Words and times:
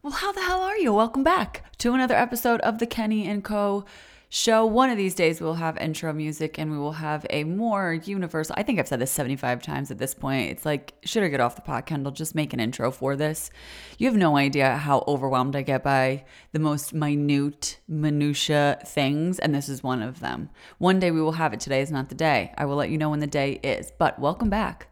Well, 0.00 0.12
how 0.12 0.30
the 0.30 0.42
hell 0.42 0.60
are 0.60 0.78
you? 0.78 0.92
Welcome 0.92 1.24
back 1.24 1.64
to 1.78 1.92
another 1.92 2.14
episode 2.14 2.60
of 2.60 2.78
the 2.78 2.86
Kenny 2.86 3.26
and 3.26 3.42
Co 3.42 3.84
show. 4.28 4.64
One 4.64 4.90
of 4.90 4.96
these 4.96 5.16
days 5.16 5.40
we'll 5.40 5.54
have 5.54 5.76
intro 5.76 6.12
music 6.12 6.56
and 6.56 6.70
we 6.70 6.78
will 6.78 6.92
have 6.92 7.26
a 7.30 7.42
more 7.42 7.94
universal. 7.94 8.54
I 8.56 8.62
think 8.62 8.78
I've 8.78 8.86
said 8.86 9.00
this 9.00 9.10
75 9.10 9.60
times 9.60 9.90
at 9.90 9.98
this 9.98 10.14
point. 10.14 10.52
It's 10.52 10.64
like, 10.64 10.94
should 11.04 11.24
I 11.24 11.28
get 11.28 11.40
off 11.40 11.56
the 11.56 11.62
pot, 11.62 11.86
Kendall? 11.86 12.12
Just 12.12 12.36
make 12.36 12.52
an 12.52 12.60
intro 12.60 12.92
for 12.92 13.16
this. 13.16 13.50
You 13.98 14.06
have 14.06 14.16
no 14.16 14.36
idea 14.36 14.76
how 14.76 15.02
overwhelmed 15.08 15.56
I 15.56 15.62
get 15.62 15.82
by 15.82 16.24
the 16.52 16.60
most 16.60 16.94
minute, 16.94 17.80
minutia 17.88 18.78
things, 18.86 19.40
and 19.40 19.52
this 19.52 19.68
is 19.68 19.82
one 19.82 20.00
of 20.00 20.20
them. 20.20 20.50
One 20.78 21.00
day 21.00 21.10
we 21.10 21.20
will 21.20 21.32
have 21.32 21.52
it. 21.52 21.58
Today 21.58 21.80
is 21.80 21.90
not 21.90 22.08
the 22.08 22.14
day. 22.14 22.54
I 22.56 22.66
will 22.66 22.76
let 22.76 22.90
you 22.90 22.98
know 22.98 23.10
when 23.10 23.18
the 23.18 23.26
day 23.26 23.58
is. 23.64 23.90
But 23.98 24.20
welcome 24.20 24.48
back. 24.48 24.87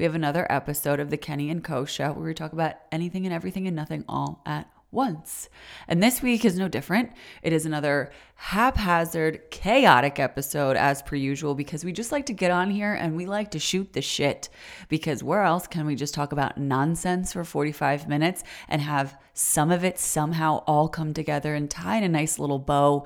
We 0.00 0.04
have 0.04 0.14
another 0.14 0.46
episode 0.48 0.98
of 0.98 1.10
the 1.10 1.18
Kenny 1.18 1.50
and 1.50 1.62
Co 1.62 1.84
show 1.84 2.12
where 2.12 2.24
we 2.24 2.32
talk 2.32 2.54
about 2.54 2.76
anything 2.90 3.26
and 3.26 3.34
everything 3.34 3.66
and 3.66 3.76
nothing 3.76 4.02
all 4.08 4.40
at 4.46 4.66
once. 4.90 5.50
And 5.88 6.02
this 6.02 6.22
week 6.22 6.42
is 6.42 6.58
no 6.58 6.68
different. 6.68 7.12
It 7.42 7.52
is 7.52 7.66
another 7.66 8.10
haphazard, 8.36 9.50
chaotic 9.50 10.18
episode 10.18 10.78
as 10.78 11.02
per 11.02 11.16
usual 11.16 11.54
because 11.54 11.84
we 11.84 11.92
just 11.92 12.12
like 12.12 12.24
to 12.26 12.32
get 12.32 12.50
on 12.50 12.70
here 12.70 12.94
and 12.94 13.14
we 13.14 13.26
like 13.26 13.50
to 13.50 13.58
shoot 13.58 13.92
the 13.92 14.00
shit. 14.00 14.48
Because 14.88 15.22
where 15.22 15.42
else 15.42 15.66
can 15.66 15.84
we 15.84 15.96
just 15.96 16.14
talk 16.14 16.32
about 16.32 16.56
nonsense 16.56 17.34
for 17.34 17.44
45 17.44 18.08
minutes 18.08 18.42
and 18.68 18.80
have 18.80 19.18
some 19.34 19.70
of 19.70 19.84
it 19.84 19.98
somehow 19.98 20.64
all 20.66 20.88
come 20.88 21.12
together 21.12 21.54
and 21.54 21.70
tie 21.70 21.98
in 21.98 22.04
a 22.04 22.08
nice 22.08 22.38
little 22.38 22.58
bow 22.58 23.04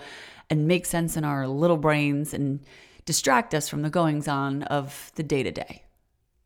and 0.49 0.69
make 0.69 0.87
sense 0.87 1.17
in 1.17 1.25
our 1.25 1.49
little 1.49 1.77
brains 1.77 2.33
and 2.33 2.61
distract 3.05 3.53
us 3.53 3.69
from 3.69 3.83
the 3.83 3.91
goings 3.91 4.29
on 4.29 4.63
of 4.63 5.11
the 5.17 5.25
day 5.25 5.43
to 5.43 5.51
day? 5.51 5.83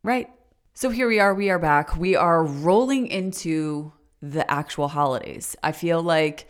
Right? 0.03 0.31
So 0.81 0.91
here 0.91 1.09
we 1.09 1.19
are, 1.19 1.35
we 1.35 1.51
are 1.51 1.59
back. 1.59 1.97
We 1.97 2.15
are 2.15 2.45
rolling 2.45 3.09
into 3.09 3.93
the 4.23 4.49
actual 4.49 4.87
holidays. 4.87 5.57
I 5.61 5.73
feel 5.73 6.01
like 6.01 6.47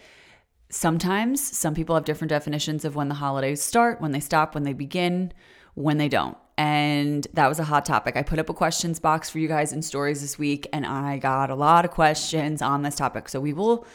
sometimes 0.69 1.43
some 1.43 1.75
people 1.75 1.95
have 1.95 2.05
different 2.05 2.29
definitions 2.29 2.85
of 2.85 2.95
when 2.95 3.09
the 3.09 3.15
holidays 3.15 3.63
start, 3.63 4.03
when 4.03 4.13
they 4.13 4.21
stop, 4.21 4.53
when 4.53 4.65
they 4.65 4.75
begin, 4.75 5.33
when 5.77 5.97
they 5.97 6.11
don't. 6.11 6.37
And 6.59 7.27
that 7.33 7.49
was 7.49 7.59
a 7.59 7.65
hot 7.65 7.87
topic. 7.87 8.19
I 8.19 8.23
put 8.23 8.39
up 8.39 8.51
a 8.51 8.53
questions 8.53 9.01
box 9.01 9.31
for 9.31 9.39
you 9.39 9.49
guys 9.49 9.73
in 9.73 9.81
stories 9.81 10.21
this 10.21 10.39
week, 10.39 10.69
and 10.75 10.85
I 10.85 11.17
got 11.17 11.49
a 11.49 11.55
lot 11.55 11.87
of 11.87 11.91
questions 11.91 12.61
on 12.61 12.83
this 12.83 12.97
topic. 12.97 13.31
So 13.31 13.41
we 13.41 13.55
will 13.55 13.87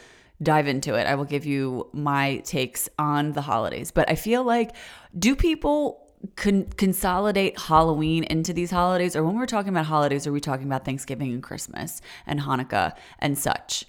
dive 0.42 0.66
into 0.66 0.96
it. 0.96 1.06
I 1.06 1.14
will 1.14 1.26
give 1.26 1.46
you 1.46 1.88
my 1.92 2.38
takes 2.38 2.88
on 2.98 3.34
the 3.34 3.42
holidays. 3.42 3.92
But 3.92 4.10
I 4.10 4.16
feel 4.16 4.42
like, 4.42 4.74
do 5.16 5.36
people 5.36 6.03
con- 6.36 6.66
consolidate 6.76 7.58
Halloween 7.58 8.24
into 8.24 8.52
these 8.52 8.70
holidays? 8.70 9.16
Or 9.16 9.24
when 9.24 9.36
we're 9.36 9.46
talking 9.46 9.70
about 9.70 9.86
holidays, 9.86 10.26
are 10.26 10.32
we 10.32 10.40
talking 10.40 10.66
about 10.66 10.84
Thanksgiving 10.84 11.32
and 11.32 11.42
Christmas 11.42 12.00
and 12.26 12.40
Hanukkah 12.40 12.94
and 13.18 13.38
such? 13.38 13.84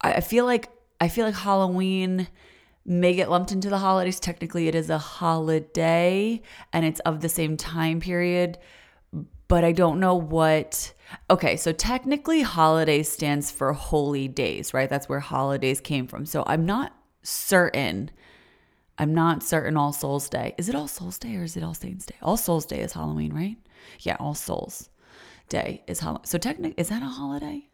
I, 0.00 0.14
I 0.14 0.20
feel 0.20 0.44
like 0.44 0.70
I 1.00 1.08
feel 1.08 1.26
like 1.26 1.34
Halloween 1.34 2.28
may 2.84 3.14
get 3.14 3.30
lumped 3.30 3.52
into 3.52 3.68
the 3.68 3.78
holidays. 3.78 4.20
Technically, 4.20 4.68
it 4.68 4.74
is 4.74 4.90
a 4.90 4.98
holiday 4.98 6.40
and 6.72 6.84
it's 6.84 7.00
of 7.00 7.20
the 7.20 7.28
same 7.28 7.56
time 7.56 8.00
period, 8.00 8.58
but 9.48 9.64
I 9.64 9.72
don't 9.72 10.00
know 10.00 10.14
what. 10.14 10.92
Okay, 11.28 11.56
so 11.56 11.72
technically, 11.72 12.42
holiday 12.42 13.02
stands 13.02 13.50
for 13.50 13.72
holy 13.72 14.28
days, 14.28 14.72
right? 14.72 14.88
That's 14.88 15.08
where 15.08 15.20
holidays 15.20 15.80
came 15.80 16.06
from. 16.06 16.24
So 16.24 16.42
I'm 16.46 16.64
not 16.64 16.94
certain 17.22 18.10
I'm 19.02 19.14
not 19.14 19.42
certain 19.42 19.76
All 19.76 19.92
Souls 19.92 20.28
Day. 20.28 20.54
Is 20.58 20.68
it 20.68 20.76
All 20.76 20.86
Souls 20.86 21.18
Day 21.18 21.34
or 21.34 21.42
is 21.42 21.56
it 21.56 21.64
All 21.64 21.74
Saints 21.74 22.06
Day? 22.06 22.14
All 22.22 22.36
Souls 22.36 22.64
Day 22.64 22.78
is 22.78 22.92
Halloween, 22.92 23.32
right? 23.32 23.56
Yeah, 23.98 24.16
All 24.20 24.36
Souls 24.36 24.90
Day 25.48 25.82
is 25.88 25.98
Halloween. 25.98 26.24
So 26.24 26.38
technically, 26.38 26.80
is 26.80 26.88
that 26.90 27.02
a 27.02 27.06
holiday? 27.06 27.68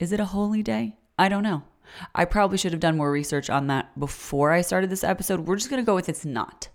Is 0.00 0.10
it 0.10 0.18
a 0.18 0.24
holy 0.24 0.60
day? 0.60 0.96
I 1.16 1.28
don't 1.28 1.44
know. 1.44 1.62
I 2.16 2.24
probably 2.24 2.58
should 2.58 2.72
have 2.72 2.80
done 2.80 2.96
more 2.96 3.12
research 3.12 3.48
on 3.48 3.68
that 3.68 3.96
before 3.96 4.50
I 4.50 4.60
started 4.62 4.90
this 4.90 5.04
episode. 5.04 5.46
We're 5.46 5.54
just 5.54 5.70
gonna 5.70 5.84
go 5.84 5.94
with 5.94 6.08
it's 6.08 6.24
not. 6.24 6.68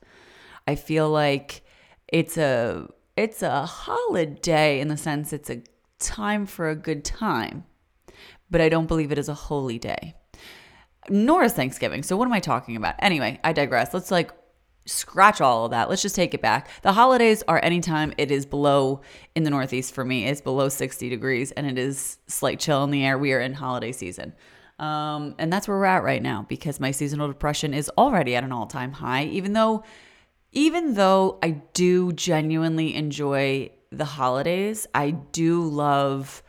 I 0.66 0.76
feel 0.76 1.10
like 1.10 1.66
it's 2.08 2.38
a 2.38 2.88
it's 3.18 3.42
a 3.42 3.66
holiday 3.66 4.80
in 4.80 4.88
the 4.88 4.96
sense 4.96 5.34
it's 5.34 5.50
a 5.50 5.64
time 6.00 6.46
for 6.46 6.70
a 6.70 6.76
good 6.78 7.04
time, 7.04 7.66
but 8.50 8.62
I 8.62 8.70
don't 8.70 8.88
believe 8.88 9.12
it 9.12 9.18
is 9.18 9.28
a 9.28 9.34
holy 9.34 9.78
day 9.80 10.16
nor 11.10 11.44
is 11.44 11.54
Thanksgiving. 11.54 12.04
So 12.04 12.18
what 12.18 12.26
am 12.26 12.34
I 12.34 12.40
talking 12.40 12.76
about? 12.76 12.96
Anyway, 13.00 13.40
I 13.44 13.54
digress. 13.54 13.94
Let's 13.94 14.12
like 14.12 14.32
scratch 14.86 15.42
all 15.42 15.66
of 15.66 15.72
that. 15.72 15.90
Let's 15.90 16.02
just 16.02 16.16
take 16.16 16.34
it 16.34 16.42
back. 16.42 16.70
The 16.82 16.94
holidays 16.94 17.44
are 17.48 17.60
anytime 17.64 18.14
it 18.18 18.32
is 18.32 18.46
below 18.46 19.02
in 19.36 19.44
the 19.44 19.50
Northeast 19.50 19.94
for 19.94 20.06
me. 20.06 20.26
It's 20.26 20.42
below 20.42 20.70
60 20.70 21.10
degrees 21.10 21.52
and 21.52 21.68
it 21.68 21.78
is 21.78 22.18
slight 22.28 22.60
chill 22.60 22.84
in 22.84 22.92
the 22.92 23.06
air. 23.06 23.18
We 23.18 23.34
are 23.34 23.40
in 23.40 23.54
holiday 23.54 23.92
season. 23.92 24.34
Um, 24.80 25.36
and 25.40 25.52
that's 25.52 25.68
where 25.68 25.78
we're 25.78 25.86
at 25.86 26.04
right 26.04 26.22
now 26.22 26.46
because 26.48 26.80
my 26.80 26.92
seasonal 26.92 27.28
depression 27.28 27.74
is 27.74 27.90
already 27.98 28.36
at 28.36 28.44
an 28.44 28.52
all-time 28.52 28.92
high, 28.94 29.26
even 29.26 29.54
though 29.54 29.84
even 30.54 30.94
though 30.94 31.40
I 31.44 31.62
do 31.74 32.14
genuinely 32.14 32.96
enjoy 32.96 33.72
the 33.92 34.06
holidays, 34.06 34.88
I 34.94 35.12
do 35.12 35.64
love 35.64 36.42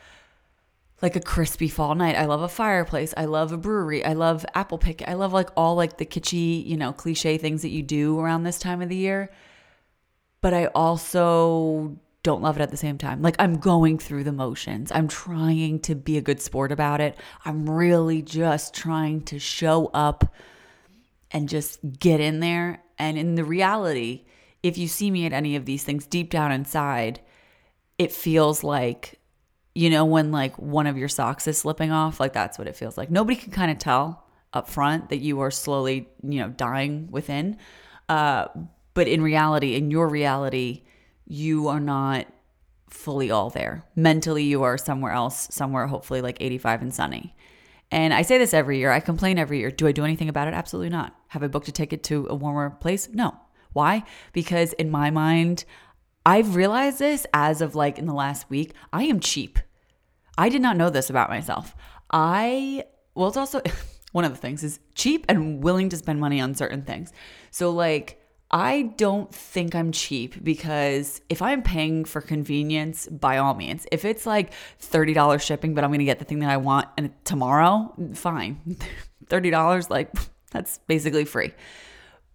like 1.01 1.17
a 1.17 1.21
crispy 1.21 1.69
fall 1.69 1.95
night. 1.95 2.17
I 2.17 2.25
love 2.25 2.43
a 2.43 2.49
fireplace. 2.49 3.15
I 3.17 3.27
love 3.27 3.53
a 3.53 3.57
brewery. 3.57 4.05
I 4.05 4.15
love 4.15 4.45
apple 4.55 4.79
pick. 4.79 5.07
I 5.07 5.15
love 5.15 5.33
like 5.33 5.51
all 5.57 5.75
like 5.75 5.99
the 5.99 6.07
kitschy, 6.07 6.65
you 6.67 6.77
know, 6.77 6.93
cliche 6.93 7.39
things 7.39 7.63
that 7.63 7.69
you 7.69 7.83
do 7.83 8.19
around 8.19 8.43
this 8.43 8.59
time 8.59 8.83
of 8.83 8.89
the 8.89 8.97
year. 8.97 9.31
But 10.41 10.55
I 10.55 10.67
also 10.67 11.99
don't 12.23 12.43
love 12.43 12.59
it 12.59 12.63
at 12.63 12.71
the 12.71 12.77
same 12.77 12.99
time. 12.99 13.23
Like 13.23 13.37
I'm 13.39 13.59
going 13.59 13.99
through 13.99 14.25
the 14.25 14.33
motions. 14.33 14.91
I'm 14.93 15.09
trying 15.09 15.81
to 15.81 15.95
be 15.95 16.19
a 16.19 16.23
good 16.23 16.41
sport 16.41 16.73
about 16.73 17.01
it. 17.01 17.17
I'm 17.45 17.71
really 17.71 18.23
just 18.23 18.75
trying 18.75 19.23
to 19.27 19.39
show 19.39 19.87
up 19.95 20.35
and 21.31 21.49
just 21.49 21.79
get 21.99 22.21
in 22.21 22.41
there. 22.41 22.83
And 22.99 23.17
in 23.17 23.37
the 23.37 23.45
reality, 23.45 24.25
if 24.63 24.77
you 24.77 24.89
see 24.89 25.11
me 25.11 25.27
at 25.27 25.33
any 25.33 25.55
of 25.55 25.65
these 25.65 25.85
things 25.85 26.07
deep 26.07 26.31
down 26.31 26.51
inside, 26.51 27.21
it 27.99 28.13
feels 28.13 28.65
like 28.65 29.18
you 29.79 29.91
know, 29.91 30.05
when 30.05 30.33
like 30.33 30.59
one 30.59 30.89
of 30.89 30.99
your 30.99 31.07
socks 31.07 31.47
is 31.47 31.57
slipping 31.57 31.93
off, 31.93 32.19
like 32.19 32.33
that's 32.33 32.59
what 32.59 32.67
it 32.67 32.75
feels 32.75 32.99
like. 32.99 33.13
Nobody 33.13 33.37
can 33.37 33.53
kind 33.53 33.71
of 33.71 33.79
tell 33.79 34.25
up 34.53 34.69
front 34.69 35.11
that 35.11 35.19
you 35.19 35.39
are 35.39 35.53
slowly, 35.53 36.09
you 36.21 36.41
know, 36.41 36.49
dying 36.49 37.07
within. 37.13 37.57
Uh, 38.09 38.47
but 38.95 39.07
in 39.07 39.23
reality, 39.23 39.77
in 39.77 39.93
your 39.93 40.09
reality, 40.09 40.83
you 41.27 41.69
are 41.69 41.79
not 41.79 42.27
fully 42.91 43.31
all 43.31 43.51
there. 43.51 43.85
Mentally, 43.95 44.43
you 44.43 44.65
are 44.65 44.79
somewhere 44.79 45.13
else, 45.13 45.47
somewhere 45.53 45.87
hopefully 45.87 46.23
like 46.23 46.39
85 46.41 46.83
and 46.83 46.93
sunny. 46.93 47.37
And 47.93 48.13
I 48.13 48.23
say 48.23 48.37
this 48.37 48.53
every 48.53 48.79
year. 48.79 48.91
I 48.91 48.99
complain 48.99 49.39
every 49.39 49.61
year. 49.61 49.71
Do 49.71 49.87
I 49.87 49.93
do 49.93 50.03
anything 50.03 50.29
about 50.29 50.49
it? 50.49 50.55
Absolutely 50.55 50.91
not. 50.91 51.15
Have 51.29 51.45
I 51.45 51.47
booked 51.47 51.69
a 51.69 51.73
ticket 51.73 52.03
to 52.05 52.27
a 52.29 52.35
warmer 52.35 52.71
place? 52.71 53.09
No. 53.13 53.37
Why? 53.75 54.03
Because 54.33 54.73
in 54.73 54.91
my 54.91 55.13
mind, 55.13 55.65
I've 56.27 56.57
realized 56.57 56.99
this 56.99 57.29
as 57.33 57.61
of 57.61 57.77
like 57.77 57.97
in 57.97 58.07
the 58.07 58.13
last 58.13 58.51
week, 58.51 58.73
I 58.93 59.05
am 59.05 59.21
cheap. 59.21 59.61
I 60.39 60.49
did 60.49 60.63
not 60.63 60.77
know 60.77 60.89
this 60.89 61.11
about 61.11 61.29
myself. 61.29 61.75
I, 62.13 62.85
well, 63.15 63.29
it's 63.29 63.37
also 63.37 63.61
one 64.13 64.25
of 64.25 64.31
the 64.31 64.39
things 64.39 64.63
is 64.63 64.79
cheap 64.95 65.27
and 65.29 65.63
willing 65.63 65.89
to 65.91 65.97
spend 65.97 66.21
money 66.21 66.41
on 66.41 66.55
certain 66.55 66.83
things. 66.83 67.13
So, 67.51 67.71
like, 67.71 68.23
I 68.51 68.95
don't 68.97 69.35
think 69.35 69.75
I'm 69.75 69.93
cheap 69.93 70.43
because 70.43 71.21
if 71.29 71.43
I'm 71.43 71.63
paying 71.63 72.05
for 72.07 72.23
convenience, 72.23 73.07
by 73.09 73.37
all 73.39 73.55
means, 73.55 73.87
if 73.93 74.07
it's 74.07 74.25
like 74.25 74.53
$30 74.81 75.43
shipping, 75.43 75.75
but 75.75 75.85
I'm 75.85 75.91
going 75.91 75.99
to 75.99 76.07
get 76.07 76.21
the 76.21 76.25
thing 76.25 76.39
that 76.39 76.51
I 76.51 76.57
want 76.57 76.89
and 76.97 77.13
tomorrow, 77.25 77.93
fine. 78.15 78.79
$30, 79.27 79.91
like, 79.91 80.11
that's 80.53 80.79
basically 80.87 81.25
free. 81.25 81.53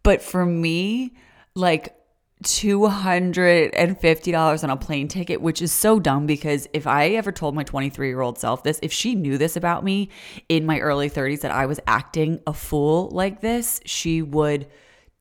But 0.04 0.22
for 0.22 0.46
me, 0.46 1.16
like, 1.56 1.96
$250 2.44 4.64
on 4.64 4.70
a 4.70 4.78
plane 4.78 5.08
ticket, 5.08 5.42
which 5.42 5.62
is 5.62 5.72
so 5.72 6.00
dumb 6.00 6.26
because 6.26 6.68
if 6.74 6.86
I 6.86 7.12
ever 7.12 7.32
told 7.32 7.56
my 7.56 7.64
23 7.64 8.08
year 8.08 8.22
old 8.22 8.38
self 8.38 8.64
this, 8.64 8.80
if 8.82 8.94
she 8.94 9.16
knew 9.16 9.38
this 9.38 9.56
about 9.56 9.84
me 9.84 10.10
in 10.50 10.66
my 10.66 10.80
early 10.80 11.10
30s 11.10 11.42
that 11.42 11.52
I 11.52 11.66
was 11.66 11.80
acting 11.88 12.42
a 12.46 12.54
fool 12.54 13.10
like 13.10 13.42
this, 13.42 13.82
she 13.86 14.22
would 14.22 14.68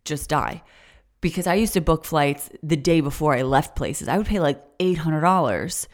just 0.05 0.29
die. 0.29 0.62
Because 1.20 1.46
I 1.46 1.55
used 1.55 1.75
to 1.75 1.81
book 1.81 2.05
flights 2.05 2.50
the 2.62 2.76
day 2.76 3.00
before 3.00 3.35
I 3.35 3.43
left 3.43 3.76
places. 3.76 4.08
I 4.08 4.19
would 4.19 4.26
pay 4.26 4.41
like 4.41 4.61
$800 4.79 5.87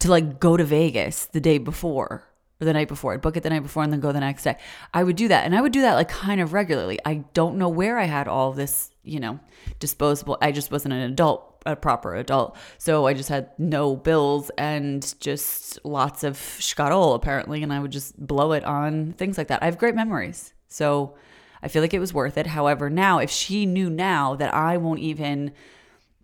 to 0.00 0.10
like 0.10 0.40
go 0.40 0.56
to 0.56 0.64
Vegas 0.64 1.26
the 1.26 1.40
day 1.40 1.58
before 1.58 2.06
or 2.06 2.33
the 2.64 2.72
night 2.72 2.88
before. 2.88 3.14
I'd 3.14 3.22
book 3.22 3.36
it 3.36 3.42
the 3.42 3.50
night 3.50 3.62
before 3.62 3.82
and 3.82 3.92
then 3.92 4.00
go 4.00 4.12
the 4.12 4.20
next 4.20 4.44
day. 4.44 4.56
I 4.92 5.04
would 5.04 5.16
do 5.16 5.28
that. 5.28 5.44
And 5.44 5.54
I 5.54 5.60
would 5.60 5.72
do 5.72 5.82
that 5.82 5.94
like 5.94 6.08
kind 6.08 6.40
of 6.40 6.52
regularly. 6.52 6.98
I 7.04 7.24
don't 7.34 7.56
know 7.56 7.68
where 7.68 7.98
I 7.98 8.04
had 8.04 8.28
all 8.28 8.52
this 8.52 8.90
you 9.04 9.20
know, 9.20 9.38
disposable. 9.78 10.38
I 10.40 10.50
just 10.50 10.72
wasn't 10.72 10.94
an 10.94 11.00
adult, 11.00 11.62
a 11.66 11.76
proper 11.76 12.14
adult. 12.16 12.56
So 12.78 13.06
I 13.06 13.14
just 13.14 13.28
had 13.28 13.50
no 13.58 13.94
bills 13.94 14.50
and 14.58 15.14
just 15.20 15.78
lots 15.84 16.24
of 16.24 16.36
schkarol 16.36 17.14
apparently. 17.14 17.62
And 17.62 17.72
I 17.72 17.78
would 17.78 17.92
just 17.92 18.18
blow 18.18 18.52
it 18.52 18.64
on 18.64 19.12
things 19.12 19.38
like 19.38 19.48
that. 19.48 19.62
I 19.62 19.66
have 19.66 19.78
great 19.78 19.94
memories. 19.94 20.54
So 20.68 21.14
I 21.62 21.68
feel 21.68 21.82
like 21.82 21.94
it 21.94 22.00
was 22.00 22.14
worth 22.14 22.36
it. 22.38 22.48
However, 22.48 22.90
now 22.90 23.18
if 23.18 23.30
she 23.30 23.66
knew 23.66 23.90
now 23.90 24.34
that 24.36 24.52
I 24.52 24.78
won't 24.78 25.00
even 25.00 25.52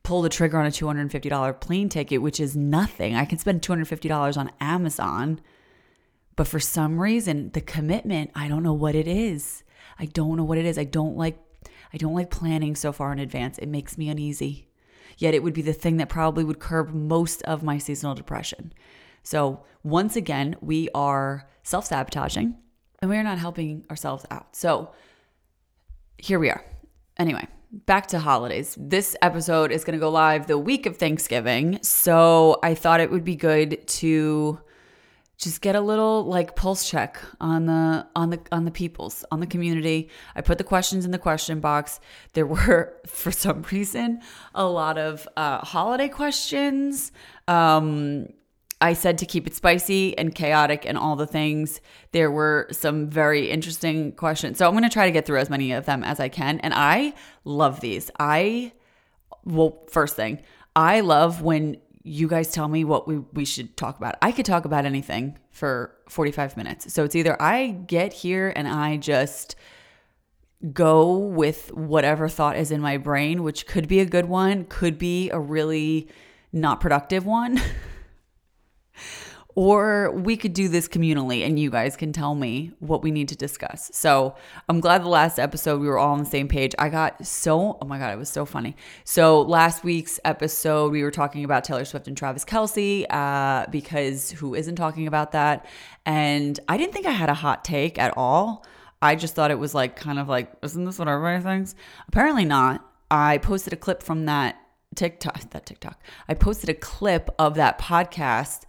pull 0.02 0.22
the 0.22 0.30
trigger 0.30 0.58
on 0.58 0.66
a 0.66 0.70
$250 0.70 1.60
plane 1.60 1.90
ticket, 1.90 2.22
which 2.22 2.40
is 2.40 2.56
nothing, 2.56 3.14
I 3.14 3.26
can 3.26 3.38
spend 3.38 3.60
$250 3.60 4.36
on 4.36 4.50
Amazon 4.60 5.40
But 6.40 6.48
for 6.48 6.58
some 6.58 6.98
reason, 6.98 7.50
the 7.50 7.60
commitment, 7.60 8.30
I 8.34 8.48
don't 8.48 8.62
know 8.62 8.72
what 8.72 8.94
it 8.94 9.06
is. 9.06 9.62
I 9.98 10.06
don't 10.06 10.38
know 10.38 10.44
what 10.44 10.56
it 10.56 10.64
is. 10.64 10.78
I 10.78 10.84
don't 10.84 11.14
like 11.14 11.38
I 11.92 11.98
don't 11.98 12.14
like 12.14 12.30
planning 12.30 12.74
so 12.74 12.92
far 12.92 13.12
in 13.12 13.18
advance. 13.18 13.58
It 13.58 13.68
makes 13.68 13.98
me 13.98 14.08
uneasy. 14.08 14.70
Yet 15.18 15.34
it 15.34 15.42
would 15.42 15.52
be 15.52 15.60
the 15.60 15.74
thing 15.74 15.98
that 15.98 16.08
probably 16.08 16.42
would 16.42 16.58
curb 16.58 16.94
most 16.94 17.42
of 17.42 17.62
my 17.62 17.76
seasonal 17.76 18.14
depression. 18.14 18.72
So, 19.22 19.64
once 19.82 20.16
again, 20.16 20.56
we 20.62 20.88
are 20.94 21.46
self-sabotaging 21.62 22.56
and 23.00 23.10
we 23.10 23.18
are 23.18 23.22
not 23.22 23.36
helping 23.36 23.84
ourselves 23.90 24.24
out. 24.30 24.56
So, 24.56 24.92
here 26.16 26.38
we 26.38 26.48
are. 26.48 26.64
Anyway, 27.18 27.46
back 27.70 28.06
to 28.06 28.18
holidays. 28.18 28.78
This 28.80 29.14
episode 29.20 29.72
is 29.72 29.84
going 29.84 29.92
to 29.92 30.00
go 30.00 30.08
live 30.08 30.46
the 30.46 30.56
week 30.56 30.86
of 30.86 30.96
Thanksgiving. 30.96 31.80
So 31.82 32.58
I 32.62 32.74
thought 32.74 33.00
it 33.00 33.10
would 33.10 33.24
be 33.24 33.36
good 33.36 33.86
to 33.88 34.58
just 35.40 35.62
get 35.62 35.74
a 35.74 35.80
little 35.80 36.24
like 36.24 36.54
pulse 36.54 36.88
check 36.88 37.18
on 37.40 37.66
the 37.66 38.06
on 38.14 38.30
the 38.30 38.40
on 38.52 38.64
the 38.64 38.70
peoples 38.70 39.24
on 39.32 39.40
the 39.40 39.46
community 39.46 40.08
i 40.36 40.40
put 40.40 40.58
the 40.58 40.64
questions 40.64 41.04
in 41.04 41.10
the 41.10 41.18
question 41.18 41.60
box 41.60 41.98
there 42.34 42.46
were 42.46 42.94
for 43.06 43.32
some 43.32 43.62
reason 43.72 44.20
a 44.54 44.64
lot 44.64 44.98
of 44.98 45.26
uh, 45.36 45.58
holiday 45.58 46.08
questions 46.08 47.10
um, 47.48 48.26
I 48.82 48.94
said 48.94 49.18
to 49.18 49.26
keep 49.26 49.46
it 49.46 49.54
spicy 49.54 50.16
and 50.16 50.34
chaotic 50.34 50.86
and 50.86 50.96
all 50.96 51.14
the 51.14 51.26
things. 51.26 51.82
There 52.12 52.30
were 52.30 52.66
some 52.70 53.10
very 53.10 53.50
interesting 53.50 54.12
questions. 54.12 54.56
So 54.56 54.66
I'm 54.66 54.72
going 54.72 54.84
to 54.84 54.88
try 54.88 55.04
to 55.04 55.12
get 55.12 55.26
through 55.26 55.38
as 55.38 55.50
many 55.50 55.72
of 55.72 55.84
them 55.84 56.02
as 56.02 56.18
I 56.18 56.30
can. 56.30 56.60
And 56.60 56.72
I 56.72 57.12
love 57.44 57.80
these. 57.80 58.10
I, 58.18 58.72
well, 59.44 59.82
first 59.90 60.16
thing, 60.16 60.40
I 60.74 61.00
love 61.00 61.42
when 61.42 61.76
you 62.10 62.26
guys 62.26 62.50
tell 62.50 62.66
me 62.66 62.82
what 62.82 63.06
we, 63.06 63.18
we 63.32 63.44
should 63.44 63.76
talk 63.76 63.96
about. 63.96 64.16
I 64.20 64.32
could 64.32 64.44
talk 64.44 64.64
about 64.64 64.84
anything 64.84 65.38
for 65.52 65.94
45 66.08 66.56
minutes. 66.56 66.92
So 66.92 67.04
it's 67.04 67.14
either 67.14 67.40
I 67.40 67.68
get 67.68 68.12
here 68.12 68.52
and 68.56 68.66
I 68.66 68.96
just 68.96 69.54
go 70.72 71.16
with 71.16 71.72
whatever 71.72 72.28
thought 72.28 72.56
is 72.56 72.72
in 72.72 72.80
my 72.80 72.96
brain, 72.96 73.44
which 73.44 73.64
could 73.64 73.86
be 73.86 74.00
a 74.00 74.04
good 74.04 74.24
one, 74.24 74.64
could 74.64 74.98
be 74.98 75.30
a 75.30 75.38
really 75.38 76.08
not 76.52 76.80
productive 76.80 77.24
one. 77.24 77.62
or 79.60 80.10
we 80.12 80.38
could 80.38 80.54
do 80.54 80.68
this 80.68 80.88
communally 80.88 81.44
and 81.44 81.60
you 81.60 81.68
guys 81.68 81.94
can 81.94 82.14
tell 82.14 82.34
me 82.34 82.72
what 82.78 83.02
we 83.02 83.10
need 83.10 83.28
to 83.28 83.36
discuss. 83.36 83.90
So 83.92 84.34
I'm 84.70 84.80
glad 84.80 85.04
the 85.04 85.10
last 85.10 85.38
episode 85.38 85.82
we 85.82 85.86
were 85.86 85.98
all 85.98 86.14
on 86.14 86.18
the 86.20 86.24
same 86.24 86.48
page. 86.48 86.74
I 86.78 86.88
got 86.88 87.26
so, 87.26 87.76
oh 87.78 87.84
my 87.84 87.98
God, 87.98 88.10
it 88.10 88.16
was 88.16 88.30
so 88.30 88.46
funny. 88.46 88.74
So 89.04 89.42
last 89.42 89.84
week's 89.84 90.18
episode, 90.24 90.92
we 90.92 91.02
were 91.02 91.10
talking 91.10 91.44
about 91.44 91.64
Taylor 91.64 91.84
Swift 91.84 92.08
and 92.08 92.16
Travis 92.16 92.42
Kelce 92.42 93.04
uh, 93.10 93.66
because 93.70 94.30
who 94.30 94.54
isn't 94.54 94.76
talking 94.76 95.06
about 95.06 95.32
that? 95.32 95.66
And 96.06 96.58
I 96.66 96.78
didn't 96.78 96.94
think 96.94 97.04
I 97.04 97.12
had 97.12 97.28
a 97.28 97.34
hot 97.34 97.62
take 97.62 97.98
at 97.98 98.16
all. 98.16 98.64
I 99.02 99.14
just 99.14 99.34
thought 99.34 99.50
it 99.50 99.58
was 99.58 99.74
like, 99.74 99.94
kind 99.94 100.18
of 100.18 100.26
like, 100.26 100.50
isn't 100.62 100.86
this 100.86 100.98
what 100.98 101.06
everybody 101.06 101.42
thinks? 101.42 101.74
Apparently 102.08 102.46
not. 102.46 102.82
I 103.10 103.36
posted 103.36 103.74
a 103.74 103.76
clip 103.76 104.02
from 104.02 104.24
that 104.24 104.56
TikTok, 104.94 105.38
that 105.50 105.66
TikTok. 105.66 106.00
I 106.28 106.32
posted 106.32 106.70
a 106.70 106.74
clip 106.74 107.28
of 107.38 107.56
that 107.56 107.78
podcast 107.78 108.62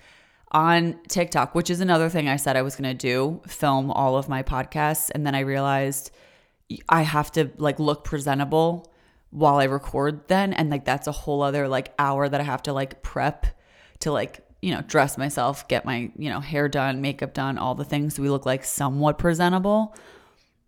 on 0.51 0.99
TikTok, 1.07 1.55
which 1.55 1.69
is 1.69 1.79
another 1.79 2.09
thing 2.09 2.27
I 2.27 2.35
said 2.35 2.57
I 2.57 2.61
was 2.61 2.75
going 2.75 2.89
to 2.89 2.97
do, 2.97 3.41
film 3.47 3.89
all 3.89 4.17
of 4.17 4.27
my 4.29 4.43
podcasts. 4.43 5.09
And 5.13 5.25
then 5.25 5.33
I 5.33 5.39
realized 5.39 6.11
I 6.89 7.01
have 7.01 7.31
to 7.33 7.51
like 7.57 7.79
look 7.79 8.03
presentable 8.03 8.91
while 9.31 9.55
I 9.55 9.63
record 9.63 10.27
then. 10.27 10.53
And 10.53 10.69
like 10.69 10.85
that's 10.85 11.07
a 11.07 11.11
whole 11.11 11.41
other 11.41 11.67
like 11.67 11.93
hour 11.97 12.27
that 12.27 12.41
I 12.41 12.43
have 12.43 12.63
to 12.63 12.73
like 12.73 13.01
prep 13.01 13.45
to 13.99 14.11
like, 14.11 14.45
you 14.61 14.73
know, 14.73 14.81
dress 14.81 15.17
myself, 15.17 15.67
get 15.67 15.85
my, 15.85 16.11
you 16.17 16.29
know, 16.29 16.41
hair 16.41 16.67
done, 16.67 17.01
makeup 17.01 17.33
done, 17.33 17.57
all 17.57 17.73
the 17.73 17.85
things 17.85 18.15
so 18.15 18.21
we 18.21 18.29
look 18.29 18.45
like 18.45 18.65
somewhat 18.65 19.17
presentable. 19.17 19.95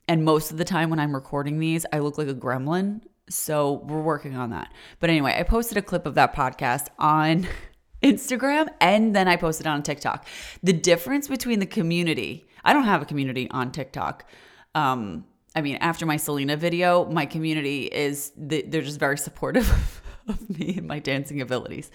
And 0.07 0.23
most 0.23 0.51
of 0.51 0.57
the 0.57 0.65
time 0.65 0.89
when 0.89 0.99
I'm 0.99 1.13
recording 1.13 1.59
these, 1.59 1.85
I 1.91 1.99
look 1.99 2.17
like 2.17 2.27
a 2.27 2.33
gremlin. 2.33 3.01
So 3.29 3.83
we're 3.85 4.01
working 4.01 4.35
on 4.35 4.49
that. 4.49 4.73
But 4.99 5.09
anyway, 5.09 5.35
I 5.37 5.43
posted 5.43 5.77
a 5.77 5.81
clip 5.81 6.05
of 6.05 6.15
that 6.15 6.35
podcast 6.35 6.87
on 6.97 7.47
Instagram 8.03 8.69
and 8.81 9.15
then 9.15 9.27
I 9.27 9.35
posted 9.35 9.67
on 9.67 9.83
TikTok. 9.83 10.27
The 10.61 10.73
difference 10.73 11.27
between 11.27 11.59
the 11.59 11.65
community, 11.65 12.47
I 12.63 12.73
don't 12.73 12.83
have 12.83 13.01
a 13.01 13.05
community 13.05 13.49
on 13.51 13.71
TikTok. 13.71 14.29
Um, 14.75 15.25
I 15.55 15.61
mean, 15.61 15.77
after 15.77 16.05
my 16.05 16.17
Selena 16.17 16.57
video, 16.57 17.05
my 17.05 17.25
community 17.25 17.85
is 17.85 18.31
they're 18.35 18.81
just 18.81 18.99
very 18.99 19.17
supportive 19.17 20.01
of 20.27 20.49
me 20.59 20.75
and 20.77 20.87
my 20.87 20.99
dancing 20.99 21.41
abilities. 21.41 21.91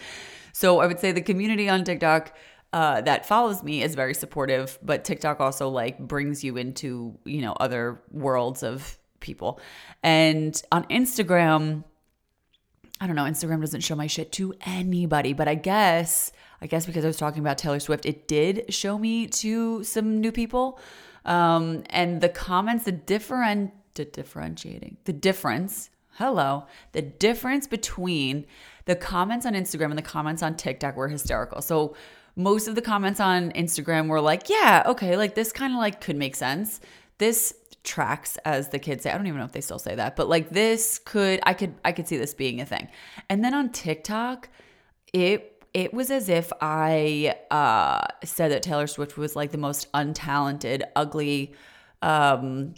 So 0.53 0.81
I 0.81 0.87
would 0.87 1.01
say 1.01 1.13
the 1.13 1.21
community 1.21 1.69
on 1.69 1.85
TikTok 1.85 2.35
uh, 2.73 3.01
that 3.03 3.27
follows 3.27 3.63
me 3.63 3.83
is 3.83 3.95
very 3.95 4.15
supportive, 4.15 4.79
but 4.83 5.05
TikTok 5.05 5.41
also 5.41 5.69
like 5.69 5.99
brings 5.99 6.45
you 6.45 6.57
into 6.57 7.19
you 7.25 7.41
know 7.41 7.53
other 7.55 8.03
worlds 8.11 8.63
of 8.63 8.99
people. 9.21 9.61
And 10.03 10.61
on 10.71 10.85
Instagram, 10.85 11.85
I 13.01 13.07
don't 13.07 13.17
know, 13.17 13.25
Instagram 13.25 13.61
doesn't 13.61 13.83
show 13.83 13.95
my 13.95 14.07
shit 14.07 14.33
to 14.33 14.55
anybody, 14.67 15.33
but 15.33 15.49
I 15.49 15.55
guess 15.55 16.33
I 16.61 16.67
guess 16.67 16.87
because 16.87 17.05
I 17.05 17.09
was 17.09 17.17
talking 17.17 17.41
about 17.41 17.59
Taylor 17.59 17.81
Swift, 17.81 18.05
it 18.05 18.27
did 18.27 18.73
show 18.75 18.99
me 18.99 19.27
to 19.29 19.85
some 19.85 20.21
new 20.21 20.33
people. 20.33 20.81
Um, 21.25 21.85
and 21.91 22.21
the 22.21 22.29
comments, 22.29 22.85
the 22.85 22.93
different 22.93 23.73
the 23.95 24.05
differentiating, 24.05 24.97
the 25.05 25.13
difference, 25.13 25.91
hello, 26.13 26.67
the 26.93 27.03
difference 27.03 27.67
between 27.67 28.47
the 28.85 28.97
comments 28.97 29.45
on 29.45 29.55
Instagram 29.55 29.91
and 29.91 29.99
the 29.99 30.03
comments 30.03 30.43
on 30.43 30.57
TikTok 30.57 30.97
were 30.97 31.09
hysterical. 31.09 31.61
So 31.61 31.97
most 32.37 32.69
of 32.69 32.77
the 32.77 32.83
comments 32.83 33.19
on 33.19 33.51
Instagram 33.53 34.09
were 34.09 34.21
like, 34.21 34.49
yeah, 34.49 34.85
okay, 34.87 35.17
like 35.17 35.35
this 35.35 35.53
kind 35.53 35.73
of 35.73 35.79
like 35.79 36.01
could 36.01 36.17
make 36.17 36.37
sense. 36.37 36.81
This 37.19 37.53
tracks 37.89 38.37
as 38.45 38.69
the 38.69 38.79
kids 38.79 39.03
say. 39.03 39.11
I 39.11 39.17
don't 39.17 39.27
even 39.27 39.39
know 39.39 39.47
if 39.47 39.53
they 39.53 39.61
still 39.63 39.79
say 39.79 39.95
that 39.95 40.15
but 40.15 40.29
like 40.29 40.51
this 40.51 40.99
could 40.99 41.41
i 41.43 41.55
could 41.55 41.75
i 41.85 41.93
could 41.93 42.07
see 42.07 42.19
this 42.19 42.35
being 42.35 42.61
a 42.61 42.67
thing. 42.67 42.89
And 43.31 43.43
then 43.45 43.55
on 43.55 43.71
tiktok 43.71 44.49
it 45.13 45.65
it 45.75 45.95
was 45.95 46.11
as 46.11 46.29
if 46.29 46.53
i 46.61 47.35
uh 47.51 48.07
said 48.25 48.51
that 48.51 48.63
taylor 48.63 48.87
swift 48.87 49.17
was 49.17 49.35
like 49.35 49.51
the 49.53 49.59
most 49.59 49.91
untalented 49.93 50.83
ugly 50.97 51.55
um 52.03 52.75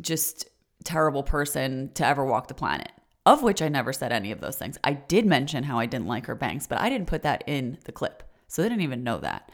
just 0.00 0.48
terrible 0.84 1.22
person 1.22 1.90
to 1.94 2.06
ever 2.06 2.24
walk 2.24 2.48
the 2.48 2.54
planet 2.54 2.92
of 3.26 3.42
which 3.42 3.62
i 3.62 3.68
never 3.68 3.92
said 3.92 4.12
any 4.12 4.32
of 4.32 4.40
those 4.40 4.56
things. 4.56 4.78
I 4.84 4.92
did 4.94 5.24
mention 5.26 5.64
how 5.64 5.78
i 5.78 5.86
didn't 5.86 6.06
like 6.06 6.26
her 6.26 6.34
bangs 6.34 6.66
but 6.66 6.78
i 6.80 6.88
didn't 6.88 7.06
put 7.06 7.22
that 7.22 7.44
in 7.46 7.78
the 7.84 7.92
clip 7.92 8.22
so 8.48 8.62
they 8.62 8.68
didn't 8.68 8.82
even 8.82 9.04
know 9.04 9.18
that. 9.18 9.50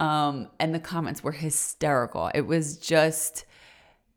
Um 0.00 0.48
and 0.58 0.74
the 0.74 0.80
comments 0.80 1.22
were 1.22 1.32
hysterical. 1.32 2.30
It 2.34 2.46
was 2.46 2.78
just 2.78 3.44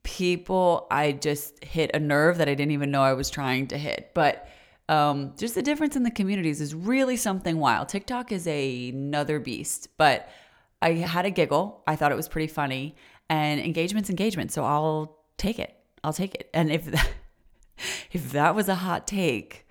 people 0.04 0.88
I 0.90 1.12
just 1.12 1.64
hit 1.64 1.92
a 1.94 2.00
nerve 2.00 2.38
that 2.38 2.50
I 2.50 2.56
didn't 2.56 2.72
even 2.72 2.92
know 2.92 3.04
I 3.04 3.14
was 3.14 3.30
trying 3.30 3.68
to 3.68 3.78
hit. 3.78 4.12
But 4.14 4.48
um, 4.90 5.34
just 5.38 5.56
the 5.56 5.62
difference 5.62 5.96
in 5.96 6.04
the 6.04 6.12
communities 6.12 6.60
is 6.60 6.76
really 6.76 7.16
something 7.16 7.60
wild. 7.60 7.90
TikTok 7.90 8.32
is 8.32 8.46
a, 8.48 8.90
another 8.90 9.40
beast, 9.40 9.88
but 9.98 10.28
I 10.82 10.94
had 10.94 11.26
a 11.26 11.32
giggle. 11.32 11.84
I 11.88 11.96
thought 11.96 12.12
it 12.12 12.16
was 12.16 12.28
pretty 12.28 12.52
funny, 12.52 12.96
and 13.30 13.62
engagement's 13.62 14.10
engagement. 14.10 14.52
So 14.52 14.66
I'll 14.66 15.18
take 15.38 15.60
it. 15.60 15.74
I'll 16.04 16.14
take 16.14 16.36
it. 16.36 16.50
And 16.54 16.72
if 16.72 16.86
that, 16.86 17.10
if 18.12 18.32
that 18.32 18.56
was 18.56 18.68
a 18.68 18.76
hot 18.76 19.08
take, 19.08 19.66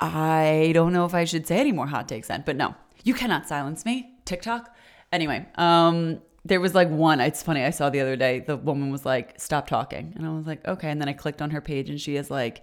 I 0.00 0.70
don't 0.74 0.92
know 0.92 1.04
if 1.04 1.14
I 1.14 1.24
should 1.24 1.46
say 1.46 1.58
any 1.58 1.72
more 1.72 1.86
hot 1.86 2.08
takes 2.08 2.28
then. 2.28 2.44
But 2.46 2.56
no, 2.56 2.74
you 3.04 3.14
cannot 3.14 3.48
silence 3.48 3.84
me. 3.84 4.14
TikTok. 4.24 4.74
Anyway, 5.12 5.46
um, 5.56 6.20
there 6.44 6.60
was 6.60 6.74
like 6.74 6.88
one 6.88 7.20
it's 7.20 7.42
funny 7.42 7.64
i 7.64 7.70
saw 7.70 7.90
the 7.90 8.00
other 8.00 8.16
day 8.16 8.40
the 8.40 8.56
woman 8.56 8.90
was 8.90 9.04
like 9.04 9.38
stop 9.40 9.66
talking. 9.66 10.12
And 10.16 10.26
i 10.26 10.30
was 10.30 10.46
like 10.46 10.66
okay. 10.66 10.90
And 10.90 11.00
then 11.00 11.08
i 11.08 11.12
clicked 11.12 11.42
on 11.42 11.50
her 11.50 11.60
page 11.60 11.90
and 11.90 12.00
she 12.00 12.16
is 12.16 12.30
like 12.30 12.62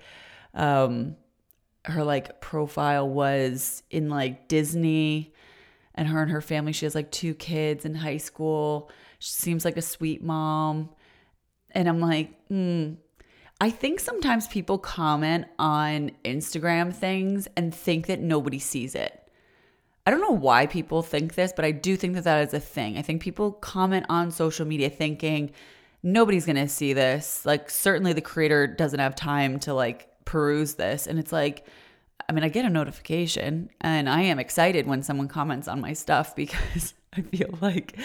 um 0.53 1.15
her 1.85 2.03
like 2.03 2.41
profile 2.41 3.07
was 3.07 3.83
in 3.91 4.09
like 4.09 4.47
disney 4.47 5.33
and 5.93 6.07
her 6.07 6.21
and 6.21 6.31
her 6.31 6.41
family 6.41 6.73
she 6.73 6.85
has 6.85 6.95
like 6.95 7.11
two 7.11 7.33
kids 7.33 7.85
in 7.85 7.95
high 7.95 8.17
school. 8.17 8.89
She 9.19 9.31
seems 9.31 9.65
like 9.65 9.77
a 9.77 9.81
sweet 9.81 10.23
mom. 10.23 10.89
And 11.71 11.87
i'm 11.87 11.99
like 11.99 12.31
hmm. 12.47 12.93
I 13.61 13.69
think 13.69 14.01
sometimes 14.01 14.47
people 14.49 14.77
comment 14.77 15.45
on 15.57 16.11
Instagram 16.25 16.93
things 16.93 17.47
and 17.55 17.73
think 17.73 18.07
that 18.07 18.19
nobody 18.19 18.59
sees 18.59 18.95
it. 18.95 19.24
I 20.05 20.11
don't 20.11 20.21
know 20.21 20.31
why 20.31 20.67
people 20.67 21.01
think 21.01 21.33
this, 21.33 21.51
but 21.55 21.65
I 21.65 21.71
do 21.71 21.97
think 21.97 22.13
that 22.13 22.25
that 22.25 22.47
is 22.47 22.53
a 22.53 22.59
thing. 22.59 22.97
I 22.97 23.01
think 23.01 23.21
people 23.21 23.51
comment 23.51 24.05
on 24.09 24.29
social 24.29 24.65
media 24.65 24.89
thinking 24.89 25.51
nobody's 26.03 26.45
going 26.45 26.57
to 26.57 26.67
see 26.67 26.93
this. 26.93 27.43
Like 27.45 27.69
certainly 27.69 28.13
the 28.13 28.21
creator 28.21 28.67
doesn't 28.67 28.99
have 28.99 29.15
time 29.15 29.59
to 29.61 29.73
like 29.73 30.07
peruse 30.25 30.75
this 30.75 31.07
and 31.07 31.19
it's 31.19 31.31
like 31.31 31.65
I 32.27 32.33
mean, 32.33 32.43
I 32.43 32.49
get 32.49 32.65
a 32.65 32.69
notification 32.69 33.69
and 33.81 34.09
I 34.09 34.21
am 34.21 34.39
excited 34.39 34.87
when 34.87 35.03
someone 35.03 35.27
comments 35.27 35.67
on 35.67 35.81
my 35.81 35.93
stuff 35.93 36.35
because 36.35 36.93
I 37.13 37.21
feel 37.21 37.57
like 37.61 37.97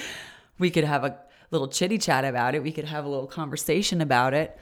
we 0.59 0.71
could 0.71 0.85
have 0.85 1.05
a 1.05 1.19
little 1.51 1.69
chitty 1.69 1.99
chat 1.99 2.25
about 2.25 2.55
it. 2.55 2.63
We 2.63 2.73
could 2.73 2.85
have 2.85 3.05
a 3.05 3.09
little 3.09 3.27
conversation 3.27 4.01
about 4.01 4.35
it. 4.35 4.57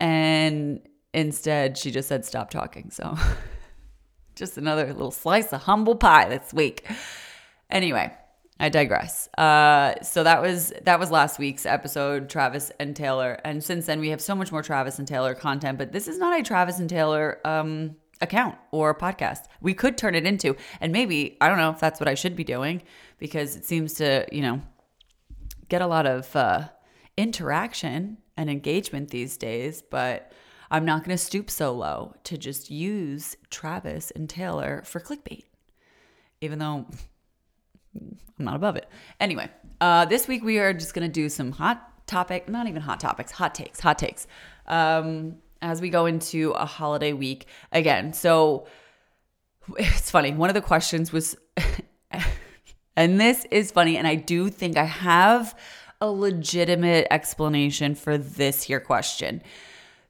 And 0.00 0.80
instead, 1.12 1.76
she 1.76 1.90
just 1.90 2.08
said, 2.08 2.24
stop 2.24 2.50
talking. 2.50 2.90
So 2.90 3.16
just 4.34 4.58
another 4.58 4.86
little 4.86 5.10
slice 5.10 5.52
of 5.52 5.62
humble 5.62 5.96
pie 5.96 6.28
this 6.28 6.52
week. 6.52 6.86
Anyway, 7.70 8.12
I 8.60 8.68
digress. 8.68 9.28
Uh, 9.36 10.00
so 10.02 10.22
that 10.22 10.40
was 10.40 10.72
that 10.82 11.00
was 11.00 11.10
last 11.10 11.38
week's 11.38 11.66
episode, 11.66 12.28
Travis 12.28 12.70
and 12.78 12.94
Taylor, 12.94 13.40
and 13.44 13.62
since 13.62 13.86
then 13.86 13.98
we 14.00 14.10
have 14.10 14.20
so 14.20 14.34
much 14.34 14.52
more 14.52 14.62
Travis 14.62 14.98
and 14.98 15.08
Taylor 15.08 15.34
content. 15.34 15.78
But 15.78 15.92
this 15.92 16.06
is 16.06 16.18
not 16.18 16.38
a 16.38 16.42
Travis 16.42 16.78
and 16.78 16.88
Taylor 16.88 17.40
um, 17.44 17.96
account 18.20 18.56
or 18.70 18.94
podcast. 18.94 19.46
We 19.60 19.74
could 19.74 19.98
turn 19.98 20.14
it 20.14 20.26
into, 20.26 20.56
and 20.80 20.92
maybe 20.92 21.36
I 21.40 21.48
don't 21.48 21.58
know 21.58 21.70
if 21.70 21.80
that's 21.80 21.98
what 21.98 22.08
I 22.08 22.14
should 22.14 22.36
be 22.36 22.44
doing 22.44 22.82
because 23.18 23.56
it 23.56 23.64
seems 23.64 23.94
to 23.94 24.26
you 24.30 24.42
know 24.42 24.62
get 25.68 25.82
a 25.82 25.86
lot 25.86 26.06
of 26.06 26.34
uh, 26.36 26.68
interaction 27.16 28.18
and 28.36 28.48
engagement 28.48 29.10
these 29.10 29.36
days. 29.36 29.82
But 29.82 30.30
I'm 30.72 30.86
not 30.86 31.04
going 31.04 31.16
to 31.16 31.22
stoop 31.22 31.50
so 31.50 31.72
low 31.72 32.14
to 32.24 32.38
just 32.38 32.70
use 32.70 33.36
Travis 33.50 34.10
and 34.10 34.28
Taylor 34.28 34.82
for 34.86 35.00
clickbait, 35.00 35.44
even 36.40 36.58
though 36.58 36.86
I'm 37.94 38.18
not 38.38 38.56
above 38.56 38.76
it. 38.76 38.88
Anyway, 39.20 39.50
uh, 39.82 40.06
this 40.06 40.26
week 40.26 40.42
we 40.42 40.58
are 40.58 40.72
just 40.72 40.94
going 40.94 41.06
to 41.06 41.12
do 41.12 41.28
some 41.28 41.52
hot 41.52 42.06
topic, 42.06 42.48
not 42.48 42.68
even 42.68 42.80
hot 42.80 43.00
topics, 43.00 43.32
hot 43.32 43.54
takes, 43.54 43.80
hot 43.80 43.98
takes. 43.98 44.26
Um, 44.66 45.36
as 45.60 45.82
we 45.82 45.90
go 45.90 46.06
into 46.06 46.52
a 46.52 46.64
holiday 46.64 47.12
week 47.12 47.46
again. 47.70 48.14
So 48.14 48.66
it's 49.76 50.10
funny. 50.10 50.32
One 50.32 50.48
of 50.48 50.54
the 50.54 50.62
questions 50.62 51.12
was, 51.12 51.36
and 52.96 53.20
this 53.20 53.46
is 53.50 53.70
funny, 53.70 53.98
and 53.98 54.06
I 54.06 54.14
do 54.14 54.48
think 54.48 54.78
I 54.78 54.84
have 54.84 55.54
a 56.00 56.10
legitimate 56.10 57.06
explanation 57.10 57.94
for 57.94 58.16
this 58.16 58.62
here 58.62 58.80
question. 58.80 59.42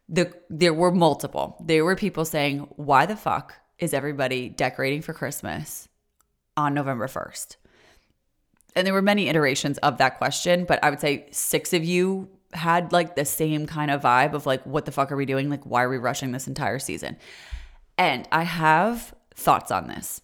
The 0.08 0.32
there 0.50 0.74
were 0.74 0.90
multiple. 0.90 1.56
There 1.64 1.84
were 1.84 1.96
people 1.96 2.24
saying, 2.24 2.68
"Why 2.76 3.06
the 3.06 3.16
fuck 3.16 3.54
is 3.78 3.94
everybody 3.94 4.48
decorating 4.48 5.02
for 5.02 5.12
Christmas 5.12 5.88
on 6.56 6.74
November 6.74 7.06
1st?" 7.06 7.56
and 8.74 8.86
there 8.86 8.94
were 8.94 9.02
many 9.02 9.28
iterations 9.28 9.78
of 9.78 9.98
that 9.98 10.18
question, 10.18 10.64
but 10.64 10.82
I 10.82 10.90
would 10.90 11.00
say 11.00 11.26
six 11.30 11.72
of 11.72 11.84
you 11.84 12.28
had 12.52 12.92
like 12.92 13.16
the 13.16 13.24
same 13.24 13.66
kind 13.66 13.90
of 13.90 14.02
vibe 14.02 14.34
of 14.34 14.46
like, 14.46 14.64
what 14.64 14.84
the 14.84 14.92
fuck 14.92 15.10
are 15.12 15.16
we 15.16 15.26
doing? 15.26 15.48
Like, 15.50 15.64
why 15.64 15.82
are 15.82 15.88
we 15.88 15.98
rushing 15.98 16.32
this 16.32 16.46
entire 16.46 16.78
season? 16.78 17.16
And 17.98 18.28
I 18.32 18.44
have 18.44 19.14
thoughts 19.34 19.70
on 19.70 19.88
this. 19.88 20.20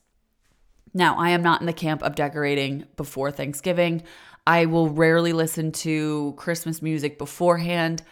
Now, 0.94 1.18
I 1.18 1.30
am 1.30 1.42
not 1.42 1.60
in 1.60 1.66
the 1.66 1.72
camp 1.72 2.02
of 2.02 2.14
decorating 2.14 2.84
before 2.96 3.30
Thanksgiving. 3.30 4.02
I 4.46 4.66
will 4.66 4.88
rarely 4.88 5.32
listen 5.32 5.72
to 5.72 6.34
Christmas 6.36 6.80
music 6.80 7.18
beforehand. 7.18 8.02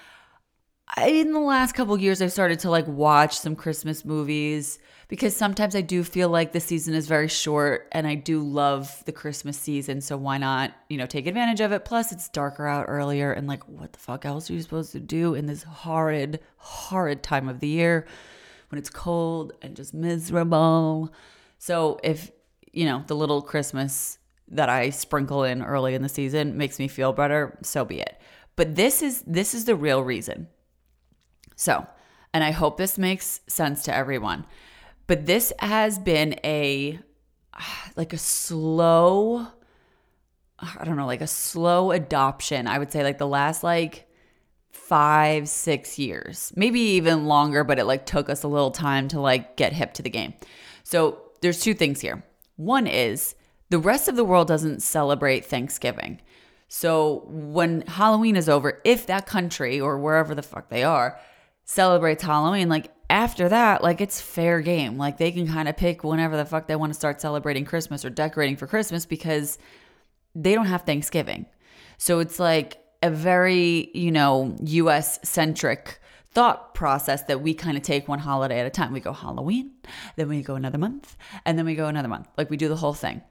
In 0.97 1.33
the 1.33 1.41
last 1.41 1.73
couple 1.73 1.99
years, 1.99 2.23
I've 2.23 2.33
started 2.33 2.61
to 2.61 2.71
like 2.71 2.87
watch 2.87 3.39
some 3.39 3.57
Christmas 3.57 4.05
movies 4.05 4.79
because 5.09 5.37
sometimes 5.37 5.75
I 5.75 5.81
do 5.81 6.03
feel 6.03 6.29
like 6.29 6.53
the 6.53 6.61
season 6.61 6.95
is 6.95 7.07
very 7.07 7.29
short 7.29 7.89
and 7.93 8.07
I 8.07 8.15
do 8.15 8.41
love 8.41 9.05
the 9.05 9.13
Christmas 9.13 9.59
season. 9.59 10.01
So 10.01 10.17
why 10.17 10.39
not, 10.39 10.73
you 10.89 10.97
know, 10.97 11.05
take 11.05 11.27
advantage 11.27 11.61
of 11.61 11.73
it? 11.73 11.85
Plus, 11.85 12.13
it's 12.13 12.29
darker 12.29 12.67
out 12.67 12.87
earlier 12.89 13.33
and 13.33 13.47
like, 13.47 13.69
what 13.69 13.93
the 13.93 13.99
fuck 13.99 14.25
else 14.25 14.49
are 14.49 14.55
you 14.55 14.63
supposed 14.63 14.93
to 14.93 15.01
do 15.01 15.35
in 15.35 15.47
this 15.47 15.65
horrid, 15.65 16.41
horrid 16.57 17.23
time 17.23 17.49
of 17.49 17.61
the 17.61 17.69
year 17.69 18.07
when 18.71 18.79
it's 18.79 18.91
cold 18.91 19.53
and 19.63 19.77
just 19.77 19.93
miserable? 19.93 21.13
So 21.59 21.99
if, 22.05 22.31
you 22.73 22.85
know, 22.85 23.05
the 23.07 23.17
little 23.17 23.43
Christmas 23.43 24.19
that 24.49 24.69
I 24.69 24.91
sprinkle 24.91 25.43
in 25.45 25.63
early 25.63 25.95
in 25.95 26.03
the 26.03 26.09
season 26.09 26.57
makes 26.57 26.79
me 26.79 26.89
feel 26.89 27.13
better, 27.13 27.59
so 27.63 27.85
be 27.85 28.01
it. 28.01 28.21
But 28.55 28.77
this 28.77 29.03
is 29.03 29.23
this 29.27 29.53
is 29.53 29.67
the 29.67 29.75
real 29.75 30.03
reason. 30.03 30.49
So, 31.57 31.87
and 32.33 32.45
I 32.45 32.53
hope 32.53 32.77
this 32.77 32.99
makes 32.99 33.41
sense 33.49 33.83
to 33.85 33.95
everyone. 33.95 34.47
But 35.07 35.27
this 35.27 35.53
has 35.59 35.99
been 35.99 36.39
a 36.45 37.01
like 37.97 38.13
a 38.13 38.19
slow 38.19 39.49
I 40.81 40.85
don't 40.85 40.97
know, 40.97 41.07
like 41.07 41.21
a 41.21 41.27
slow 41.27 41.91
adoption. 41.91 42.67
I 42.67 42.79
would 42.79 42.93
say 42.93 43.03
like 43.03 43.19
the 43.19 43.27
last 43.27 43.63
like 43.63 44.09
5 44.71 45.49
6 45.49 45.99
years. 45.99 46.53
Maybe 46.57 46.81
even 46.81 47.27
longer, 47.27 47.65
but 47.65 47.79
it 47.79 47.85
like 47.85 48.07
took 48.07 48.29
us 48.29 48.43
a 48.43 48.49
little 48.49 48.71
time 48.71 49.09
to 49.09 49.21
like 49.21 49.57
get 49.57 49.73
hip 49.73 49.95
to 49.95 50.03
the 50.03 50.11
game. 50.11 50.35
So, 50.85 51.23
there's 51.43 51.61
two 51.61 51.75
things 51.75 52.01
here. 52.01 52.25
One 52.57 52.87
is 52.87 53.35
the 53.69 53.79
rest 53.79 54.09
of 54.09 54.17
the 54.17 54.25
world 54.25 54.49
doesn't 54.49 54.83
celebrate 54.83 55.45
Thanksgiving. 55.45 56.21
So, 56.69 57.25
when 57.27 57.83
Halloween 57.83 58.37
is 58.37 58.49
over, 58.49 58.81
if 58.85 59.07
that 59.07 59.27
country 59.27 59.81
or 59.81 59.99
wherever 59.99 60.35
the 60.35 60.43
fuck 60.43 60.69
they 60.69 60.85
are 60.85 61.19
celebrates 61.67 62.23
Halloween, 62.23 62.69
like 62.71 62.93
after 63.11 63.49
that, 63.49 63.83
like 63.83 64.01
it's 64.01 64.21
fair 64.21 64.61
game. 64.61 64.97
Like 64.97 65.19
they 65.19 65.31
can 65.31 65.47
kind 65.47 65.69
of 65.69 65.77
pick 65.77 66.03
whenever 66.03 66.37
the 66.37 66.47
fuck 66.47 66.67
they 66.67 66.77
want 66.77 66.93
to 66.93 66.99
start 66.99 67.21
celebrating 67.21 67.65
Christmas 67.65 68.05
or 68.05 68.11
decorating 68.11 68.57
for 68.57 68.67
Christmas 68.67 69.05
because 69.05 69.59
they 70.35 70.55
don't 70.55 70.67
have 70.67 70.83
Thanksgiving. 70.83 71.47
So 71.99 72.21
it's 72.21 72.39
like 72.39 72.79
a 73.03 73.11
very, 73.11 73.91
you 73.95 74.11
know, 74.11 74.57
US 74.61 75.19
centric 75.29 76.01
thought 76.33 76.75
process 76.75 77.23
that 77.25 77.41
we 77.41 77.55
kind 77.55 77.77
of 77.77 77.83
take 77.83 78.09
one 78.09 78.19
holiday 78.19 78.61
at 78.61 78.67
a 78.67 78.71
time. 78.71 78.93
We 78.93 79.01
go 79.01 79.13
Halloween, 79.13 79.73
then 80.17 80.29
we 80.29 80.43
go 80.43 80.55
another 80.55 80.79
month, 80.79 81.17
and 81.45 81.59
then 81.59 81.67
we 81.67 81.75
go 81.75 81.87
another 81.87 82.09
month. 82.09 82.29
Like 82.37 82.51
we 82.51 82.57
do 82.57 82.69
the 82.69 82.77
whole 82.77 82.95
thing. 82.95 83.23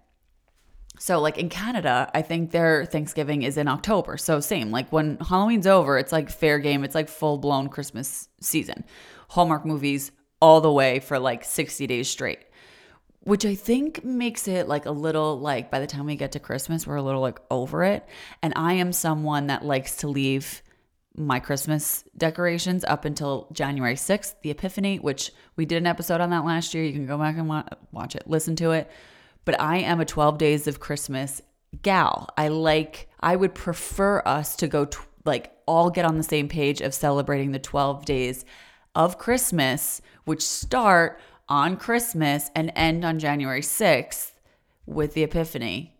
So, 0.99 1.19
like 1.19 1.37
in 1.37 1.49
Canada, 1.49 2.09
I 2.13 2.21
think 2.21 2.51
their 2.51 2.85
Thanksgiving 2.85 3.43
is 3.43 3.57
in 3.57 3.67
October. 3.67 4.17
So, 4.17 4.39
same. 4.39 4.71
Like 4.71 4.91
when 4.91 5.17
Halloween's 5.17 5.67
over, 5.67 5.97
it's 5.97 6.11
like 6.11 6.29
fair 6.29 6.59
game. 6.59 6.83
It's 6.83 6.95
like 6.95 7.09
full 7.09 7.37
blown 7.37 7.69
Christmas 7.69 8.29
season. 8.41 8.85
Hallmark 9.29 9.65
movies 9.65 10.11
all 10.41 10.61
the 10.61 10.71
way 10.71 10.99
for 10.99 11.19
like 11.19 11.43
60 11.43 11.87
days 11.87 12.09
straight, 12.09 12.39
which 13.21 13.45
I 13.45 13.55
think 13.55 14.03
makes 14.03 14.47
it 14.47 14.67
like 14.67 14.85
a 14.85 14.91
little 14.91 15.39
like 15.39 15.71
by 15.71 15.79
the 15.79 15.87
time 15.87 16.05
we 16.05 16.15
get 16.15 16.33
to 16.33 16.39
Christmas, 16.39 16.85
we're 16.85 16.95
a 16.95 17.03
little 17.03 17.21
like 17.21 17.39
over 17.49 17.83
it. 17.83 18.07
And 18.41 18.53
I 18.55 18.73
am 18.73 18.93
someone 18.93 19.47
that 19.47 19.65
likes 19.65 19.97
to 19.97 20.07
leave 20.07 20.61
my 21.17 21.39
Christmas 21.39 22.03
decorations 22.17 22.83
up 22.83 23.05
until 23.05 23.47
January 23.53 23.95
6th, 23.95 24.35
the 24.41 24.51
Epiphany, 24.51 24.99
which 24.99 25.31
we 25.55 25.65
did 25.65 25.77
an 25.77 25.87
episode 25.87 26.19
on 26.19 26.29
that 26.31 26.45
last 26.45 26.73
year. 26.73 26.83
You 26.83 26.91
can 26.91 27.05
go 27.05 27.17
back 27.17 27.37
and 27.37 27.47
watch 27.91 28.15
it, 28.15 28.27
listen 28.27 28.55
to 28.57 28.71
it. 28.71 28.91
But 29.45 29.59
I 29.61 29.77
am 29.77 29.99
a 29.99 30.05
12 30.05 30.37
days 30.37 30.67
of 30.67 30.79
Christmas 30.79 31.41
gal. 31.81 32.29
I 32.37 32.47
like, 32.47 33.07
I 33.19 33.35
would 33.35 33.55
prefer 33.55 34.21
us 34.25 34.55
to 34.57 34.67
go, 34.67 34.85
t- 34.85 34.97
like, 35.23 35.51
all 35.65 35.89
get 35.89 36.05
on 36.05 36.17
the 36.17 36.23
same 36.23 36.47
page 36.47 36.81
of 36.81 36.93
celebrating 36.93 37.51
the 37.51 37.59
12 37.59 38.05
days 38.05 38.45
of 38.93 39.17
Christmas, 39.17 40.01
which 40.25 40.41
start 40.41 41.19
on 41.47 41.77
Christmas 41.77 42.49
and 42.55 42.71
end 42.75 43.05
on 43.05 43.19
January 43.19 43.61
6th 43.61 44.31
with 44.85 45.13
the 45.13 45.23
Epiphany. 45.23 45.95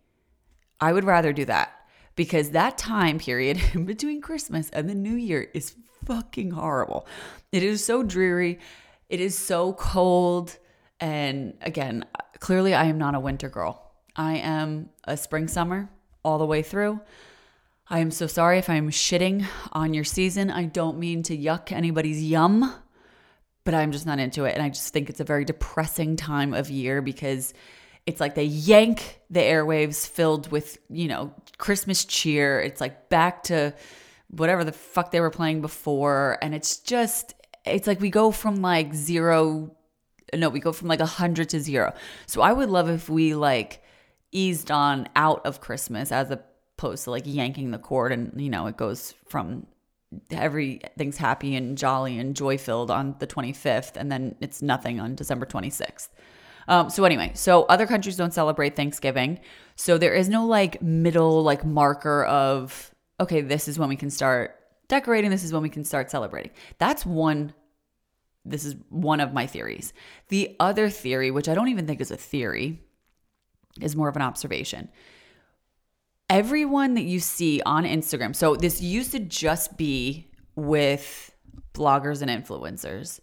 I 0.80 0.94
would 0.94 1.04
rather 1.04 1.34
do 1.34 1.46
that 1.46 1.74
because 2.16 2.52
that 2.52 2.78
time 2.78 3.20
period 3.20 3.62
in 3.74 3.86
between 3.86 4.22
Christmas 4.22 4.70
and 4.72 4.90
the 4.90 4.96
New 4.96 5.16
Year 5.16 5.50
is 5.54 5.76
fucking 6.06 6.52
horrible. 6.52 7.08
It 7.52 7.64
is 7.64 7.84
so 7.84 8.04
dreary. 8.04 8.60
It 9.10 9.20
is 9.20 9.38
so 9.38 9.74
cold. 9.74 10.58
And 11.00 11.56
again, 11.62 12.06
clearly 12.40 12.74
I 12.74 12.86
am 12.86 12.98
not 12.98 13.16
a 13.16 13.20
winter 13.20 13.50
girl. 13.50 13.92
I 14.16 14.38
am 14.38 14.90
a 15.04 15.18
spring 15.18 15.48
summer 15.48 15.90
all 16.24 16.38
the 16.38 16.46
way 16.46 16.62
through. 16.62 17.00
I 17.88 18.00
am 18.00 18.12
so 18.12 18.28
sorry 18.28 18.58
if 18.58 18.70
I'm 18.70 18.90
shitting 18.90 19.46
on 19.72 19.94
your 19.94 20.04
season. 20.04 20.50
I 20.50 20.66
don't 20.66 20.98
mean 20.98 21.22
to 21.24 21.38
yuck 21.38 21.72
anybody's 21.72 22.24
yum 22.24 22.74
but 23.66 23.74
I'm 23.74 23.92
just 23.92 24.06
not 24.06 24.20
into 24.20 24.46
it. 24.46 24.54
And 24.54 24.64
I 24.64 24.70
just 24.70 24.94
think 24.94 25.10
it's 25.10 25.20
a 25.20 25.26
very 25.26 25.44
depressing 25.44 26.16
time 26.16 26.54
of 26.54 26.70
year 26.70 27.02
because 27.02 27.54
it's 28.06 28.22
like 28.22 28.36
they 28.36 28.44
yank 28.44 29.20
the 29.32 29.40
airwaves 29.40 30.08
filled 30.08 30.52
with, 30.52 30.78
you 30.90 31.08
know, 31.08 31.34
Christmas 31.58 32.06
cheer. 32.06 32.62
It's 32.62 32.80
like 32.80 33.10
back 33.10 33.44
to 33.44 33.74
whatever 34.30 34.64
the 34.64 34.72
fuck 34.72 35.10
they 35.12 35.20
were 35.20 35.32
playing 35.32 35.62
before. 35.62 36.38
And 36.44 36.54
it's 36.54 36.78
just, 36.78 37.34
it's 37.66 37.88
like 37.88 38.00
we 38.00 38.12
go 38.12 38.30
from 38.30 38.62
like 38.62 38.94
zero, 38.94 39.76
no, 40.34 40.50
we 40.50 40.60
go 40.60 40.72
from 40.72 40.88
like 40.88 41.00
a 41.00 41.06
hundred 41.06 41.50
to 41.50 41.60
zero. 41.60 41.94
So 42.26 42.42
I 42.42 42.54
would 42.54 42.70
love 42.70 42.90
if 42.90 43.10
we 43.10 43.36
like 43.36 43.84
eased 44.32 44.72
on 44.72 45.08
out 45.16 45.46
of 45.46 45.62
Christmas 45.62 46.12
as 46.12 46.32
opposed 46.32 47.04
to 47.06 47.12
like 47.12 47.24
yanking 47.26 47.72
the 47.72 47.78
cord 47.78 48.12
and, 48.12 48.40
you 48.40 48.50
know, 48.50 48.68
it 48.68 48.78
goes 48.78 49.14
from 49.28 49.68
everything's 50.32 51.18
happy 51.18 51.56
and 51.56 51.78
jolly 51.78 52.18
and 52.18 52.36
joy 52.36 52.58
filled 52.58 52.92
on 52.92 53.16
the 53.20 53.28
25th, 53.28 53.96
and 53.96 54.12
then 54.12 54.36
it's 54.40 54.62
nothing 54.62 55.00
on 55.00 55.16
December 55.16 55.46
26th. 55.46 56.10
Um, 56.68 56.90
so 56.90 57.04
anyway, 57.04 57.32
so 57.36 57.64
other 57.64 57.86
countries 57.86 58.16
don't 58.16 58.34
celebrate 58.34 58.76
Thanksgiving, 58.76 59.40
so 59.76 59.98
there 59.98 60.14
is 60.14 60.30
no 60.30 60.46
like 60.46 60.82
middle 60.82 61.44
like 61.44 61.64
marker 61.64 62.24
of 62.26 62.92
okay, 63.20 63.42
this 63.42 63.68
is 63.68 63.80
when 63.80 63.88
we 63.88 63.96
can 63.96 64.10
start 64.10 64.60
decorating. 64.88 65.30
This 65.30 65.44
is 65.44 65.54
when 65.54 65.62
we 65.62 65.70
can 65.70 65.86
start 65.86 66.12
celebrating. 66.12 66.52
That's 66.80 67.06
one. 67.06 67.54
This 68.46 68.64
is 68.64 68.76
one 68.90 69.20
of 69.20 69.34
my 69.34 69.48
theories. 69.48 69.94
The 70.30 70.56
other 70.60 70.90
theory, 70.90 71.32
which 71.32 71.50
I 71.50 71.56
don't 71.56 71.70
even 71.70 71.88
think 71.88 72.00
is 72.00 72.12
a 72.12 72.18
theory, 72.18 72.82
is 73.82 73.96
more 73.96 74.08
of 74.08 74.16
an 74.16 74.22
observation 74.22 74.90
everyone 76.30 76.96
that 76.96 77.04
you 77.04 77.20
see 77.20 77.62
on 77.66 77.84
Instagram. 77.84 78.36
So 78.36 78.56
this 78.56 78.82
used 78.82 79.12
to 79.12 79.20
just 79.20 79.78
be 79.78 80.28
with 80.56 81.32
bloggers 81.74 82.22
and 82.22 82.32
influencers. 82.32 83.20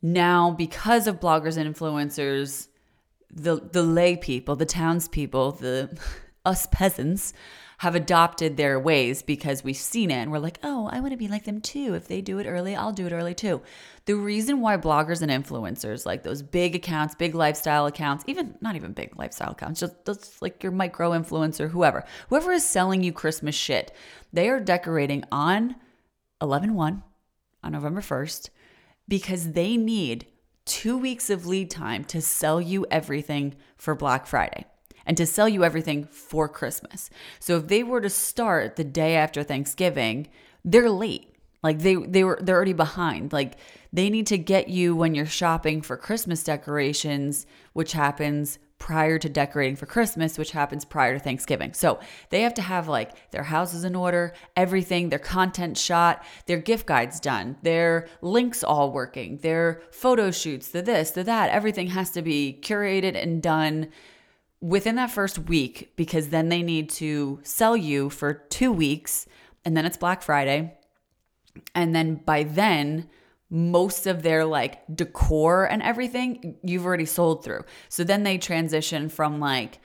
Now, 0.00 0.50
because 0.50 1.06
of 1.06 1.20
bloggers 1.20 1.56
and 1.56 1.74
influencers, 1.74 2.68
the 3.30 3.56
the 3.56 3.82
lay 3.82 4.16
people, 4.16 4.56
the 4.56 4.66
townspeople, 4.66 5.52
the 5.52 5.98
us 6.44 6.66
peasants 6.66 7.32
have 7.82 7.96
adopted 7.96 8.56
their 8.56 8.78
ways 8.78 9.22
because 9.22 9.64
we've 9.64 9.76
seen 9.76 10.12
it 10.12 10.14
and 10.14 10.30
we're 10.30 10.38
like, 10.38 10.60
oh, 10.62 10.88
I 10.92 11.00
want 11.00 11.10
to 11.10 11.16
be 11.16 11.26
like 11.26 11.42
them 11.46 11.60
too. 11.60 11.94
If 11.94 12.06
they 12.06 12.20
do 12.20 12.38
it 12.38 12.46
early, 12.46 12.76
I'll 12.76 12.92
do 12.92 13.08
it 13.08 13.12
early 13.12 13.34
too. 13.34 13.60
The 14.04 14.14
reason 14.14 14.60
why 14.60 14.76
bloggers 14.76 15.20
and 15.20 15.32
influencers, 15.32 16.06
like 16.06 16.22
those 16.22 16.42
big 16.42 16.76
accounts, 16.76 17.16
big 17.16 17.34
lifestyle 17.34 17.86
accounts, 17.86 18.22
even 18.28 18.54
not 18.60 18.76
even 18.76 18.92
big 18.92 19.18
lifestyle 19.18 19.50
accounts, 19.50 19.80
just, 19.80 20.40
like 20.40 20.62
your 20.62 20.70
micro 20.70 21.10
influencer, 21.10 21.70
whoever, 21.70 22.04
whoever 22.28 22.52
is 22.52 22.64
selling 22.64 23.02
you 23.02 23.12
Christmas 23.12 23.56
shit, 23.56 23.92
they 24.32 24.48
are 24.48 24.60
decorating 24.60 25.24
on 25.32 25.74
11 26.40 26.74
1 26.74 27.02
on 27.64 27.72
November 27.72 28.00
1st 28.00 28.50
because 29.08 29.54
they 29.54 29.76
need 29.76 30.28
two 30.64 30.96
weeks 30.96 31.30
of 31.30 31.46
lead 31.46 31.68
time 31.68 32.04
to 32.04 32.22
sell 32.22 32.60
you 32.60 32.86
everything 32.92 33.56
for 33.76 33.96
Black 33.96 34.24
Friday 34.28 34.66
and 35.06 35.16
to 35.16 35.26
sell 35.26 35.48
you 35.48 35.64
everything 35.64 36.04
for 36.04 36.48
Christmas. 36.48 37.10
So 37.38 37.56
if 37.56 37.68
they 37.68 37.82
were 37.82 38.00
to 38.00 38.10
start 38.10 38.76
the 38.76 38.84
day 38.84 39.16
after 39.16 39.42
Thanksgiving, 39.42 40.28
they're 40.64 40.90
late. 40.90 41.28
Like 41.62 41.78
they 41.78 41.94
they 41.94 42.24
were 42.24 42.38
they're 42.42 42.56
already 42.56 42.72
behind. 42.72 43.32
Like 43.32 43.56
they 43.92 44.10
need 44.10 44.26
to 44.28 44.38
get 44.38 44.68
you 44.68 44.96
when 44.96 45.14
you're 45.14 45.26
shopping 45.26 45.80
for 45.80 45.96
Christmas 45.96 46.42
decorations, 46.42 47.46
which 47.72 47.92
happens 47.92 48.58
prior 48.82 49.16
to 49.16 49.28
decorating 49.28 49.76
for 49.76 49.86
Christmas, 49.86 50.36
which 50.36 50.50
happens 50.50 50.84
prior 50.84 51.14
to 51.14 51.20
Thanksgiving. 51.20 51.72
So 51.72 52.00
they 52.30 52.42
have 52.42 52.54
to 52.54 52.62
have 52.62 52.88
like 52.88 53.30
their 53.30 53.44
houses 53.44 53.84
in 53.84 53.94
order, 53.94 54.34
everything, 54.56 55.08
their 55.08 55.20
content 55.20 55.78
shot, 55.78 56.24
their 56.46 56.58
gift 56.58 56.86
guides 56.86 57.20
done, 57.20 57.56
their 57.62 58.08
links 58.22 58.64
all 58.64 58.90
working, 58.90 59.38
their 59.38 59.82
photo 59.92 60.32
shoots, 60.32 60.66
the 60.70 60.82
this, 60.82 61.12
the 61.12 61.22
that, 61.22 61.50
everything 61.50 61.86
has 61.88 62.10
to 62.10 62.22
be 62.22 62.58
curated 62.60 63.14
and 63.14 63.40
done 63.40 63.86
within 64.62 64.94
that 64.94 65.10
first 65.10 65.38
week 65.40 65.92
because 65.96 66.28
then 66.28 66.48
they 66.48 66.62
need 66.62 66.88
to 66.88 67.40
sell 67.42 67.76
you 67.76 68.08
for 68.08 68.32
two 68.32 68.72
weeks 68.72 69.26
and 69.64 69.76
then 69.76 69.84
it's 69.84 69.96
Black 69.96 70.22
Friday. 70.22 70.78
And 71.74 71.94
then 71.94 72.14
by 72.14 72.44
then, 72.44 73.08
most 73.50 74.06
of 74.06 74.22
their 74.22 74.46
like 74.46 74.80
decor 74.94 75.66
and 75.66 75.82
everything 75.82 76.56
you've 76.62 76.86
already 76.86 77.04
sold 77.04 77.44
through. 77.44 77.64
So 77.90 78.02
then 78.02 78.22
they 78.22 78.38
transition 78.38 79.10
from 79.10 79.40
like 79.40 79.78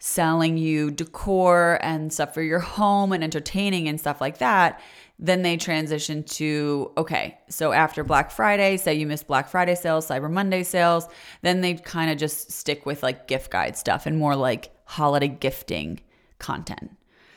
selling 0.00 0.58
you 0.58 0.90
decor 0.90 1.78
and 1.80 2.12
stuff 2.12 2.34
for 2.34 2.42
your 2.42 2.58
home 2.58 3.12
and 3.12 3.22
entertaining 3.22 3.86
and 3.86 4.00
stuff 4.00 4.20
like 4.20 4.38
that. 4.38 4.80
Then 5.22 5.42
they 5.42 5.56
transition 5.56 6.24
to 6.24 6.90
okay, 6.98 7.38
so 7.48 7.70
after 7.70 8.02
Black 8.02 8.32
Friday, 8.32 8.76
say 8.76 8.94
you 8.94 9.06
missed 9.06 9.28
Black 9.28 9.48
Friday 9.48 9.76
sales, 9.76 10.08
Cyber 10.08 10.28
Monday 10.28 10.64
sales, 10.64 11.06
then 11.42 11.60
they 11.60 11.74
kind 11.74 12.10
of 12.10 12.18
just 12.18 12.50
stick 12.50 12.84
with 12.84 13.04
like 13.04 13.28
gift 13.28 13.52
guide 13.52 13.76
stuff 13.76 14.04
and 14.04 14.18
more 14.18 14.34
like 14.34 14.72
holiday 14.84 15.28
gifting 15.28 16.00
content. 16.40 16.90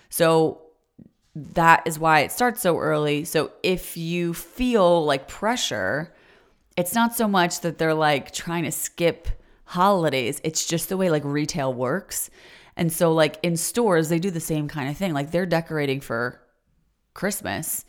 So 0.09 0.63
that 1.35 1.83
is 1.85 1.99
why 1.99 2.21
it 2.21 2.31
starts 2.31 2.59
so 2.59 2.79
early. 2.79 3.23
So 3.23 3.51
if 3.61 3.95
you 3.95 4.33
feel 4.33 5.05
like 5.05 5.27
pressure, 5.27 6.11
it's 6.75 6.95
not 6.95 7.15
so 7.15 7.27
much 7.27 7.61
that 7.61 7.77
they're 7.77 7.93
like 7.93 8.33
trying 8.33 8.63
to 8.63 8.71
skip 8.71 9.27
holidays, 9.65 10.41
it's 10.43 10.65
just 10.65 10.89
the 10.89 10.97
way 10.97 11.11
like 11.11 11.23
retail 11.23 11.71
works. 11.71 12.31
And 12.77 12.91
so, 12.91 13.13
like 13.13 13.37
in 13.43 13.57
stores, 13.57 14.09
they 14.09 14.19
do 14.19 14.31
the 14.31 14.39
same 14.39 14.67
kind 14.67 14.89
of 14.89 14.97
thing. 14.97 15.13
Like 15.13 15.31
they're 15.31 15.45
decorating 15.45 16.01
for 16.01 16.41
Christmas 17.15 17.83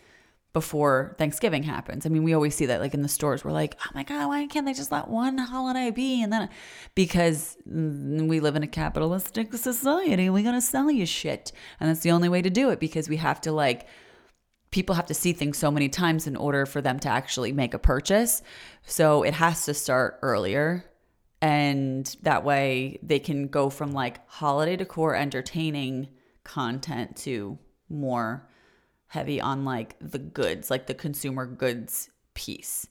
before 0.55 1.15
Thanksgiving 1.19 1.65
happens. 1.65 2.07
I 2.07 2.09
mean, 2.09 2.23
we 2.23 2.33
always 2.33 2.55
see 2.55 2.65
that 2.65 2.81
like 2.81 2.95
in 2.95 3.03
the 3.03 3.09
stores. 3.09 3.45
We're 3.45 3.53
like, 3.53 3.77
oh 3.85 3.91
my 3.95 4.05
God, 4.05 4.29
why 4.29 4.47
can't 4.47 4.65
they 4.65 4.73
just 4.73 4.91
let 4.91 5.09
one 5.09 5.37
holiday 5.37 5.91
be? 5.91 6.23
And 6.23 6.33
then 6.33 6.49
because 6.95 7.59
we 7.67 8.41
live 8.41 8.57
in 8.57 8.63
a 8.63 8.67
capitalistic 8.67 9.53
society, 9.53 10.31
we 10.31 10.43
gotta 10.43 10.63
sell 10.63 10.91
you 10.91 11.05
shit. 11.05 11.53
And 11.79 11.91
that's 11.91 12.01
the 12.01 12.13
only 12.13 12.31
way 12.31 12.41
to 12.41 12.49
do 12.49 12.71
it 12.71 12.81
because 12.81 13.07
we 13.07 13.19
have 13.19 13.43
to 13.43 13.53
like, 13.53 13.87
people 14.71 14.95
have 14.95 15.05
to 15.07 15.15
see 15.15 15.35
things 15.35 15.59
so 15.59 15.71
many 15.71 15.91
times 15.91 16.27
in 16.27 16.37
order 16.37 16.65
for 16.65 16.81
them 16.81 16.99
to 17.01 17.09
actually 17.11 17.53
make 17.53 17.75
a 17.75 17.79
purchase. 17.79 18.43
So 18.87 19.25
it 19.25 19.35
has 19.35 19.67
to 19.67 19.75
start 19.75 20.19
earlier. 20.23 20.87
And 21.43 22.17
that 22.23 22.45
way 22.45 22.99
they 23.03 23.19
can 23.19 23.49
go 23.49 23.69
from 23.69 23.93
like 23.93 24.27
holiday 24.27 24.77
decor 24.77 25.15
entertaining 25.15 26.09
content 26.45 27.17
to 27.19 27.59
more 27.91 28.49
heavy 29.09 29.41
on 29.41 29.65
like 29.65 29.97
the 30.01 30.19
goods, 30.19 30.71
like 30.71 30.87
the 30.87 30.95
consumer 30.95 31.47
goods 31.47 32.11
piece. 32.35 32.87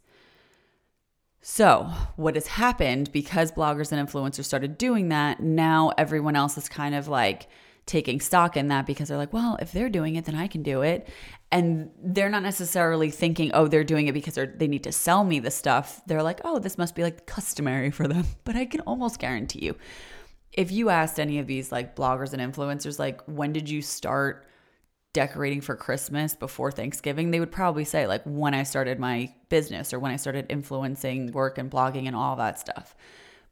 So, 1.42 1.92
what 2.16 2.34
has 2.34 2.48
happened 2.48 3.12
because 3.12 3.52
bloggers 3.52 3.92
and 3.92 4.08
influencers 4.08 4.46
started 4.46 4.80
doing 4.80 5.10
that, 5.10 5.40
now 5.40 5.92
everyone 5.98 6.36
else 6.36 6.58
is 6.58 6.68
kind 6.68 6.96
of 6.96 7.08
like 7.08 7.48
taking 7.86 8.20
stock 8.20 8.58
in 8.58 8.70
that 8.70 8.88
because 8.88 9.10
they're 9.10 9.18
like, 9.18 9.32
well, 9.32 9.58
if 9.62 9.72
they're 9.72 9.90
doing 9.90 10.16
it, 10.16 10.26
then 10.26 10.36
I 10.36 10.48
can 10.48 10.64
do 10.64 10.82
it. 10.82 11.08
And 11.52 11.92
they're 12.04 12.30
not 12.30 12.42
necessarily 12.42 13.12
thinking, 13.12 13.52
oh, 13.54 13.68
they're 13.68 13.84
doing 13.84 14.08
it 14.08 14.14
because 14.14 14.40
they 14.56 14.68
need 14.68 14.84
to 14.86 14.92
sell 14.92 15.24
me 15.24 15.38
the 15.40 15.52
stuff. 15.52 16.02
They're 16.08 16.24
like, 16.24 16.42
oh, 16.44 16.58
this 16.58 16.80
must 16.80 16.96
be 16.96 17.04
like 17.04 17.28
customary 17.28 17.92
for 17.92 18.08
them. 18.08 18.26
But 18.44 18.56
I 18.56 18.66
can 18.66 18.82
almost 18.82 19.20
guarantee 19.20 19.66
you, 19.66 19.76
if 20.52 20.72
you 20.72 20.90
asked 20.90 21.20
any 21.20 21.38
of 21.38 21.48
these 21.48 21.72
like 21.72 21.96
bloggers 21.96 22.34
and 22.34 22.42
influencers, 22.42 22.98
like, 22.98 23.22
when 23.26 23.54
did 23.54 23.70
you 23.70 23.82
start 23.84 24.48
decorating 25.16 25.62
for 25.62 25.78
Christmas 25.78 26.36
before 26.36 26.74
Thanksgiving, 26.74 27.32
they 27.32 27.40
would 27.40 27.52
probably 27.52 27.86
say, 27.86 28.06
like, 28.06 28.22
when 28.26 28.54
I 28.54 28.64
started 28.64 29.00
my 29.00 29.34
business 29.48 29.94
or 29.94 30.00
when 30.00 30.12
I 30.12 30.18
started 30.18 30.48
influencing 30.50 31.32
work 31.32 31.58
and 31.58 31.72
blogging 31.72 32.06
and 32.06 32.18
all 32.18 32.36
that 32.36 32.60
stuff. 32.60 32.94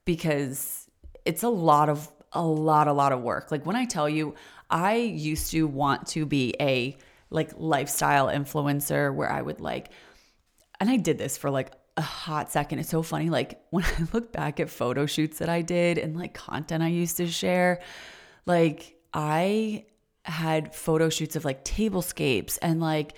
Because 0.04 0.90
it's 1.24 1.42
a 1.42 1.50
lot 1.50 1.88
of, 1.88 2.12
a 2.34 2.44
lot, 2.44 2.90
a 2.90 2.94
lot 2.94 3.14
of 3.14 3.22
work. 3.22 3.50
Like, 3.50 3.66
when 3.66 3.78
I 3.78 3.86
tell 3.86 4.10
you, 4.10 4.36
I 4.70 4.96
used 4.96 5.52
to 5.52 5.66
want 5.66 6.08
to 6.08 6.26
be 6.26 6.54
a 6.60 6.98
like 7.30 7.52
lifestyle 7.56 8.28
influencer 8.28 9.16
where 9.16 9.32
I 9.32 9.42
would 9.42 9.62
like, 9.62 9.90
and 10.82 10.90
I 10.90 10.98
did 10.98 11.18
this 11.18 11.38
for 11.38 11.50
like 11.50 11.72
a 11.96 12.02
hot 12.02 12.52
second. 12.52 12.80
It's 12.80 12.90
so 12.90 13.04
funny. 13.04 13.30
Like, 13.30 13.62
when 13.70 13.86
I 13.86 14.06
look 14.12 14.34
back 14.34 14.60
at 14.60 14.70
photo 14.70 15.06
shoots 15.06 15.40
that 15.40 15.48
I 15.48 15.62
did 15.62 15.98
and 15.98 16.18
like 16.18 16.34
content 16.34 16.84
I 16.84 16.90
used 16.90 17.16
to 17.18 17.28
share, 17.28 17.82
like, 18.46 18.98
I 19.14 19.86
had 20.24 20.74
photo 20.74 21.10
shoots 21.10 21.36
of 21.36 21.46
like 21.46 21.64
tablescapes 21.66 22.58
and 22.62 22.80
like 22.80 23.14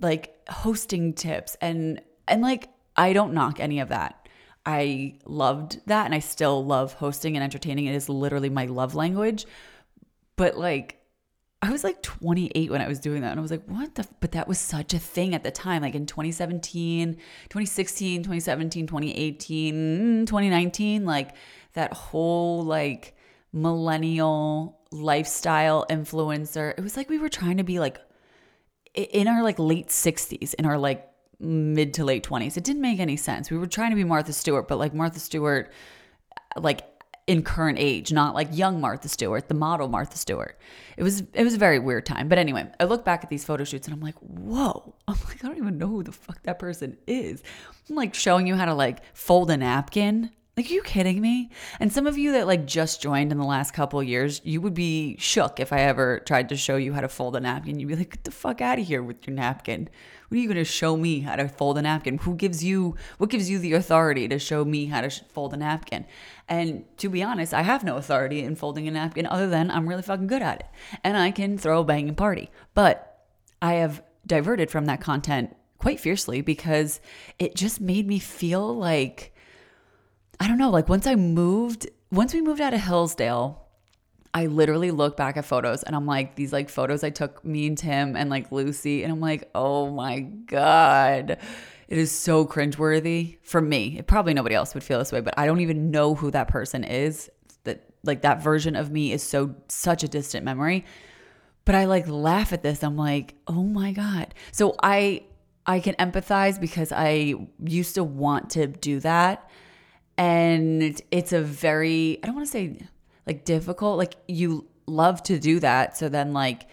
like 0.00 0.36
hosting 0.48 1.12
tips 1.12 1.56
and 1.60 2.00
and 2.26 2.42
like 2.42 2.68
I 2.96 3.12
don't 3.12 3.32
knock 3.32 3.60
any 3.60 3.80
of 3.80 3.88
that. 3.88 4.28
I 4.64 5.14
loved 5.24 5.80
that 5.86 6.04
and 6.04 6.14
I 6.14 6.20
still 6.20 6.64
love 6.64 6.94
hosting 6.94 7.36
and 7.36 7.42
entertaining. 7.42 7.86
It 7.86 7.94
is 7.94 8.08
literally 8.08 8.50
my 8.50 8.66
love 8.66 8.94
language. 8.94 9.46
But 10.36 10.56
like 10.56 10.98
I 11.64 11.70
was 11.70 11.84
like 11.84 12.02
28 12.02 12.70
when 12.70 12.80
I 12.80 12.88
was 12.88 12.98
doing 12.98 13.22
that 13.22 13.30
and 13.30 13.38
I 13.38 13.42
was 13.42 13.52
like, 13.52 13.64
"What 13.66 13.94
the 13.94 14.06
but 14.20 14.32
that 14.32 14.48
was 14.48 14.58
such 14.58 14.94
a 14.94 14.98
thing 14.98 15.34
at 15.34 15.44
the 15.44 15.50
time 15.52 15.82
like 15.82 15.94
in 15.94 16.06
2017, 16.06 17.14
2016, 17.14 18.22
2017, 18.22 18.86
2018, 18.86 19.74
mm, 19.74 20.26
2019 20.26 21.04
like 21.04 21.30
that 21.74 21.92
whole 21.92 22.62
like 22.62 23.14
millennial 23.52 24.80
lifestyle 24.90 25.86
influencer. 25.90 26.72
It 26.76 26.82
was 26.82 26.96
like 26.96 27.08
we 27.08 27.18
were 27.18 27.28
trying 27.28 27.58
to 27.58 27.64
be 27.64 27.78
like 27.78 27.98
in 28.94 29.28
our 29.28 29.42
like 29.42 29.58
late 29.58 29.88
60s, 29.88 30.54
in 30.54 30.66
our 30.66 30.78
like 30.78 31.08
mid 31.38 31.94
to 31.94 32.04
late 32.04 32.24
20s. 32.24 32.56
It 32.56 32.64
didn't 32.64 32.82
make 32.82 33.00
any 33.00 33.16
sense. 33.16 33.50
We 33.50 33.58
were 33.58 33.66
trying 33.66 33.90
to 33.90 33.96
be 33.96 34.04
Martha 34.04 34.32
Stewart, 34.32 34.68
but 34.68 34.78
like 34.78 34.94
Martha 34.94 35.18
Stewart 35.18 35.72
like 36.56 36.82
in 37.26 37.42
current 37.42 37.78
age, 37.78 38.12
not 38.12 38.34
like 38.34 38.48
young 38.50 38.80
Martha 38.80 39.08
Stewart, 39.08 39.48
the 39.48 39.54
model 39.54 39.88
Martha 39.88 40.18
Stewart. 40.18 40.58
It 40.96 41.02
was 41.02 41.22
it 41.32 41.44
was 41.44 41.54
a 41.54 41.58
very 41.58 41.78
weird 41.78 42.04
time. 42.04 42.28
But 42.28 42.38
anyway, 42.38 42.68
I 42.80 42.84
look 42.84 43.04
back 43.04 43.22
at 43.22 43.30
these 43.30 43.44
photo 43.44 43.64
shoots 43.64 43.86
and 43.86 43.94
I'm 43.94 44.00
like, 44.00 44.16
whoa. 44.18 44.94
I'm 45.08 45.16
like, 45.26 45.44
I 45.44 45.48
don't 45.48 45.58
even 45.58 45.78
know 45.78 45.88
who 45.88 46.02
the 46.02 46.12
fuck 46.12 46.42
that 46.42 46.58
person 46.58 46.96
is. 47.06 47.42
I'm 47.88 47.96
like 47.96 48.14
showing 48.14 48.46
you 48.46 48.56
how 48.56 48.64
to 48.64 48.74
like 48.74 49.02
fold 49.14 49.50
a 49.50 49.56
napkin. 49.56 50.30
Like, 50.54 50.70
are 50.70 50.74
you 50.74 50.82
kidding 50.82 51.22
me? 51.22 51.48
And 51.80 51.90
some 51.90 52.06
of 52.06 52.18
you 52.18 52.32
that 52.32 52.46
like 52.46 52.66
just 52.66 53.00
joined 53.00 53.32
in 53.32 53.38
the 53.38 53.44
last 53.44 53.72
couple 53.72 54.02
years, 54.02 54.42
you 54.44 54.60
would 54.60 54.74
be 54.74 55.16
shook 55.18 55.58
if 55.58 55.72
I 55.72 55.80
ever 55.80 56.18
tried 56.20 56.50
to 56.50 56.58
show 56.58 56.76
you 56.76 56.92
how 56.92 57.00
to 57.00 57.08
fold 57.08 57.36
a 57.36 57.40
napkin. 57.40 57.80
You'd 57.80 57.88
be 57.88 57.96
like, 57.96 58.10
get 58.10 58.24
the 58.24 58.30
fuck 58.32 58.60
out 58.60 58.78
of 58.78 58.86
here 58.86 59.02
with 59.02 59.26
your 59.26 59.34
napkin. 59.34 59.88
What 60.28 60.36
are 60.36 60.40
you 60.40 60.52
to 60.52 60.64
show 60.64 60.94
me 60.94 61.20
how 61.20 61.36
to 61.36 61.48
fold 61.48 61.78
a 61.78 61.82
napkin? 61.82 62.18
Who 62.18 62.34
gives 62.34 62.62
you, 62.62 62.96
what 63.16 63.30
gives 63.30 63.48
you 63.48 63.58
the 63.58 63.72
authority 63.72 64.28
to 64.28 64.38
show 64.38 64.62
me 64.62 64.86
how 64.86 65.00
to 65.00 65.08
fold 65.08 65.54
a 65.54 65.56
napkin? 65.56 66.04
And 66.48 66.84
to 66.98 67.08
be 67.08 67.22
honest, 67.22 67.54
I 67.54 67.62
have 67.62 67.82
no 67.82 67.96
authority 67.96 68.40
in 68.40 68.54
folding 68.54 68.86
a 68.86 68.90
napkin 68.90 69.24
other 69.24 69.48
than 69.48 69.70
I'm 69.70 69.88
really 69.88 70.02
fucking 70.02 70.26
good 70.26 70.42
at 70.42 70.60
it. 70.60 70.66
And 71.02 71.16
I 71.16 71.30
can 71.30 71.56
throw 71.56 71.80
a 71.80 71.84
banging 71.84 72.14
party. 72.14 72.50
But 72.74 73.24
I 73.62 73.74
have 73.74 74.02
diverted 74.26 74.70
from 74.70 74.84
that 74.84 75.00
content 75.00 75.56
quite 75.78 75.98
fiercely 75.98 76.42
because 76.42 77.00
it 77.38 77.54
just 77.56 77.80
made 77.80 78.06
me 78.06 78.18
feel 78.18 78.76
like, 78.76 79.31
I 80.42 80.48
don't 80.48 80.58
know, 80.58 80.70
like 80.70 80.88
once 80.88 81.06
I 81.06 81.14
moved, 81.14 81.88
once 82.10 82.34
we 82.34 82.40
moved 82.40 82.60
out 82.60 82.74
of 82.74 82.80
Hillsdale, 82.80 83.64
I 84.34 84.46
literally 84.46 84.90
look 84.90 85.16
back 85.16 85.36
at 85.36 85.44
photos 85.44 85.84
and 85.84 85.94
I'm 85.94 86.04
like, 86.04 86.34
these 86.34 86.52
like 86.52 86.68
photos 86.68 87.04
I 87.04 87.10
took 87.10 87.44
me 87.44 87.68
and 87.68 87.78
Tim 87.78 88.16
and 88.16 88.28
like 88.28 88.50
Lucy, 88.50 89.04
and 89.04 89.12
I'm 89.12 89.20
like, 89.20 89.48
oh 89.54 89.92
my 89.92 90.18
God. 90.18 91.38
It 91.86 91.98
is 91.98 92.10
so 92.10 92.44
cringeworthy 92.44 93.38
for 93.44 93.60
me. 93.60 93.98
It, 93.98 94.08
probably 94.08 94.34
nobody 94.34 94.56
else 94.56 94.74
would 94.74 94.82
feel 94.82 94.98
this 94.98 95.12
way, 95.12 95.20
but 95.20 95.34
I 95.36 95.46
don't 95.46 95.60
even 95.60 95.92
know 95.92 96.16
who 96.16 96.32
that 96.32 96.48
person 96.48 96.82
is. 96.82 97.30
That 97.62 97.84
like 98.02 98.22
that 98.22 98.42
version 98.42 98.74
of 98.74 98.90
me 98.90 99.12
is 99.12 99.22
so 99.22 99.54
such 99.68 100.02
a 100.02 100.08
distant 100.08 100.44
memory. 100.44 100.84
But 101.64 101.76
I 101.76 101.84
like 101.84 102.08
laugh 102.08 102.52
at 102.52 102.64
this. 102.64 102.82
I'm 102.82 102.96
like, 102.96 103.36
"Oh 103.46 103.62
my 103.62 103.92
god." 103.92 104.34
So 104.50 104.74
I 104.82 105.22
I 105.66 105.78
can 105.78 105.94
empathize 105.96 106.60
because 106.60 106.90
I 106.90 107.34
used 107.62 107.94
to 107.94 108.02
want 108.02 108.50
to 108.50 108.66
do 108.66 108.98
that. 109.00 109.48
And 110.22 111.02
it's 111.10 111.32
a 111.32 111.42
very 111.42 112.20
I 112.22 112.26
don't 112.26 112.36
want 112.36 112.46
to 112.46 112.52
say 112.52 112.78
like 113.26 113.44
difficult, 113.44 113.98
like 113.98 114.14
you 114.28 114.68
love 114.86 115.20
to 115.24 115.36
do 115.40 115.58
that. 115.58 115.96
So 115.96 116.08
then 116.08 116.32
like 116.32 116.68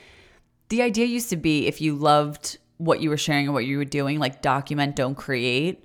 the 0.70 0.84
idea 0.84 1.08
used 1.08 1.32
to 1.32 1.36
be 1.36 1.66
if 1.66 1.82
you 1.82 1.96
loved 1.96 2.60
what 2.78 3.02
you 3.02 3.10
were 3.10 3.18
sharing 3.18 3.46
and 3.46 3.54
what 3.56 3.66
you 3.66 3.80
were 3.80 3.86
doing, 3.86 4.20
like 4.20 4.44
document, 4.44 4.96
don't 4.96 5.16
create. 5.16 5.84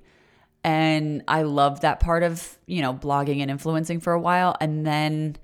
And 0.63 1.23
I 1.27 1.41
loved 1.41 1.81
that 1.81 1.99
part 1.99 2.21
of, 2.21 2.55
you 2.67 2.83
know, 2.83 2.93
blogging 2.93 3.39
and 3.41 3.49
influencing 3.49 3.99
for 3.99 4.13
a 4.13 4.19
while. 4.19 4.55
And 4.61 4.85
then 4.85 5.35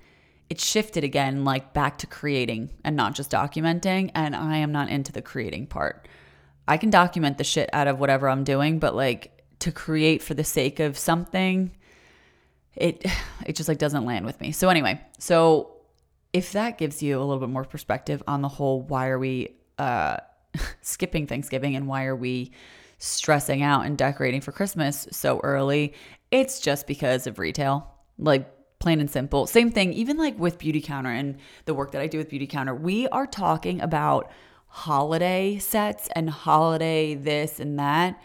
it 0.48 0.60
shifted 0.60 1.02
again, 1.02 1.44
like 1.44 1.72
back 1.72 1.98
to 1.98 2.06
creating 2.06 2.70
and 2.84 2.94
not 2.94 3.16
just 3.16 3.32
documenting. 3.32 4.12
And 4.14 4.36
I 4.36 4.58
am 4.58 4.70
not 4.70 4.90
into 4.90 5.10
the 5.10 5.22
creating 5.22 5.66
part. 5.66 6.06
I 6.68 6.76
can 6.76 6.90
document 6.90 7.38
the 7.38 7.44
shit 7.44 7.68
out 7.72 7.88
of 7.88 7.98
whatever 7.98 8.28
I'm 8.28 8.44
doing, 8.44 8.78
but 8.78 8.94
like 8.94 9.42
to 9.58 9.72
create 9.72 10.22
for 10.22 10.34
the 10.34 10.44
sake 10.44 10.78
of 10.78 10.96
something, 10.96 11.72
it 12.76 13.04
it 13.46 13.56
just 13.56 13.68
like 13.68 13.78
doesn't 13.78 14.04
land 14.04 14.26
with 14.26 14.40
me. 14.40 14.52
So 14.52 14.68
anyway, 14.68 15.00
so 15.18 15.72
if 16.32 16.52
that 16.52 16.78
gives 16.78 17.02
you 17.02 17.18
a 17.18 17.22
little 17.24 17.40
bit 17.40 17.50
more 17.50 17.64
perspective 17.64 18.22
on 18.26 18.42
the 18.42 18.48
whole 18.48 18.82
why 18.82 19.08
are 19.08 19.18
we 19.18 19.56
uh 19.78 20.18
skipping 20.82 21.26
Thanksgiving 21.26 21.76
and 21.76 21.86
why 21.86 22.04
are 22.04 22.16
we 22.16 22.52
stressing 22.98 23.62
out 23.62 23.84
and 23.84 23.98
decorating 23.98 24.40
for 24.40 24.52
Christmas 24.52 25.08
so 25.10 25.40
early, 25.42 25.92
it's 26.30 26.60
just 26.60 26.86
because 26.86 27.26
of 27.26 27.38
retail. 27.38 27.92
Like 28.16 28.48
plain 28.78 29.00
and 29.00 29.10
simple. 29.10 29.46
Same 29.46 29.70
thing, 29.70 29.92
even 29.92 30.16
like 30.16 30.38
with 30.38 30.58
Beautycounter 30.58 31.06
and 31.06 31.36
the 31.64 31.74
work 31.74 31.92
that 31.92 32.00
I 32.00 32.06
do 32.06 32.18
with 32.18 32.30
Beautycounter, 32.30 32.78
we 32.78 33.08
are 33.08 33.26
talking 33.26 33.80
about 33.80 34.30
holiday 34.68 35.58
sets 35.58 36.08
and 36.14 36.30
holiday 36.30 37.14
this 37.14 37.58
and 37.58 37.78
that 37.78 38.20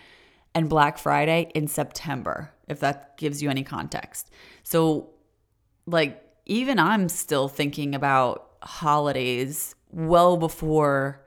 and 0.54 0.70
Black 0.70 0.98
Friday 0.98 1.52
in 1.54 1.68
September, 1.68 2.52
if 2.68 2.80
that 2.82 3.18
gives 3.18 3.42
you 3.42 3.50
any 3.50 3.64
context. 3.64 4.30
So, 4.64 5.10
like, 5.86 6.24
even 6.46 6.80
I'm 6.80 7.10
still 7.10 7.48
thinking 7.48 7.96
about 7.96 8.50
holidays 8.62 9.76
well 9.92 10.38
before 10.38 11.26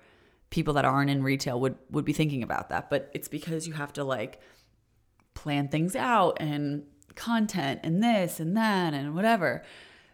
people 0.50 0.74
that 0.74 0.84
aren't 0.84 1.10
in 1.10 1.22
retail 1.22 1.60
would 1.60 1.76
would 1.90 2.04
be 2.04 2.12
thinking 2.12 2.42
about 2.42 2.68
that. 2.70 2.90
But 2.90 3.10
it's 3.14 3.28
because 3.28 3.66
you 3.66 3.74
have 3.74 3.92
to 3.94 4.04
like 4.04 4.40
plan 5.34 5.68
things 5.68 5.96
out 5.96 6.36
and 6.40 6.84
content 7.14 7.80
and 7.82 8.02
this 8.02 8.40
and 8.40 8.56
that 8.56 8.94
and 8.94 9.14
whatever. 9.14 9.62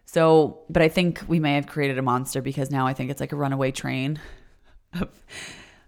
So 0.05 0.59
but 0.69 0.81
i 0.81 0.87
think 0.87 1.21
we 1.27 1.39
may 1.39 1.55
have 1.55 1.67
created 1.67 1.97
a 1.97 2.01
monster 2.01 2.41
because 2.41 2.71
now 2.71 2.87
i 2.87 2.93
think 2.93 3.11
it's 3.11 3.19
like 3.19 3.33
a 3.33 3.35
runaway 3.35 3.71
train 3.71 4.19
of 4.93 5.09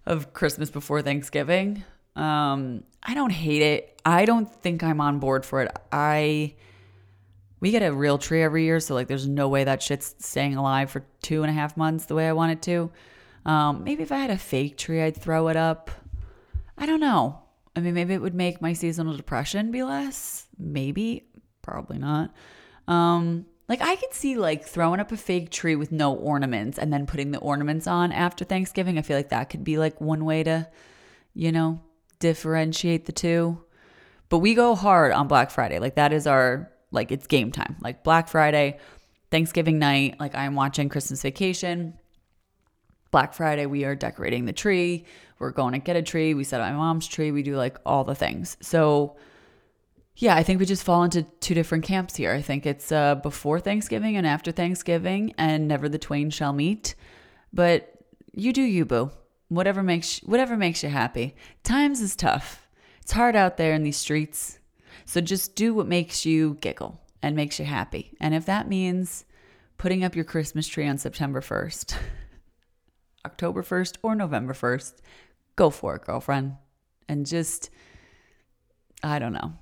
of 0.05 0.33
christmas 0.33 0.69
before 0.69 1.01
thanksgiving 1.01 1.85
um 2.19 2.83
i 3.03 3.13
don't 3.13 3.31
hate 3.31 3.61
it 3.61 4.01
i 4.05 4.25
don't 4.25 4.53
think 4.61 4.83
i'm 4.83 5.01
on 5.01 5.19
board 5.19 5.45
for 5.45 5.61
it 5.61 5.71
i 5.91 6.53
we 7.61 7.71
get 7.71 7.81
a 7.81 7.93
real 7.93 8.17
tree 8.17 8.41
every 8.41 8.63
year 8.63 8.79
so 8.79 8.93
like 8.93 9.07
there's 9.07 9.27
no 9.27 9.47
way 9.47 9.63
that 9.63 9.81
shit's 9.81 10.15
staying 10.19 10.55
alive 10.55 10.89
for 10.89 11.03
two 11.21 11.43
and 11.43 11.49
a 11.49 11.53
half 11.53 11.75
months 11.77 12.05
the 12.05 12.15
way 12.15 12.27
i 12.27 12.33
want 12.33 12.51
it 12.51 12.61
to 12.61 12.91
um, 13.45 13.83
maybe 13.83 14.03
if 14.03 14.11
I 14.11 14.17
had 14.17 14.29
a 14.29 14.37
fake 14.37 14.77
tree, 14.77 15.01
I'd 15.01 15.17
throw 15.17 15.47
it 15.47 15.57
up. 15.57 15.89
I 16.77 16.85
don't 16.85 16.99
know. 16.99 17.39
I 17.75 17.81
mean, 17.81 17.93
maybe 17.93 18.13
it 18.13 18.21
would 18.21 18.35
make 18.35 18.61
my 18.61 18.73
seasonal 18.73 19.15
depression 19.15 19.71
be 19.71 19.83
less. 19.83 20.47
Maybe, 20.57 21.25
probably 21.61 21.97
not. 21.97 22.33
Um, 22.87 23.45
like 23.67 23.81
I 23.81 23.95
could 23.95 24.13
see 24.13 24.35
like 24.35 24.65
throwing 24.65 24.99
up 24.99 25.11
a 25.11 25.17
fake 25.17 25.51
tree 25.51 25.75
with 25.75 25.91
no 25.91 26.13
ornaments 26.13 26.77
and 26.77 26.91
then 26.91 27.05
putting 27.05 27.31
the 27.31 27.39
ornaments 27.39 27.87
on 27.87 28.11
after 28.11 28.43
Thanksgiving. 28.43 28.97
I 28.97 29.03
feel 29.03 29.17
like 29.17 29.29
that 29.29 29.49
could 29.49 29.63
be 29.63 29.77
like 29.77 30.01
one 30.01 30.25
way 30.25 30.43
to, 30.43 30.67
you 31.33 31.51
know, 31.51 31.79
differentiate 32.19 33.05
the 33.05 33.11
two. 33.11 33.63
But 34.29 34.39
we 34.39 34.53
go 34.53 34.75
hard 34.75 35.11
on 35.11 35.27
Black 35.27 35.49
Friday. 35.51 35.79
Like 35.79 35.95
that 35.95 36.13
is 36.13 36.27
our 36.27 36.71
like 36.91 37.11
it's 37.11 37.27
game 37.27 37.51
time. 37.51 37.75
Like 37.81 38.03
Black 38.03 38.27
Friday, 38.27 38.79
Thanksgiving 39.31 39.79
night, 39.79 40.19
like 40.19 40.35
I'm 40.35 40.55
watching 40.55 40.89
Christmas 40.89 41.21
Vacation. 41.21 41.97
Black 43.11 43.33
Friday, 43.33 43.65
we 43.65 43.85
are 43.85 43.95
decorating 43.95 44.45
the 44.45 44.53
tree. 44.53 45.05
We're 45.39 45.51
going 45.51 45.73
to 45.73 45.79
get 45.79 45.95
a 45.95 46.01
tree. 46.01 46.33
We 46.33 46.43
set 46.43 46.61
up 46.61 46.71
my 46.71 46.77
mom's 46.77 47.07
tree. 47.07 47.31
We 47.31 47.43
do 47.43 47.55
like 47.55 47.77
all 47.85 48.03
the 48.03 48.13
things. 48.13 48.57
So, 48.61 49.15
yeah, 50.15 50.35
I 50.35 50.43
think 50.43 50.59
we 50.59 50.65
just 50.65 50.83
fall 50.83 51.03
into 51.03 51.23
two 51.39 51.55
different 51.55 51.85
camps 51.85 52.15
here. 52.15 52.33
I 52.33 52.41
think 52.41 52.65
it's 52.65 52.91
uh, 52.91 53.15
before 53.15 53.59
Thanksgiving 53.59 54.17
and 54.17 54.27
after 54.27 54.51
Thanksgiving, 54.51 55.33
and 55.37 55.67
never 55.67 55.89
the 55.89 55.97
twain 55.97 56.29
shall 56.29 56.53
meet. 56.53 56.93
But 57.53 57.91
you 58.33 58.53
do 58.53 58.61
you, 58.61 58.85
boo. 58.85 59.11
Whatever 59.49 59.83
makes 59.83 60.19
whatever 60.19 60.55
makes 60.55 60.83
you 60.83 60.89
happy. 60.89 61.35
Times 61.63 62.01
is 62.01 62.15
tough. 62.15 62.67
It's 63.01 63.11
hard 63.11 63.35
out 63.35 63.57
there 63.57 63.73
in 63.73 63.83
these 63.83 63.97
streets. 63.97 64.59
So 65.05 65.21
just 65.21 65.55
do 65.55 65.73
what 65.73 65.87
makes 65.87 66.25
you 66.25 66.57
giggle 66.61 67.01
and 67.21 67.35
makes 67.35 67.59
you 67.59 67.65
happy. 67.65 68.15
And 68.19 68.35
if 68.35 68.45
that 68.45 68.69
means 68.69 69.25
putting 69.77 70.03
up 70.03 70.15
your 70.15 70.25
Christmas 70.25 70.67
tree 70.67 70.87
on 70.87 70.97
September 70.97 71.41
1st, 71.41 71.95
October 73.25 73.63
1st 73.63 73.97
or 74.03 74.13
November 74.13 74.53
1st, 74.53 74.93
go 75.55 75.69
for 75.69 75.95
it, 75.95 76.03
girlfriend. 76.03 76.57
And 77.07 77.25
just, 77.25 77.71
I 79.01 79.17
don't 79.17 79.33
know, 79.33 79.53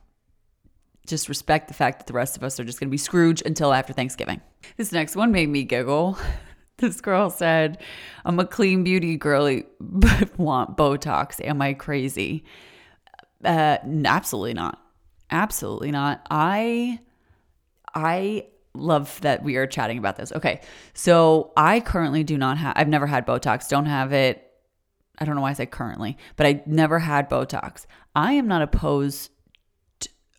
just 1.07 1.29
respect 1.29 1.69
the 1.69 1.73
fact 1.73 1.99
that 1.99 2.07
the 2.07 2.13
rest 2.13 2.35
of 2.35 2.43
us 2.43 2.59
are 2.59 2.65
just 2.65 2.79
going 2.79 2.89
to 2.89 2.91
be 2.91 2.97
Scrooge 2.97 3.41
until 3.45 3.73
after 3.73 3.93
Thanksgiving. 3.93 4.41
This 4.75 4.91
next 4.91 5.15
one 5.15 5.31
made 5.31 5.47
me 5.47 5.63
giggle. 5.63 6.17
This 6.79 7.01
girl 7.01 7.31
said, 7.31 7.79
I'm 8.23 8.39
a 8.39 8.45
clean 8.45 8.83
beauty 8.83 9.17
girly, 9.17 9.65
but 9.79 10.37
want 10.37 10.77
Botox. 10.77 11.43
Am 11.43 11.59
I 11.59 11.73
crazy? 11.73 12.43
Uh, 13.43 13.77
absolutely 14.05 14.53
not. 14.53 14.79
Absolutely 15.31 15.89
not. 15.89 16.25
I, 16.29 16.99
I 17.95 18.45
love 18.75 19.19
that 19.21 19.43
we 19.43 19.55
are 19.55 19.65
chatting 19.65 19.97
about 19.97 20.17
this. 20.17 20.31
Okay. 20.31 20.61
So 20.93 21.51
I 21.57 21.79
currently 21.79 22.23
do 22.23 22.37
not 22.37 22.59
have, 22.59 22.73
I've 22.75 22.87
never 22.87 23.07
had 23.07 23.25
Botox, 23.25 23.67
don't 23.67 23.87
have 23.87 24.13
it. 24.13 24.43
I 25.17 25.25
don't 25.25 25.35
know 25.35 25.41
why 25.41 25.49
I 25.49 25.53
say 25.53 25.65
currently, 25.65 26.15
but 26.35 26.45
I 26.45 26.61
never 26.67 26.99
had 26.99 27.27
Botox. 27.27 27.87
I 28.15 28.33
am 28.33 28.47
not 28.47 28.61
opposed 28.61 29.31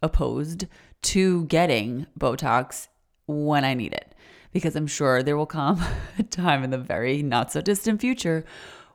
opposed 0.00 0.66
to 1.02 1.44
getting 1.46 2.06
Botox 2.16 2.86
when 3.26 3.64
I 3.64 3.74
need 3.74 3.92
it 3.92 4.14
because 4.52 4.76
I'm 4.76 4.86
sure 4.86 5.22
there 5.22 5.36
will 5.36 5.46
come 5.46 5.82
a 6.18 6.22
time 6.22 6.64
in 6.64 6.70
the 6.70 6.78
very 6.78 7.22
not 7.22 7.52
so 7.52 7.60
distant 7.60 8.00
future 8.00 8.44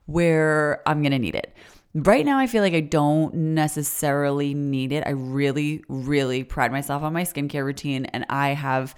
where 0.06 0.82
I'm 0.86 1.02
going 1.02 1.12
to 1.12 1.18
need 1.18 1.34
it. 1.34 1.54
Right 1.94 2.26
now, 2.26 2.38
I 2.38 2.48
feel 2.48 2.62
like 2.62 2.74
I 2.74 2.80
don't 2.80 3.32
necessarily 3.34 4.52
need 4.52 4.90
it. 4.92 5.04
I 5.06 5.10
really, 5.10 5.84
really 5.88 6.42
pride 6.42 6.72
myself 6.72 7.04
on 7.04 7.12
my 7.12 7.22
skincare 7.22 7.64
routine, 7.64 8.06
and 8.06 8.26
I 8.28 8.48
have 8.48 8.96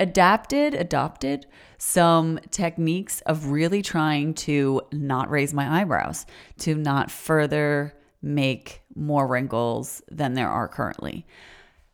adapted, 0.00 0.72
adopted 0.74 1.46
some 1.76 2.40
techniques 2.50 3.20
of 3.26 3.48
really 3.48 3.82
trying 3.82 4.32
to 4.32 4.80
not 4.92 5.30
raise 5.30 5.52
my 5.52 5.80
eyebrows, 5.82 6.24
to 6.60 6.74
not 6.74 7.10
further 7.10 7.94
make 8.22 8.80
more 8.94 9.26
wrinkles 9.26 10.02
than 10.10 10.32
there 10.32 10.48
are 10.48 10.68
currently. 10.68 11.26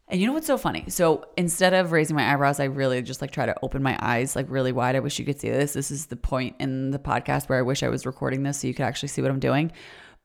And 0.09 0.21
you 0.21 0.27
know 0.27 0.35
what's 0.35 0.47
so 0.47 0.59
funny? 0.59 0.85
So 0.89 1.25
instead 1.37 1.73
of 1.73 1.91
raising 1.91 2.15
my 2.15 2.31
eyebrows, 2.31 2.61
I 2.61 2.65
really 2.65 3.01
just 3.01 3.23
like 3.23 3.31
try 3.31 3.47
to 3.47 3.57
open 3.63 3.83
my 3.83 3.99
eyes 4.01 4.37
like 4.37 4.47
really 4.51 4.73
wide. 4.73 4.97
I 4.97 5.01
wish 5.01 5.19
you 5.19 5.25
could 5.25 5.41
see 5.41 5.49
this. 5.49 5.73
This 5.73 5.91
is 5.91 6.07
the 6.07 6.17
point 6.17 6.57
in 6.61 6.91
the 6.91 6.99
podcast 6.99 7.49
where 7.49 7.59
I 7.59 7.63
wish 7.63 7.83
I 7.83 7.89
was 7.89 8.05
recording 8.05 8.43
this 8.43 8.61
so 8.61 8.69
you 8.69 8.75
could 8.75 8.85
actually 8.85 9.09
see 9.09 9.23
what 9.23 9.31
I'm 9.31 9.41
doing. 9.41 9.73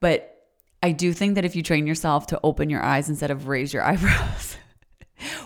But 0.00 0.36
I 0.82 0.92
do 0.92 1.12
think 1.12 1.34
that 1.34 1.44
if 1.44 1.56
you 1.56 1.62
train 1.62 1.86
yourself 1.86 2.26
to 2.28 2.40
open 2.42 2.68
your 2.68 2.82
eyes 2.82 3.08
instead 3.08 3.30
of 3.30 3.48
raise 3.48 3.72
your 3.72 3.82
eyebrows, 3.86 4.56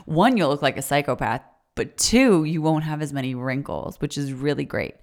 one, 0.05 0.37
you'll 0.37 0.49
look 0.49 0.63
like 0.63 0.77
a 0.77 0.83
psychopath 0.83 1.43
but 1.75 1.97
two, 1.97 2.45
you 2.45 2.63
won't 2.63 2.85
have 2.85 3.03
as 3.03 3.13
many 3.13 3.35
wrinkles, 3.35 4.01
which 4.01 4.17
is 4.17 4.33
really 4.33 4.65
great. 4.65 4.95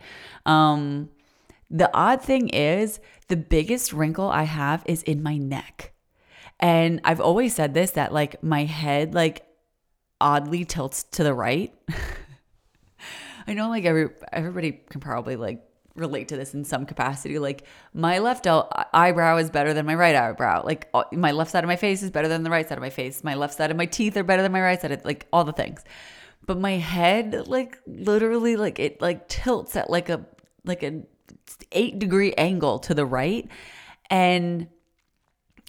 Um, 0.45 1.09
the 1.69 1.93
odd 1.93 2.21
thing 2.21 2.49
is, 2.49 2.99
the 3.27 3.37
biggest 3.37 3.93
wrinkle 3.93 4.29
I 4.29 4.43
have 4.43 4.83
is 4.85 5.03
in 5.03 5.23
my 5.23 5.37
neck. 5.37 5.90
And 6.61 7.01
I've 7.03 7.21
always 7.21 7.55
said 7.55 7.73
this 7.73 7.91
that 7.91 8.13
like 8.13 8.41
my 8.43 8.65
head, 8.65 9.13
like 9.13 9.45
oddly 10.19 10.65
tilts 10.65 11.03
to 11.03 11.23
the 11.23 11.33
right. 11.33 11.73
I 13.47 13.53
know 13.53 13.69
like 13.69 13.85
every 13.85 14.09
everybody 14.31 14.71
can 14.89 15.01
probably 15.01 15.35
like 15.35 15.63
relate 15.95 16.29
to 16.29 16.37
this 16.37 16.53
in 16.53 16.63
some 16.63 16.85
capacity. 16.85 17.39
Like 17.39 17.65
my 17.93 18.19
left 18.19 18.47
eyebrow 18.47 19.37
is 19.37 19.49
better 19.49 19.73
than 19.73 19.85
my 19.85 19.95
right 19.95 20.15
eyebrow. 20.15 20.63
Like 20.63 20.89
my 21.11 21.31
left 21.31 21.51
side 21.51 21.63
of 21.63 21.67
my 21.67 21.75
face 21.75 22.03
is 22.03 22.11
better 22.11 22.27
than 22.27 22.43
the 22.43 22.51
right 22.51 22.67
side 22.69 22.77
of 22.77 22.81
my 22.83 22.91
face. 22.91 23.23
My 23.23 23.33
left 23.33 23.55
side 23.55 23.71
of 23.71 23.77
my 23.77 23.87
teeth 23.87 24.15
are 24.15 24.23
better 24.23 24.43
than 24.43 24.51
my 24.51 24.61
right 24.61 24.79
side. 24.79 24.91
Of, 24.91 25.03
like 25.03 25.27
all 25.33 25.43
the 25.43 25.53
things 25.53 25.83
but 26.45 26.59
my 26.59 26.73
head 26.73 27.47
like 27.47 27.77
literally 27.85 28.55
like 28.55 28.79
it 28.79 29.01
like 29.01 29.27
tilts 29.27 29.75
at 29.75 29.89
like 29.89 30.09
a 30.09 30.25
like 30.65 30.83
a 30.83 31.01
8 31.71 31.99
degree 31.99 32.33
angle 32.33 32.79
to 32.79 32.93
the 32.93 33.05
right 33.05 33.47
and 34.09 34.67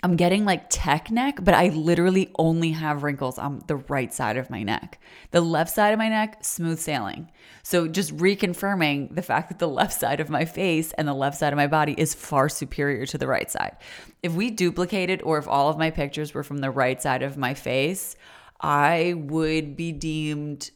I'm 0.05 0.17
getting 0.17 0.45
like 0.45 0.65
tech 0.69 1.13
neck, 1.13 1.45
but 1.45 1.55
I 1.55 1.69
literally 1.69 2.33
only 2.37 2.73
have 2.73 3.05
wrinkles 3.05 3.39
on 3.39 3.63
the 3.69 3.77
right 3.77 4.13
side 4.13 4.37
of 4.37 4.51
my 4.51 4.65
neck. 4.65 4.99
The 5.31 5.41
left 5.41 5.71
side 5.71 5.93
of 5.93 5.99
my 5.99 6.09
neck, 6.09 6.45
smooth 6.45 6.81
sailing. 6.81 7.31
So 7.63 7.87
just 7.87 8.17
reconfirming 8.17 9.15
the 9.15 9.23
fact 9.23 9.49
that 9.49 9.61
the 9.61 9.69
left 9.69 9.93
side 9.93 10.19
of 10.19 10.29
my 10.29 10.45
face 10.45 10.91
and 10.95 11.07
the 11.07 11.15
left 11.15 11.39
side 11.39 11.53
of 11.53 11.57
my 11.57 11.69
body 11.69 11.95
is 11.97 12.15
far 12.15 12.49
superior 12.49 13.07
to 13.07 13.17
the 13.17 13.29
right 13.29 13.49
side. 13.49 13.77
If 14.25 14.33
we 14.33 14.51
duplicated 14.51 15.23
or 15.23 15.39
if 15.39 15.47
all 15.47 15.69
of 15.69 15.79
my 15.79 15.91
pictures 15.91 16.35
were 16.35 16.43
from 16.43 16.59
the 16.59 16.73
right 16.73 17.01
side 17.01 17.23
of 17.23 17.37
my 17.37 17.55
face, 17.55 18.17
I 18.61 19.15
would 19.17 19.77
be 19.77 19.93
deemed 19.93 20.73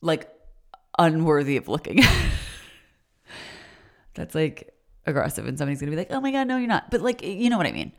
like 0.00 0.28
unworthy 0.98 1.58
of 1.58 1.68
looking. 1.68 2.02
That's 4.14 4.34
like 4.34 4.74
aggressive 5.06 5.46
and 5.46 5.56
somebody's 5.56 5.80
going 5.80 5.92
to 5.92 5.96
be 5.96 6.00
like, 6.00 6.10
"Oh 6.10 6.20
my 6.20 6.32
god, 6.32 6.48
no 6.48 6.56
you're 6.56 6.66
not." 6.66 6.90
But 6.90 7.02
like 7.02 7.22
you 7.22 7.50
know 7.50 7.56
what 7.56 7.68
I 7.68 7.72
mean 7.72 7.92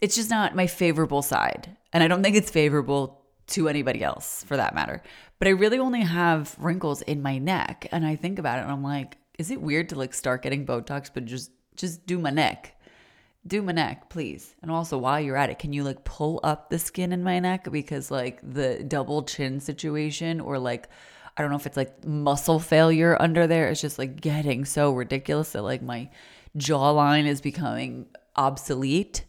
it's 0.00 0.16
just 0.16 0.30
not 0.30 0.54
my 0.54 0.66
favorable 0.66 1.22
side. 1.22 1.76
And 1.92 2.02
I 2.02 2.08
don't 2.08 2.22
think 2.22 2.36
it's 2.36 2.50
favorable 2.50 3.24
to 3.48 3.68
anybody 3.68 4.02
else 4.02 4.44
for 4.44 4.56
that 4.56 4.74
matter. 4.74 5.02
But 5.38 5.48
I 5.48 5.52
really 5.52 5.78
only 5.78 6.02
have 6.02 6.54
wrinkles 6.58 7.02
in 7.02 7.22
my 7.22 7.38
neck. 7.38 7.88
And 7.92 8.06
I 8.06 8.16
think 8.16 8.38
about 8.38 8.58
it 8.58 8.62
and 8.62 8.72
I'm 8.72 8.82
like, 8.82 9.16
is 9.38 9.50
it 9.50 9.60
weird 9.60 9.88
to 9.90 9.94
like 9.96 10.12
start 10.14 10.42
getting 10.42 10.66
Botox, 10.66 11.10
but 11.12 11.24
just 11.24 11.50
just 11.76 12.06
do 12.06 12.18
my 12.18 12.30
neck? 12.30 12.74
Do 13.46 13.62
my 13.62 13.72
neck, 13.72 14.10
please. 14.10 14.54
And 14.62 14.70
also 14.70 14.98
while 14.98 15.20
you're 15.20 15.36
at 15.36 15.48
it, 15.48 15.60
can 15.60 15.72
you 15.72 15.84
like 15.84 16.04
pull 16.04 16.40
up 16.42 16.68
the 16.68 16.78
skin 16.78 17.12
in 17.12 17.22
my 17.22 17.38
neck? 17.38 17.70
Because 17.70 18.10
like 18.10 18.40
the 18.42 18.82
double 18.82 19.22
chin 19.22 19.60
situation 19.60 20.40
or 20.40 20.58
like 20.58 20.88
I 21.36 21.42
don't 21.42 21.50
know 21.50 21.56
if 21.56 21.66
it's 21.66 21.76
like 21.76 22.04
muscle 22.04 22.58
failure 22.58 23.16
under 23.20 23.46
there. 23.46 23.68
It's 23.68 23.80
just 23.80 23.98
like 23.98 24.20
getting 24.20 24.64
so 24.64 24.90
ridiculous 24.92 25.52
that 25.52 25.62
like 25.62 25.82
my 25.82 26.10
jawline 26.56 27.26
is 27.26 27.40
becoming 27.40 28.06
obsolete. 28.34 29.24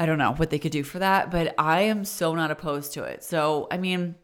I 0.00 0.06
don't 0.06 0.16
know 0.16 0.32
what 0.32 0.48
they 0.48 0.58
could 0.58 0.72
do 0.72 0.82
for 0.82 0.98
that, 0.98 1.30
but 1.30 1.54
I 1.58 1.82
am 1.82 2.06
so 2.06 2.34
not 2.34 2.50
opposed 2.50 2.94
to 2.94 3.04
it. 3.04 3.22
So, 3.22 3.68
I 3.70 3.76
mean, 3.76 4.14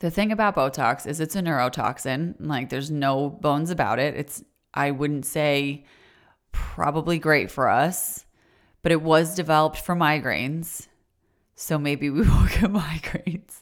the 0.00 0.10
thing 0.10 0.32
about 0.32 0.56
Botox 0.56 1.06
is 1.06 1.20
it's 1.20 1.36
a 1.36 1.42
neurotoxin. 1.42 2.34
Like, 2.40 2.70
there's 2.70 2.90
no 2.90 3.30
bones 3.30 3.70
about 3.70 4.00
it. 4.00 4.16
It's, 4.16 4.42
I 4.74 4.90
wouldn't 4.90 5.26
say 5.26 5.84
probably 6.50 7.20
great 7.20 7.52
for 7.52 7.68
us, 7.68 8.24
but 8.82 8.90
it 8.90 9.00
was 9.00 9.36
developed 9.36 9.78
for 9.78 9.94
migraines. 9.94 10.88
So 11.54 11.78
maybe 11.78 12.10
we 12.10 12.22
won't 12.28 12.50
get 12.50 12.64
migraines. 12.64 13.60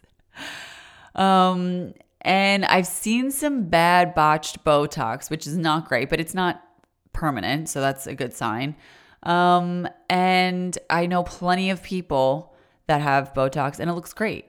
Um, 1.15 1.93
and 2.23 2.65
I've 2.65 2.87
seen 2.87 3.31
some 3.31 3.65
bad 3.65 4.15
botched 4.15 4.65
Botox, 4.65 5.29
which 5.29 5.47
is 5.47 5.59
not 5.59 5.89
great, 5.89 6.09
but 6.09 6.21
it's 6.21 6.35
not 6.35 6.63
permanent. 7.13 7.69
So 7.69 7.83
that's 7.83 8.07
a 8.07 8.15
good 8.15 8.33
sign. 8.33 8.77
Um, 9.23 9.89
and 10.11 10.77
I 10.91 11.07
know 11.07 11.23
plenty 11.23 11.71
of 11.71 11.83
people 11.83 12.55
that 12.87 13.01
have 13.01 13.33
Botox 13.35 13.79
and 13.79 13.91
it 13.91 13.95
looks 13.95 14.13
great. 14.13 14.47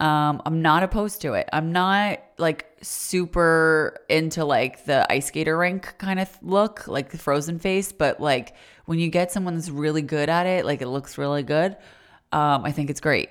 Um, 0.00 0.42
I'm 0.44 0.60
not 0.60 0.82
opposed 0.82 1.20
to 1.22 1.34
it. 1.34 1.48
I'm 1.52 1.72
not 1.72 2.20
like 2.36 2.66
super 2.82 4.00
into 4.08 4.44
like 4.44 4.84
the 4.84 5.10
ice 5.10 5.26
skater 5.26 5.56
rink 5.56 5.94
kind 5.98 6.18
of 6.18 6.36
look, 6.42 6.86
like 6.88 7.10
the 7.10 7.18
frozen 7.18 7.58
face, 7.58 7.92
but 7.92 8.20
like 8.20 8.54
when 8.86 8.98
you 8.98 9.08
get 9.08 9.32
someone 9.32 9.54
that's 9.54 9.70
really 9.70 10.02
good 10.02 10.28
at 10.28 10.46
it, 10.46 10.64
like 10.64 10.82
it 10.82 10.88
looks 10.88 11.16
really 11.16 11.42
good, 11.42 11.76
um, 12.32 12.64
I 12.64 12.72
think 12.72 12.90
it's 12.90 13.00
great. 13.00 13.30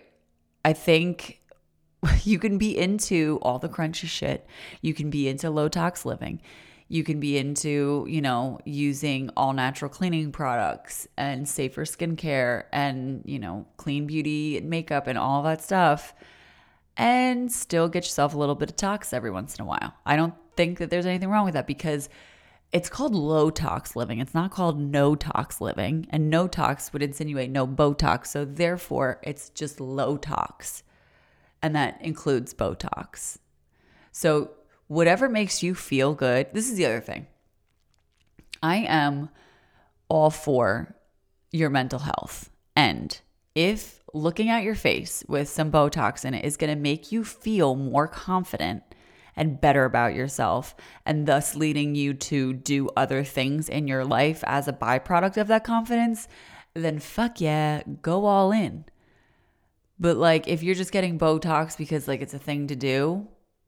I 0.63 0.73
think 0.73 1.41
you 2.23 2.39
can 2.39 2.57
be 2.57 2.77
into 2.77 3.39
all 3.41 3.59
the 3.59 3.69
crunchy 3.69 4.07
shit. 4.07 4.47
You 4.81 4.93
can 4.93 5.09
be 5.09 5.27
into 5.27 5.49
low 5.49 5.67
tox 5.67 6.05
living 6.05 6.41
you 6.87 7.03
can 7.03 7.19
be 7.19 7.37
into, 7.37 8.05
you 8.09 8.21
know, 8.21 8.59
using 8.65 9.29
all 9.35 9.53
natural 9.53 9.89
cleaning 9.89 10.31
products 10.31 11.07
and 11.17 11.47
safer 11.47 11.85
skincare 11.85 12.65
and, 12.71 13.23
you 13.25 13.39
know, 13.39 13.65
clean 13.77 14.05
beauty 14.05 14.57
and 14.57 14.69
makeup 14.69 15.07
and 15.07 15.17
all 15.17 15.43
that 15.43 15.61
stuff 15.61 16.13
and 16.97 17.51
still 17.51 17.87
get 17.87 18.03
yourself 18.03 18.33
a 18.33 18.37
little 18.37 18.55
bit 18.55 18.69
of 18.69 18.75
tox 18.75 19.13
every 19.13 19.31
once 19.31 19.55
in 19.55 19.63
a 19.63 19.67
while. 19.67 19.93
I 20.05 20.15
don't 20.15 20.35
think 20.55 20.77
that 20.77 20.89
there's 20.89 21.05
anything 21.05 21.29
wrong 21.29 21.45
with 21.45 21.55
that 21.55 21.67
because 21.67 22.09
it's 22.71 22.89
called 22.89 23.15
low 23.15 23.49
tox 23.49 23.95
living. 23.95 24.19
It's 24.19 24.33
not 24.33 24.51
called 24.51 24.79
no 24.79 25.15
tox 25.15 25.61
living. 25.61 26.07
And 26.09 26.29
no 26.29 26.47
tox 26.47 26.91
would 26.91 27.03
insinuate 27.03 27.51
no 27.51 27.67
Botox. 27.67 28.27
So 28.27 28.45
therefore, 28.45 29.19
it's 29.23 29.49
just 29.49 29.79
low 29.79 30.17
tox. 30.17 30.83
And 31.61 31.75
that 31.75 32.01
includes 32.01 32.53
Botox. 32.53 33.37
So 34.11 34.51
whatever 34.87 35.29
makes 35.29 35.63
you 35.63 35.75
feel 35.75 36.13
good. 36.13 36.47
This 36.53 36.69
is 36.69 36.75
the 36.75 36.85
other 36.85 37.01
thing. 37.01 37.27
I 38.61 38.77
am 38.77 39.29
all 40.07 40.29
for 40.29 40.95
your 41.51 41.69
mental 41.69 41.99
health. 41.99 42.49
And 42.75 43.19
if 43.55 44.03
looking 44.13 44.49
at 44.49 44.63
your 44.63 44.75
face 44.75 45.23
with 45.27 45.49
some 45.49 45.71
Botox 45.71 46.25
in 46.25 46.33
it 46.33 46.45
is 46.45 46.57
going 46.57 46.73
to 46.73 46.79
make 46.79 47.11
you 47.11 47.23
feel 47.23 47.75
more 47.75 48.07
confident 48.07 48.83
and 49.35 49.59
better 49.59 49.83
about 49.83 50.13
yourself, 50.13 50.75
and 51.07 51.25
thus 51.25 51.55
leading 51.55 51.95
you 51.95 52.13
to 52.13 52.53
do 52.53 52.89
other 52.95 53.23
things 53.23 53.67
in 53.67 53.87
your 53.87 54.05
life 54.05 54.43
as 54.45 54.67
a 54.67 54.73
byproduct 54.73 55.37
of 55.37 55.47
that 55.47 55.63
confidence, 55.63 56.27
then 56.75 56.99
fuck 56.99 57.41
yeah, 57.41 57.81
go 58.03 58.25
all 58.25 58.51
in. 58.51 58.85
But 59.99 60.17
like, 60.17 60.47
if 60.47 60.61
you're 60.61 60.75
just 60.75 60.91
getting 60.91 61.17
Botox 61.17 61.75
because 61.77 62.07
like 62.07 62.21
it's 62.21 62.35
a 62.35 62.39
thing 62.39 62.67
to 62.67 62.75
do, 62.75 63.27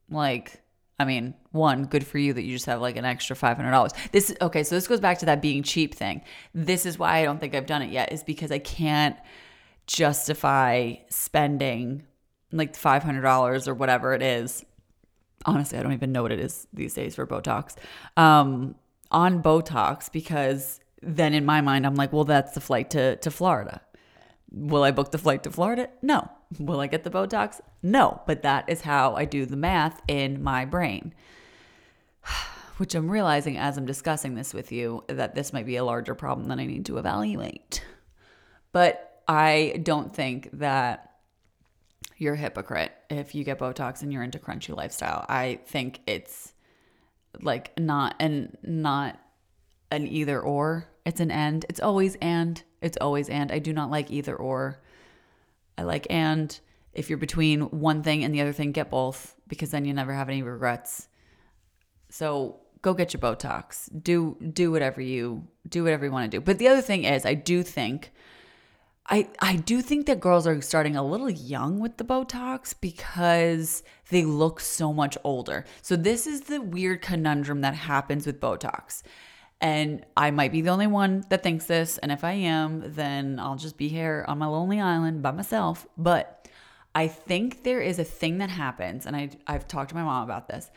like, 0.10 0.62
I 0.98 1.06
mean, 1.06 1.34
one, 1.52 1.86
good 1.86 2.08
for 2.08 2.18
you 2.18 2.34
that 2.34 2.44
you 2.44 2.54
just 2.54 2.68
have 2.68 2.80
like 2.80 2.96
an 2.96 3.04
extra 3.04 3.36
$500. 3.36 4.12
This 4.12 4.34
okay, 4.42 4.64
so 4.64 4.76
this 4.76 4.88
goes 4.88 5.02
back 5.02 5.20
to 5.20 5.26
that 5.26 5.42
being 5.42 5.62
cheap 5.62 5.94
thing. 5.94 6.22
This 6.54 6.86
is 6.86 6.98
why 6.98 7.18
I 7.18 7.24
don't 7.26 7.40
think 7.40 7.54
I've 7.54 7.66
done 7.66 7.82
it 7.82 7.92
yet 7.92 8.14
is 8.14 8.24
because 8.24 8.52
I 8.52 8.60
can't 8.60 9.18
justify 9.88 10.96
spending 11.10 12.04
like 12.52 12.74
$500 12.74 13.68
or 13.68 13.74
whatever 13.74 14.14
it 14.14 14.22
is. 14.22 14.64
Honestly, 15.46 15.78
I 15.78 15.84
don't 15.84 15.94
even 15.94 16.12
know 16.12 16.24
what 16.24 16.32
it 16.32 16.40
is 16.40 16.66
these 16.74 16.94
days 16.94 17.16
for 17.16 17.28
Botox. 17.28 17.76
Um, 18.16 18.76
on 19.12 19.44
Botox 19.44 20.12
because 20.12 20.80
then 21.02 21.34
in 21.34 21.46
my 21.46 21.62
mind 21.62 21.86
I'm 21.86 21.96
like, 21.96 22.14
well, 22.14 22.24
that's 22.24 22.54
the 22.54 22.62
flight 22.62 22.90
to 22.92 23.18
to 23.18 23.30
Florida. 23.30 23.82
Will 24.50 24.84
I 24.84 24.92
book 24.92 25.12
the 25.12 25.18
flight 25.18 25.44
to 25.44 25.52
Florida? 25.52 25.90
No. 26.02 26.30
Will 26.60 26.80
I 26.80 26.88
get 26.88 27.04
the 27.04 27.10
Botox? 27.10 27.62
No. 27.82 28.22
But 28.26 28.44
that 28.44 28.70
is 28.70 28.82
how 28.82 29.16
I 29.16 29.26
do 29.26 29.46
the 29.46 29.56
math 29.56 30.02
in 30.08 30.42
my 30.42 30.66
brain. 30.66 31.14
Which 32.78 32.94
I'm 32.94 33.10
realizing 33.10 33.58
as 33.58 33.78
I'm 33.78 33.86
discussing 33.86 34.36
this 34.36 34.54
with 34.54 34.72
you 34.72 35.04
that 35.08 35.36
this 35.36 35.54
might 35.54 35.66
be 35.66 35.78
a 35.78 35.86
larger 35.86 36.16
problem 36.16 36.48
than 36.48 36.60
I 36.60 36.66
need 36.66 36.86
to 36.88 36.98
evaluate. 36.98 37.84
But 38.72 39.22
I 39.28 39.80
don't 39.84 40.14
think 40.14 40.50
that 40.54 41.12
you're 42.18 42.34
a 42.34 42.38
hypocrite 42.38 42.92
if 43.10 43.36
you 43.36 43.44
get 43.44 43.60
Botox 43.60 44.02
and 44.02 44.12
you're 44.12 44.24
into 44.24 44.40
crunchy 44.40 44.76
lifestyle. 44.76 45.26
I 45.28 45.60
think 45.66 46.02
it's 46.06 46.54
like 47.42 47.78
not 47.80 48.16
and 48.20 48.58
not 48.64 49.20
an 49.92 50.08
either 50.08 50.40
or. 50.40 50.88
It's 51.06 51.20
an 51.20 51.32
and. 51.32 51.66
It's 51.70 51.80
always 51.80 52.16
and. 52.22 52.62
It's 52.82 52.98
always 53.00 53.30
and. 53.30 53.52
I 53.52 53.60
do 53.60 53.74
not 53.74 53.92
like 53.92 54.12
either 54.12 54.36
or. 54.36 54.82
I 55.78 55.84
like 55.84 56.08
and. 56.10 56.60
If 56.94 57.10
you're 57.10 57.18
between 57.18 57.62
one 57.62 58.04
thing 58.04 58.24
and 58.24 58.34
the 58.34 58.40
other 58.40 58.54
thing, 58.54 58.72
get 58.72 58.90
both 58.90 59.36
because 59.50 59.72
then 59.72 59.84
you 59.84 59.94
never 59.94 60.14
have 60.14 60.30
any 60.30 60.42
regrets. 60.44 61.10
So 62.10 62.62
go 62.82 62.94
get 62.94 63.14
your 63.14 63.20
Botox. 63.20 63.90
Do 64.02 64.38
do 64.54 64.72
whatever 64.72 65.02
you 65.02 65.46
do 65.68 65.84
whatever 65.84 66.06
you 66.06 66.12
want 66.12 66.32
to 66.32 66.38
do. 66.38 66.42
But 66.42 66.58
the 66.58 66.70
other 66.70 66.82
thing 66.82 67.04
is, 67.04 67.26
I 67.26 67.34
do 67.34 67.64
think 67.64 68.14
I 69.08 69.28
I 69.40 69.58
do 69.58 69.82
think 69.82 70.06
that 70.06 70.20
girls 70.20 70.48
are 70.48 70.62
starting 70.62 70.96
a 70.96 71.04
little 71.04 71.30
young 71.30 71.80
with 71.80 71.98
the 71.98 72.06
Botox 72.06 72.74
because 72.80 73.84
they 74.10 74.24
look 74.24 74.60
so 74.60 74.94
much 74.94 75.18
older. 75.24 75.66
So 75.82 75.96
this 75.96 76.26
is 76.26 76.42
the 76.42 76.62
weird 76.62 77.02
conundrum 77.02 77.62
that 77.62 77.76
happens 77.76 78.26
with 78.26 78.40
Botox. 78.40 79.04
And 79.66 80.06
I 80.16 80.30
might 80.30 80.52
be 80.52 80.62
the 80.62 80.70
only 80.70 80.86
one 80.86 81.26
that 81.30 81.42
thinks 81.42 81.66
this. 81.66 81.98
And 81.98 82.12
if 82.12 82.24
I 82.24 82.34
am, 82.34 82.84
then 82.86 83.40
I'll 83.40 83.56
just 83.56 83.80
be 83.80 83.88
here 83.88 84.24
on 84.28 84.38
my 84.38 84.46
lonely 84.46 84.80
island 84.80 85.24
by 85.24 85.32
myself. 85.32 85.88
But 85.98 86.48
I 86.94 87.08
think 87.08 87.64
there 87.64 87.82
is 87.82 87.98
a 87.98 88.04
thing 88.04 88.38
that 88.38 88.52
happens, 88.52 89.08
and 89.08 89.16
I, 89.16 89.32
I've 89.48 89.68
talked 89.68 89.90
to 89.90 89.96
my 89.96 90.04
mom 90.04 90.24
about 90.24 90.48
this, 90.48 90.70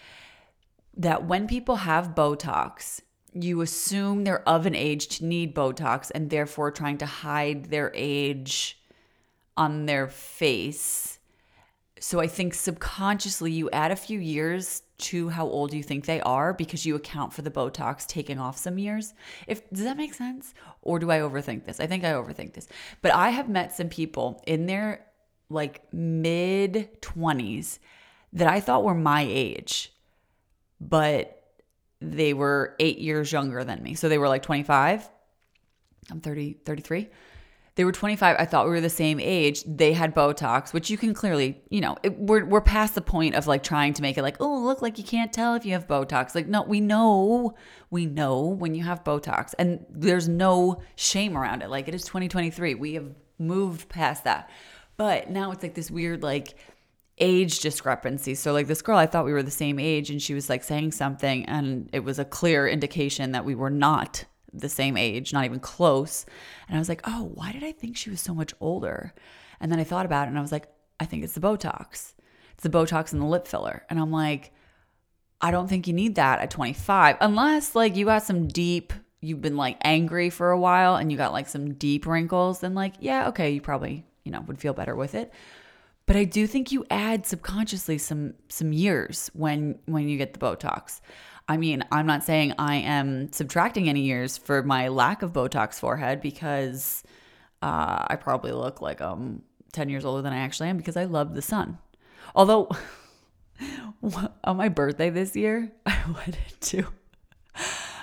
that 0.97 1.27
when 1.27 1.47
people 1.47 1.77
have 1.77 2.15
Botox, 2.15 3.03
you 3.35 3.61
assume 3.61 4.25
they're 4.25 4.49
of 4.49 4.65
an 4.65 4.75
age 4.75 5.09
to 5.19 5.27
need 5.27 5.55
Botox 5.55 6.11
and 6.15 6.31
therefore 6.31 6.71
trying 6.71 6.97
to 6.97 7.07
hide 7.07 7.67
their 7.67 7.93
age 7.95 8.81
on 9.55 9.85
their 9.85 10.09
face. 10.09 11.19
So 12.01 12.21
I 12.21 12.27
think 12.27 12.55
subconsciously 12.55 13.53
you 13.53 13.69
add 13.69 13.91
a 13.91 13.97
few 13.97 14.19
years 14.19 14.81
to 14.99 15.29
how 15.29 15.47
old 15.47 15.73
you 15.73 15.83
think 15.83 16.07
they 16.07 16.21
are 16.23 16.53
because 16.53 16.85
you 16.85 16.97
account 16.97 17.33
for 17.33 17.43
the 17.43 17.51
Botox 17.51 18.07
taking 18.07 18.39
off 18.39 18.59
some 18.59 18.79
years. 18.79 19.15
If 19.47 19.69
does 19.71 19.85
that 19.85 19.97
make 19.97 20.15
sense? 20.15 20.55
Or 20.83 20.99
do 20.99 21.11
I 21.11 21.19
overthink 21.19 21.65
this? 21.65 21.81
I 21.81 21.87
think 21.87 22.05
I 22.05 22.13
overthink 22.13 22.55
this. 22.55 22.69
But 23.01 23.15
I 23.15 23.31
have 23.31 23.49
met 23.49 23.73
some 23.73 23.89
people 23.89 24.43
in 24.47 24.67
their 24.67 25.07
like 25.49 25.83
mid 25.93 27.01
20s 27.01 27.79
that 28.33 28.49
I 28.49 28.61
thought 28.61 28.85
were 28.85 28.95
my 28.95 29.27
age, 29.29 29.93
but 30.81 31.35
they 32.01 32.35
were 32.35 32.75
8 32.79 32.99
years 32.99 33.33
younger 33.33 33.65
than 33.65 33.83
me. 33.83 33.95
So 33.95 34.09
they 34.09 34.19
were 34.19 34.29
like 34.29 34.43
25. 34.43 35.09
I'm 36.11 36.21
30 36.21 36.55
33 36.65 37.09
They 37.79 37.85
were 37.85 37.93
25. 37.93 38.35
I 38.37 38.45
thought 38.45 38.65
we 38.65 38.73
were 38.73 38.81
the 38.81 38.91
same 38.91 39.21
age. 39.21 39.63
They 39.63 39.93
had 39.93 40.13
Botox, 40.13 40.73
which 40.73 40.91
you 40.91 40.99
can 40.99 41.15
clearly, 41.15 41.63
you 41.71 41.81
know, 41.81 41.97
it, 42.03 42.19
we're, 42.19 42.45
we're 42.45 42.61
past 42.61 42.97
the 42.97 43.01
point 43.01 43.37
of 43.37 43.47
like 43.47 43.63
trying 43.63 43.93
to 43.95 44.03
make 44.03 44.19
it 44.19 44.23
like, 44.23 44.39
oh, 44.41 44.59
look 44.59 44.83
like 44.83 44.99
you 44.99 45.05
can't 45.05 45.33
tell 45.33 45.55
if 45.55 45.65
you 45.65 45.75
have 45.75 45.87
Botox. 45.87 46.35
Like, 46.35 46.49
no, 46.49 46.63
we 46.63 46.81
know, 46.81 47.55
we 47.89 48.05
know 48.05 48.49
when 48.49 48.75
you 48.75 48.83
have 48.83 49.05
Botox 49.05 49.55
and 49.61 49.87
there's 49.91 50.29
no 50.29 50.83
shame 50.97 51.39
around 51.39 51.63
it. 51.63 51.71
Like, 51.71 51.87
it 51.87 51.95
is 51.95 52.03
2023. 52.03 52.75
We 52.75 52.95
have 52.95 53.15
moved 53.39 53.89
past 53.89 54.25
that. 54.25 54.51
But 54.97 55.31
now 55.31 55.53
it's 55.53 55.63
like 55.63 55.75
this 55.75 55.89
weird, 55.89 56.21
like, 56.21 56.57
age 57.19 57.61
discrepancy. 57.61 58.35
So, 58.35 58.53
like, 58.53 58.67
this 58.67 58.83
girl, 58.83 58.99
I 58.99 59.07
thought 59.07 59.25
we 59.25 59.33
were 59.33 59.45
the 59.45 59.53
same 59.53 59.79
age 59.79 60.11
and 60.11 60.21
she 60.21 60.35
was 60.35 60.49
like 60.49 60.65
saying 60.65 60.91
something 60.91 61.47
and 61.47 61.89
it 61.93 62.01
was 62.01 62.19
a 62.19 62.25
clear 62.25 62.67
indication 62.67 63.31
that 63.31 63.45
we 63.45 63.55
were 63.55 63.71
not 63.71 64.25
the 64.53 64.69
same 64.69 64.97
age, 64.97 65.33
not 65.33 65.45
even 65.45 65.61
close. 65.61 66.27
And 66.69 66.77
I 66.77 66.79
was 66.79 66.89
like, 66.89 67.03
oh, 67.05 67.31
why 67.35 67.53
did 67.53 67.65
I 67.65 67.73
think 67.73 67.97
she 67.97 68.11
was 68.11 68.21
so 68.21 68.35
much 68.35 68.55
older? 68.61 69.15
And 69.61 69.71
then 69.71 69.79
I 69.79 69.85
thought 69.85 70.07
about 70.07 70.27
it 70.27 70.31
and 70.31 70.39
I 70.39 70.43
was 70.43 70.53
like, 70.53 70.69
I 71.01 71.05
think 71.05 71.25
it's 71.25 71.35
the 71.35 71.41
Botox. 71.41 72.15
It's 72.53 72.63
the 72.63 72.71
Botox 72.71 73.13
and 73.13 73.21
the 73.21 73.27
lip 73.27 73.47
filler. 73.47 73.85
And 73.89 73.99
I'm 73.99 74.11
like, 74.11 74.53
I 75.41 75.51
don't 75.51 75.69
think 75.69 75.87
you 75.87 75.93
need 75.93 76.17
that 76.17 76.41
at 76.41 76.51
25, 76.51 77.17
unless 77.21 77.75
like 77.75 77.95
you 77.95 78.07
got 78.07 78.25
some 78.25 78.49
deep, 78.49 78.93
you've 79.21 79.41
been 79.41 79.57
like 79.57 79.77
angry 79.83 80.31
for 80.31 80.51
a 80.51 80.59
while 80.59 80.97
and 80.97 81.13
you 81.13 81.19
got 81.19 81.33
like 81.33 81.49
some 81.49 81.75
deep 81.75 82.07
wrinkles, 82.07 82.61
then 82.61 82.75
like, 82.75 82.95
yeah, 82.99 83.29
okay, 83.29 83.51
you 83.51 83.61
probably, 83.61 84.05
you 84.25 84.33
know, 84.33 84.41
would 84.43 84.59
feel 84.59 84.73
better 84.73 84.97
with 84.97 85.15
it. 85.15 85.33
But 86.07 86.17
I 86.17 86.25
do 86.25 86.47
think 86.47 86.73
you 86.73 86.87
add 86.91 87.27
subconsciously 87.27 87.99
some 87.99 88.33
some 88.49 88.73
years 88.73 89.31
when 89.35 89.79
when 89.85 90.09
you 90.09 90.17
get 90.17 90.33
the 90.33 90.41
Botox. 90.41 91.01
I 91.49 91.57
mean, 91.57 91.83
I'm 91.91 92.07
not 92.07 92.25
saying 92.25 92.55
I 92.59 92.77
am 92.77 93.33
subtracting 93.33 93.89
any 93.89 94.03
years 94.03 94.37
for 94.37 94.63
my 94.63 94.89
lack 94.89 95.23
of 95.23 95.33
Botox 95.33 95.81
forehead 95.81 96.21
because 96.21 97.03
uh, 97.63 98.05
I 98.07 98.17
probably 98.17 98.53
look 98.53 98.83
like 98.83 99.01
I'm 99.01 99.43
10 99.73 99.89
years 99.89 100.05
older 100.05 100.21
than 100.21 100.33
I 100.33 100.39
actually 100.39 100.69
am 100.69 100.77
because 100.77 100.97
I 100.97 101.05
love 101.05 101.35
the 101.35 101.43
sun. 101.43 101.79
Although, 102.35 102.69
on 104.45 104.57
my 104.57 104.69
birthday 104.69 105.09
this 105.09 105.35
year, 105.35 105.73
I 105.87 105.99
wanted 106.07 106.61
to. 106.61 106.87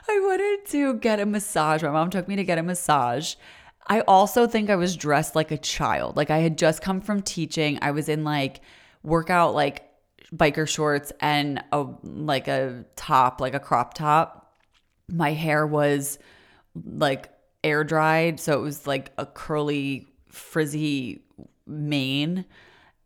I 0.07 0.19
wanted 0.19 0.65
to 0.71 0.95
get 0.95 1.19
a 1.19 1.25
massage. 1.25 1.83
My 1.83 1.91
mom 1.91 2.09
took 2.09 2.27
me 2.27 2.35
to 2.35 2.43
get 2.43 2.57
a 2.57 2.63
massage. 2.63 3.35
I 3.87 4.01
also 4.01 4.47
think 4.47 4.69
I 4.69 4.75
was 4.75 4.95
dressed 4.95 5.35
like 5.35 5.51
a 5.51 5.57
child. 5.57 6.17
Like 6.17 6.31
I 6.31 6.39
had 6.39 6.57
just 6.57 6.81
come 6.81 7.01
from 7.01 7.21
teaching. 7.21 7.77
I 7.81 7.91
was 7.91 8.09
in 8.09 8.23
like 8.23 8.61
workout 9.03 9.53
like 9.53 9.83
biker 10.35 10.67
shorts 10.67 11.11
and 11.19 11.63
a 11.71 11.85
like 12.03 12.47
a 12.47 12.85
top, 12.95 13.41
like 13.41 13.53
a 13.53 13.59
crop 13.59 13.93
top. 13.93 14.53
My 15.09 15.33
hair 15.33 15.65
was 15.65 16.19
like 16.75 17.29
air 17.63 17.83
dried, 17.83 18.39
so 18.39 18.57
it 18.57 18.61
was 18.61 18.87
like 18.87 19.11
a 19.17 19.25
curly, 19.25 20.07
frizzy 20.29 21.21
mane. 21.65 22.45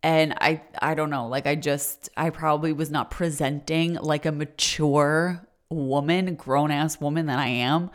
And 0.02 0.34
I 0.40 0.62
I 0.82 0.94
don't 0.96 1.10
know, 1.10 1.28
like 1.28 1.46
I 1.46 1.56
just 1.56 2.10
I 2.16 2.30
probably 2.30 2.74
was 2.74 2.90
not 2.90 3.12
presenting 3.12 3.96
like 3.96 4.26
a 4.26 4.32
mature 4.32 5.46
woman, 5.70 6.36
grown 6.36 6.72
ass 6.72 7.00
woman 7.02 7.26
that 7.28 7.40
I 7.40 7.48
am. 7.48 7.92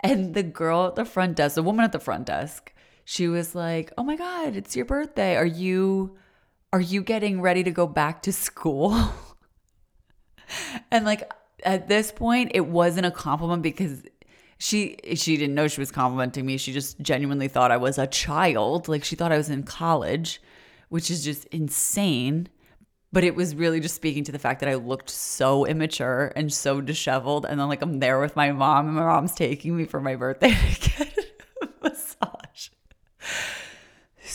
And 0.00 0.34
the 0.34 0.42
girl 0.42 0.86
at 0.86 0.94
the 0.94 1.04
front 1.04 1.36
desk, 1.36 1.54
the 1.56 1.62
woman 1.62 1.84
at 1.84 1.92
the 1.92 1.98
front 1.98 2.26
desk, 2.26 2.72
she 3.04 3.26
was 3.28 3.54
like, 3.54 3.92
"Oh 3.98 4.04
my 4.04 4.16
god, 4.16 4.54
it's 4.56 4.76
your 4.76 4.84
birthday. 4.84 5.36
Are 5.36 5.46
you 5.46 6.16
are 6.72 6.80
you 6.80 7.02
getting 7.02 7.40
ready 7.40 7.62
to 7.64 7.70
go 7.70 7.86
back 7.86 8.22
to 8.22 8.32
school? 8.32 8.96
and 10.90 11.04
like 11.04 11.30
at 11.64 11.88
this 11.88 12.12
point, 12.12 12.52
it 12.54 12.66
wasn't 12.66 13.06
a 13.06 13.10
compliment 13.10 13.62
because 13.62 14.02
she 14.58 14.96
she 15.14 15.36
didn't 15.36 15.54
know 15.54 15.68
she 15.68 15.80
was 15.80 15.90
complimenting 15.90 16.44
me. 16.44 16.56
She 16.56 16.72
just 16.72 17.00
genuinely 17.00 17.48
thought 17.48 17.70
I 17.70 17.76
was 17.76 17.98
a 17.98 18.06
child. 18.06 18.88
Like 18.88 19.04
she 19.04 19.16
thought 19.16 19.32
I 19.32 19.36
was 19.36 19.50
in 19.50 19.62
college, 19.62 20.40
which 20.88 21.10
is 21.10 21.24
just 21.24 21.44
insane. 21.46 22.48
But 23.10 23.24
it 23.24 23.34
was 23.34 23.54
really 23.54 23.80
just 23.80 23.94
speaking 23.94 24.24
to 24.24 24.32
the 24.32 24.38
fact 24.38 24.60
that 24.60 24.68
I 24.68 24.74
looked 24.74 25.08
so 25.08 25.64
immature 25.64 26.30
and 26.36 26.52
so 26.52 26.82
disheveled. 26.82 27.46
And 27.46 27.58
then 27.58 27.68
like 27.68 27.80
I'm 27.80 28.00
there 28.00 28.20
with 28.20 28.36
my 28.36 28.52
mom 28.52 28.86
and 28.86 28.96
my 28.96 29.04
mom's 29.04 29.34
taking 29.34 29.74
me 29.76 29.86
for 29.86 30.00
my 30.00 30.14
birthday 30.16 30.50
get 30.80 31.18
a 31.62 31.68
massage. 31.82 32.68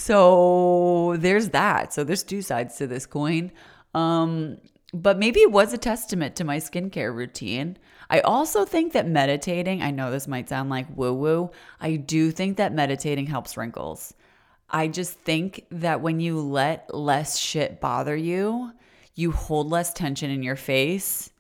So 0.03 1.15
there's 1.17 1.49
that. 1.49 1.93
So 1.93 2.03
there's 2.03 2.23
two 2.23 2.41
sides 2.41 2.75
to 2.75 2.87
this 2.87 3.05
coin. 3.05 3.53
Um, 3.93 4.57
but 4.93 5.17
maybe 5.17 5.39
it 5.39 5.49
was 5.53 5.71
a 5.71 5.77
testament 5.77 6.35
to 6.35 6.43
my 6.43 6.57
skincare 6.57 7.15
routine. 7.15 7.77
I 8.09 8.19
also 8.19 8.65
think 8.65 8.91
that 8.91 9.07
meditating, 9.07 9.81
I 9.81 9.91
know 9.91 10.11
this 10.11 10.27
might 10.27 10.49
sound 10.49 10.69
like 10.69 10.87
woo 10.93 11.13
woo, 11.13 11.51
I 11.79 11.95
do 11.95 12.31
think 12.31 12.57
that 12.57 12.73
meditating 12.73 13.27
helps 13.27 13.55
wrinkles. 13.55 14.13
I 14.69 14.89
just 14.89 15.13
think 15.21 15.67
that 15.71 16.01
when 16.01 16.19
you 16.19 16.37
let 16.41 16.93
less 16.93 17.39
shit 17.39 17.79
bother 17.79 18.15
you, 18.15 18.73
you 19.15 19.31
hold 19.31 19.71
less 19.71 19.93
tension 19.93 20.29
in 20.29 20.43
your 20.43 20.57
face 20.57 21.31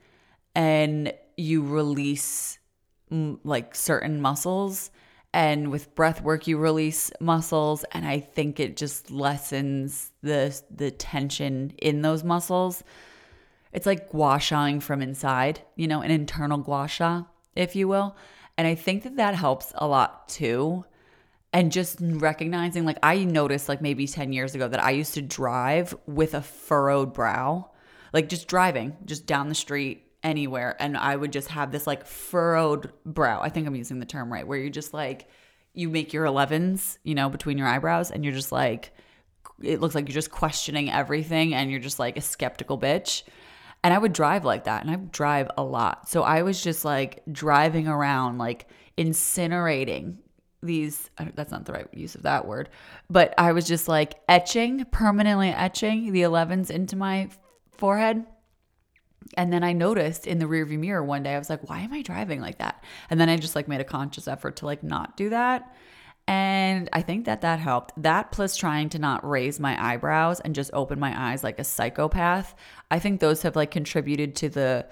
and 0.55 1.13
you 1.35 1.63
release 1.63 2.59
mm, 3.11 3.37
like 3.43 3.75
certain 3.75 4.21
muscles 4.21 4.89
and 5.33 5.71
with 5.71 5.93
breath 5.95 6.21
work 6.21 6.47
you 6.47 6.57
release 6.57 7.11
muscles 7.19 7.83
and 7.91 8.05
i 8.05 8.19
think 8.19 8.59
it 8.59 8.77
just 8.77 9.09
lessens 9.09 10.11
the 10.21 10.59
the 10.71 10.89
tension 10.89 11.73
in 11.77 12.01
those 12.01 12.23
muscles. 12.23 12.83
It's 13.71 13.85
like 13.85 14.09
gua 14.09 14.37
shaing 14.37 14.81
from 14.81 15.01
inside 15.01 15.61
you 15.75 15.87
know 15.87 16.01
an 16.01 16.11
internal 16.11 16.57
gua 16.57 16.87
sha 16.87 17.23
if 17.55 17.75
you 17.75 17.87
will. 17.87 18.15
And 18.57 18.67
i 18.67 18.75
think 18.75 19.03
that 19.03 19.17
that 19.17 19.35
helps 19.35 19.73
a 19.75 19.87
lot 19.87 20.29
too. 20.29 20.85
And 21.51 21.71
just 21.71 21.97
recognizing 22.01 22.85
like 22.85 22.97
i 23.03 23.23
noticed 23.23 23.69
like 23.69 23.81
maybe 23.81 24.07
10 24.07 24.33
years 24.33 24.55
ago 24.55 24.67
that 24.67 24.83
i 24.83 24.91
used 24.91 25.13
to 25.15 25.21
drive 25.21 25.95
with 26.07 26.33
a 26.33 26.41
furrowed 26.41 27.13
brow 27.13 27.69
like 28.11 28.27
just 28.27 28.47
driving 28.47 28.97
just 29.05 29.27
down 29.27 29.49
the 29.49 29.55
street 29.55 30.03
anywhere 30.23 30.75
and 30.79 30.97
I 30.97 31.15
would 31.15 31.31
just 31.31 31.49
have 31.49 31.71
this 31.71 31.85
like 31.85 32.05
furrowed 32.05 32.91
brow. 33.05 33.41
I 33.41 33.49
think 33.49 33.67
I'm 33.67 33.75
using 33.75 33.99
the 33.99 34.05
term 34.05 34.31
right, 34.31 34.47
where 34.47 34.57
you 34.57 34.69
just 34.69 34.93
like 34.93 35.27
you 35.73 35.89
make 35.89 36.13
your 36.13 36.25
11s, 36.25 36.97
you 37.03 37.15
know, 37.15 37.29
between 37.29 37.57
your 37.57 37.67
eyebrows 37.67 38.11
and 38.11 38.23
you're 38.23 38.33
just 38.33 38.51
like 38.51 38.93
it 39.61 39.81
looks 39.81 39.95
like 39.95 40.07
you're 40.07 40.13
just 40.13 40.31
questioning 40.31 40.91
everything 40.91 41.53
and 41.53 41.69
you're 41.69 41.79
just 41.79 41.99
like 41.99 42.17
a 42.17 42.21
skeptical 42.21 42.77
bitch. 42.77 43.23
And 43.83 43.93
I 43.93 43.97
would 43.97 44.13
drive 44.13 44.45
like 44.45 44.63
that 44.63 44.83
and 44.83 44.91
I 44.91 44.95
drive 44.95 45.49
a 45.57 45.63
lot. 45.63 46.09
So 46.09 46.23
I 46.23 46.43
was 46.43 46.61
just 46.63 46.85
like 46.85 47.21
driving 47.31 47.87
around 47.87 48.37
like 48.37 48.67
incinerating 48.97 50.17
these 50.61 51.09
that's 51.35 51.51
not 51.51 51.65
the 51.65 51.73
right 51.73 51.87
use 51.93 52.15
of 52.15 52.23
that 52.23 52.47
word 52.47 52.69
but 53.09 53.33
i 53.37 53.51
was 53.51 53.67
just 53.67 53.89
like 53.89 54.15
etching 54.29 54.85
permanently 54.85 55.49
etching 55.49 56.11
the 56.13 56.21
11s 56.21 56.69
into 56.69 56.95
my 56.95 57.29
forehead 57.71 58.25
and 59.37 59.51
then 59.51 59.63
I 59.63 59.73
noticed 59.73 60.27
in 60.27 60.39
the 60.39 60.45
rearview 60.45 60.79
mirror 60.79 61.03
one 61.03 61.23
day, 61.23 61.35
I 61.35 61.39
was 61.39 61.49
like, 61.49 61.69
why 61.69 61.81
am 61.81 61.93
I 61.93 62.01
driving 62.01 62.41
like 62.41 62.59
that? 62.59 62.83
And 63.09 63.19
then 63.19 63.29
I 63.29 63.37
just 63.37 63.55
like 63.55 63.67
made 63.67 63.81
a 63.81 63.85
conscious 63.85 64.27
effort 64.27 64.57
to 64.57 64.65
like 64.65 64.83
not 64.83 65.17
do 65.17 65.29
that. 65.29 65.73
And 66.27 66.89
I 66.93 67.01
think 67.01 67.25
that 67.25 67.41
that 67.41 67.59
helped. 67.59 67.91
That 68.01 68.31
plus 68.31 68.55
trying 68.55 68.89
to 68.89 68.99
not 68.99 69.27
raise 69.27 69.59
my 69.59 69.93
eyebrows 69.93 70.39
and 70.39 70.55
just 70.55 70.71
open 70.73 70.99
my 70.99 71.31
eyes 71.31 71.43
like 71.43 71.59
a 71.59 71.63
psychopath. 71.63 72.55
I 72.89 72.99
think 72.99 73.19
those 73.19 73.41
have 73.41 73.55
like 73.55 73.71
contributed 73.71 74.35
to 74.37 74.49
the 74.49 74.87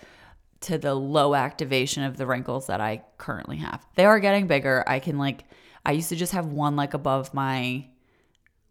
to 0.61 0.77
the 0.77 0.93
low 0.93 1.33
activation 1.33 2.03
of 2.03 2.17
the 2.17 2.27
wrinkles 2.27 2.67
that 2.67 2.81
I 2.81 3.03
currently 3.17 3.57
have. 3.57 3.83
They 3.95 4.05
are 4.05 4.19
getting 4.19 4.47
bigger. 4.47 4.83
I 4.85 4.99
can 4.99 5.17
like 5.17 5.45
I 5.85 5.93
used 5.93 6.09
to 6.09 6.15
just 6.15 6.33
have 6.33 6.47
one 6.47 6.75
like 6.75 6.93
above 6.93 7.33
my 7.33 7.87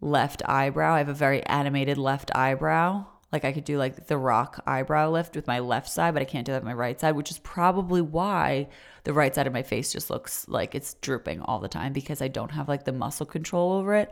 left 0.01 0.42
eyebrow. 0.46 0.94
I 0.94 0.99
have 0.99 1.09
a 1.09 1.14
very 1.14 1.44
animated 1.46 1.99
left 1.99 2.31
eyebrow 2.35 3.07
like 3.33 3.45
I 3.45 3.53
could 3.53 3.64
do 3.64 3.79
like 3.79 4.07
the 4.07 4.19
rock 4.19 4.62
eyebrow 4.66 5.11
lift 5.11 5.37
with 5.37 5.47
my 5.47 5.61
left 5.61 5.88
side, 5.88 6.14
but 6.14 6.21
I 6.21 6.25
can't 6.25 6.45
do 6.45 6.53
that 6.53 6.62
with 6.62 6.69
my 6.69 6.75
right 6.75 6.99
side, 6.99 7.14
which 7.14 7.31
is 7.31 7.38
probably 7.38 8.01
why 8.01 8.69
the 9.05 9.12
right 9.12 9.35
side 9.35 9.47
of 9.47 9.53
my 9.53 9.62
face 9.62 9.93
just 9.93 10.11
looks 10.11 10.49
like 10.49 10.75
it's 10.75 10.95
drooping 10.95 11.40
all 11.43 11.61
the 11.61 11.69
time 11.69 11.93
because 11.93 12.21
I 12.21 12.29
don't 12.29 12.51
have 12.51 12.69
like 12.69 12.85
the 12.85 12.93
muscle 12.93 13.27
control 13.27 13.73
over 13.73 13.95
it. 13.95 14.11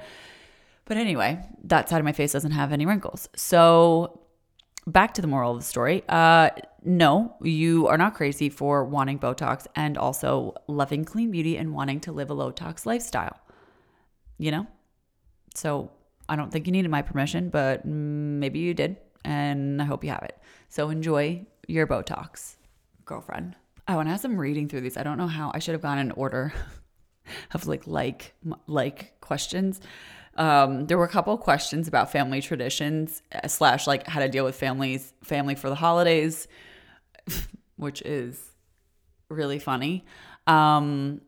But 0.85 0.97
anyway, 0.97 1.41
that 1.65 1.89
side 1.89 1.99
of 1.99 2.05
my 2.05 2.13
face 2.13 2.33
doesn't 2.33 2.53
have 2.53 2.73
any 2.73 2.87
wrinkles. 2.87 3.29
So 3.35 4.21
back 4.87 5.15
to 5.15 5.21
the 5.21 5.29
moral 5.29 5.53
of 5.53 5.59
the 5.59 5.65
story. 5.65 6.03
Uh, 6.09 6.51
no, 6.85 7.35
you 7.43 7.89
are 7.89 7.99
not 7.99 8.15
crazy 8.15 8.49
for 8.49 8.85
wanting 8.85 9.19
Botox 9.19 9.67
and 9.75 9.99
also 9.99 10.55
loving 10.69 11.05
clean 11.05 11.31
beauty 11.31 11.57
and 11.57 11.75
wanting 11.75 12.01
to 12.01 12.13
live 12.13 12.31
a 12.31 12.35
low 12.35 12.51
tox 12.51 12.87
lifestyle. 12.87 13.39
You 14.39 14.53
know? 14.53 14.67
So 15.55 15.91
I 16.29 16.37
don't 16.37 16.51
think 16.51 16.67
you 16.67 16.73
needed 16.73 16.91
my 16.91 17.03
permission, 17.03 17.51
but 17.51 17.85
maybe 17.85 18.61
you 18.61 18.75
did 18.75 18.97
and 19.29 19.83
I 19.83 19.85
hope 19.85 20.03
you 20.03 20.11
have 20.11 20.23
it. 20.23 20.39
So 20.69 20.89
enjoy 20.89 21.47
your 21.67 21.87
Botox, 21.87 22.57
girlfriend. 23.05 23.57
Oh, 23.87 24.01
and 24.01 24.09
as 24.09 24.25
I'm 24.25 24.39
reading 24.39 24.69
through 24.69 24.81
these, 24.81 24.97
I 24.97 25.03
don't 25.03 25.19
know 25.19 25.27
how 25.27 25.51
I 25.55 25.59
should 25.59 25.73
have 25.73 25.83
gone 25.83 25.99
in 25.99 26.11
order 26.13 26.53
of 27.55 27.67
like 27.67 27.87
like 27.87 28.35
like 28.67 29.21
questions. 29.21 29.81
Um, 30.37 30.87
there 30.87 30.97
were 30.97 31.05
a 31.05 31.09
couple 31.09 31.37
questions 31.37 31.89
about 31.89 32.11
family 32.11 32.41
traditions 32.41 33.23
uh, 33.33 33.47
slash 33.49 33.87
like 33.87 34.07
how 34.07 34.21
to 34.21 34.29
deal 34.29 34.45
with 34.45 34.57
families 34.57 35.13
family 35.23 35.55
for 35.55 35.69
the 35.69 35.75
holidays, 35.75 36.49
which 37.77 38.01
is 38.03 38.41
really 39.29 39.59
funny. 39.59 40.07
Um, 40.47 41.21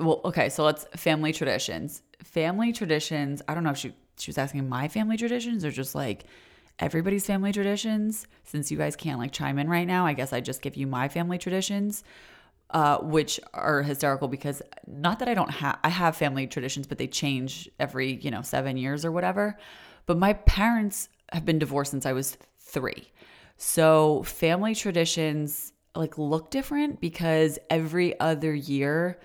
well, 0.00 0.20
okay, 0.24 0.48
so 0.48 0.64
let's 0.64 0.84
family 0.96 1.32
traditions 1.32 2.02
family 2.24 2.72
traditions, 2.72 3.42
I 3.46 3.54
don't 3.54 3.62
know 3.62 3.70
if 3.70 3.78
she 3.78 3.94
she 4.18 4.30
was 4.30 4.38
asking 4.38 4.68
my 4.68 4.88
family 4.88 5.16
traditions 5.16 5.64
or 5.64 5.70
just 5.70 5.94
like 5.94 6.24
everybody's 6.78 7.26
family 7.26 7.52
traditions. 7.52 8.26
Since 8.44 8.70
you 8.70 8.78
guys 8.78 8.96
can't 8.96 9.18
like 9.18 9.32
chime 9.32 9.58
in 9.58 9.68
right 9.68 9.86
now, 9.86 10.06
I 10.06 10.12
guess 10.12 10.32
I 10.32 10.40
just 10.40 10.62
give 10.62 10.76
you 10.76 10.86
my 10.86 11.08
family 11.08 11.38
traditions. 11.38 12.04
Uh, 12.70 12.98
which 13.02 13.38
are 13.52 13.82
hysterical 13.82 14.26
because 14.26 14.60
not 14.86 15.20
that 15.20 15.28
I 15.28 15.34
don't 15.34 15.50
have 15.50 15.78
I 15.84 15.90
have 15.90 16.16
family 16.16 16.46
traditions, 16.48 16.88
but 16.88 16.98
they 16.98 17.06
change 17.06 17.68
every, 17.78 18.14
you 18.14 18.32
know, 18.32 18.42
seven 18.42 18.76
years 18.76 19.04
or 19.04 19.12
whatever. 19.12 19.56
But 20.06 20.18
my 20.18 20.32
parents 20.32 21.08
have 21.32 21.44
been 21.44 21.60
divorced 21.60 21.92
since 21.92 22.04
I 22.04 22.14
was 22.14 22.36
three. 22.58 23.12
So 23.56 24.22
family 24.24 24.74
traditions 24.74 25.72
like 25.94 26.18
look 26.18 26.50
different 26.50 27.00
because 27.00 27.58
every 27.70 28.18
other 28.18 28.54
year 28.54 29.20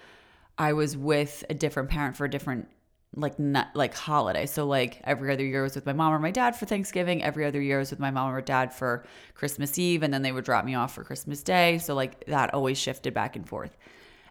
I 0.58 0.74
was 0.74 0.95
with 0.95 1.43
a 1.50 1.54
different 1.54 1.89
parent 1.89 2.16
for 2.16 2.26
a 2.26 2.30
different 2.30 2.68
like 3.16 3.39
not 3.39 3.70
like 3.76 3.95
holiday. 3.95 4.45
So 4.45 4.66
like 4.66 5.01
every 5.03 5.34
other 5.34 5.43
year 5.45 5.62
I 5.62 5.64
was 5.64 5.76
with 5.76 5.86
my 5.86 5.93
mom 5.93 6.14
or 6.14 6.20
my 6.20 6.32
dad 6.32 6.55
for 6.55 6.66
Thanksgiving. 6.66 7.24
Every 7.24 7.45
other 7.45 7.62
year 7.62 7.78
I 7.78 7.80
was 7.80 7.91
with 7.91 7.99
my 7.99 8.12
mom 8.12 8.34
or 8.34 8.41
dad 8.41 8.74
for 8.74 9.05
Christmas 9.34 9.78
Eve, 9.80 10.03
and 10.03 10.14
then 10.14 10.22
they 10.22 10.32
would 10.32 10.45
drop 10.45 10.66
me 10.66 10.76
off 10.76 10.93
for 10.93 11.03
Christmas 11.03 11.41
Day. 11.41 11.80
So 11.80 11.95
like 11.95 12.26
that 12.26 12.53
always 12.53 12.78
shifted 12.78 13.14
back 13.14 13.36
and 13.36 13.47
forth. 13.47 13.76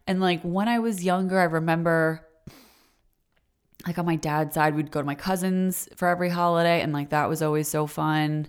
And 0.07 0.21
like 0.21 0.41
when 0.43 0.69
I 0.69 0.79
was 0.79 1.05
younger, 1.05 1.39
I 1.39 1.45
remember 1.45 2.25
like 3.87 3.99
on 3.99 4.07
my 4.07 4.17
dad's 4.17 4.55
side, 4.55 4.75
we'd 4.75 4.91
go 4.91 5.01
to 5.01 5.07
my 5.07 5.15
cousins 5.15 5.89
for 5.97 6.09
every 6.09 6.29
holiday, 6.29 6.81
and 6.81 6.93
like 6.93 7.11
that 7.11 7.29
was 7.29 7.43
always 7.43 7.69
so 7.69 7.87
fun 7.87 8.49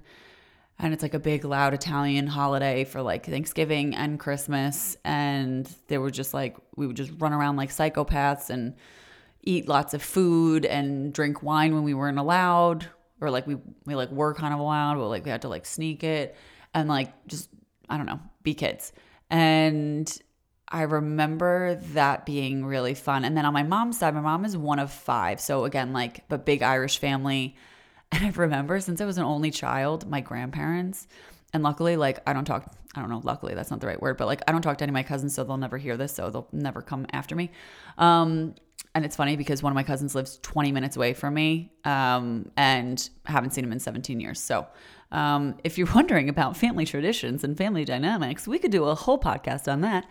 and 0.82 0.94
it's 0.94 1.04
like 1.04 1.14
a 1.14 1.20
big 1.20 1.44
loud 1.44 1.74
Italian 1.74 2.26
holiday 2.26 2.86
for 2.86 3.02
like 3.02 3.26
Thanksgiving 3.26 3.94
and 3.94 4.18
Christmas 4.18 4.96
and 5.04 5.70
they 5.88 5.98
were 5.98 6.10
just 6.10 6.34
like 6.34 6.56
we 6.78 6.88
would 6.88 6.96
just 6.96 7.12
run 7.20 7.34
around 7.34 7.58
like 7.58 7.70
psychopaths 7.70 8.50
and 8.50 8.76
eat 9.44 9.68
lots 9.68 9.94
of 9.94 10.02
food 10.02 10.66
and 10.66 11.14
drink 11.14 11.42
wine 11.44 11.74
when 11.74 11.84
we 11.84 11.94
weren't 11.94 12.20
allowed 12.20 12.88
or 13.22 13.30
like 13.30 13.48
we 13.48 13.58
we 13.86 13.96
like 13.96 14.12
were 14.12 14.34
kind 14.34 14.54
of 14.54 14.60
allowed 14.60 14.96
but 14.96 15.08
like 15.08 15.26
we 15.26 15.32
had 15.32 15.42
to 15.42 15.50
like 15.50 15.66
sneak 15.66 16.04
it 16.04 16.36
and 16.74 16.90
like 16.90 17.12
just 17.28 17.50
I 17.90 17.98
don't 17.98 18.06
know 18.06 18.20
be 18.44 18.54
kids. 18.54 18.92
And 19.30 20.12
I 20.68 20.84
remember 20.84 21.76
that 21.94 22.26
being 22.26 22.66
really 22.66 22.94
fun. 22.94 23.26
And 23.26 23.36
then 23.36 23.46
on 23.46 23.54
my 23.54 23.64
mom's 23.64 24.00
side 24.00 24.14
my 24.14 24.22
mom 24.22 24.46
is 24.46 24.56
one 24.58 24.80
of 24.80 24.92
5 24.92 25.40
so 25.40 25.66
again 25.66 25.94
like 25.94 26.24
a 26.30 26.38
big 26.38 26.64
Irish 26.64 26.98
family. 26.98 27.56
And 28.12 28.26
I 28.26 28.30
remember 28.32 28.80
since 28.80 29.02
I 29.02 29.06
was 29.06 29.20
an 29.20 29.24
only 29.24 29.52
child, 29.52 30.10
my 30.10 30.20
grandparents, 30.20 31.08
and 31.54 31.64
luckily, 31.64 31.98
like, 31.98 32.20
I 32.28 32.34
don't 32.34 32.46
talk, 32.46 32.72
I 32.96 33.00
don't 33.00 33.10
know, 33.10 33.22
luckily, 33.24 33.56
that's 33.56 33.72
not 33.72 33.82
the 33.82 33.88
right 33.88 34.02
word, 34.02 34.18
but 34.18 34.28
like, 34.28 34.42
I 34.48 34.52
don't 34.52 34.62
talk 34.62 34.78
to 34.80 34.84
any 34.84 34.92
of 34.92 34.94
my 34.94 35.04
cousins, 35.04 35.34
so 35.34 35.44
they'll 35.44 35.58
never 35.58 35.78
hear 35.78 35.98
this, 35.98 36.14
so 36.14 36.30
they'll 36.30 36.48
never 36.52 36.82
come 36.82 37.06
after 37.12 37.36
me. 37.36 37.52
Um, 37.98 38.56
and 38.96 39.06
it's 39.06 39.16
funny 39.16 39.36
because 39.36 39.62
one 39.62 39.72
of 39.72 39.76
my 39.76 39.84
cousins 39.84 40.16
lives 40.16 40.40
20 40.42 40.72
minutes 40.72 40.96
away 40.96 41.14
from 41.14 41.34
me 41.34 41.72
um, 41.86 42.52
and 42.58 43.10
haven't 43.26 43.52
seen 43.52 43.64
him 43.64 43.72
in 43.72 43.80
17 43.80 44.20
years. 44.20 44.40
So, 44.40 44.68
um, 45.12 45.58
if 45.64 45.78
you're 45.78 45.88
wondering 45.96 46.30
about 46.30 46.58
family 46.58 46.86
traditions 46.86 47.44
and 47.44 47.58
family 47.58 47.86
dynamics, 47.86 48.48
we 48.48 48.60
could 48.60 48.72
do 48.72 48.86
a 48.86 48.96
whole 48.96 49.20
podcast 49.20 49.72
on 49.72 49.82
that. 49.82 50.06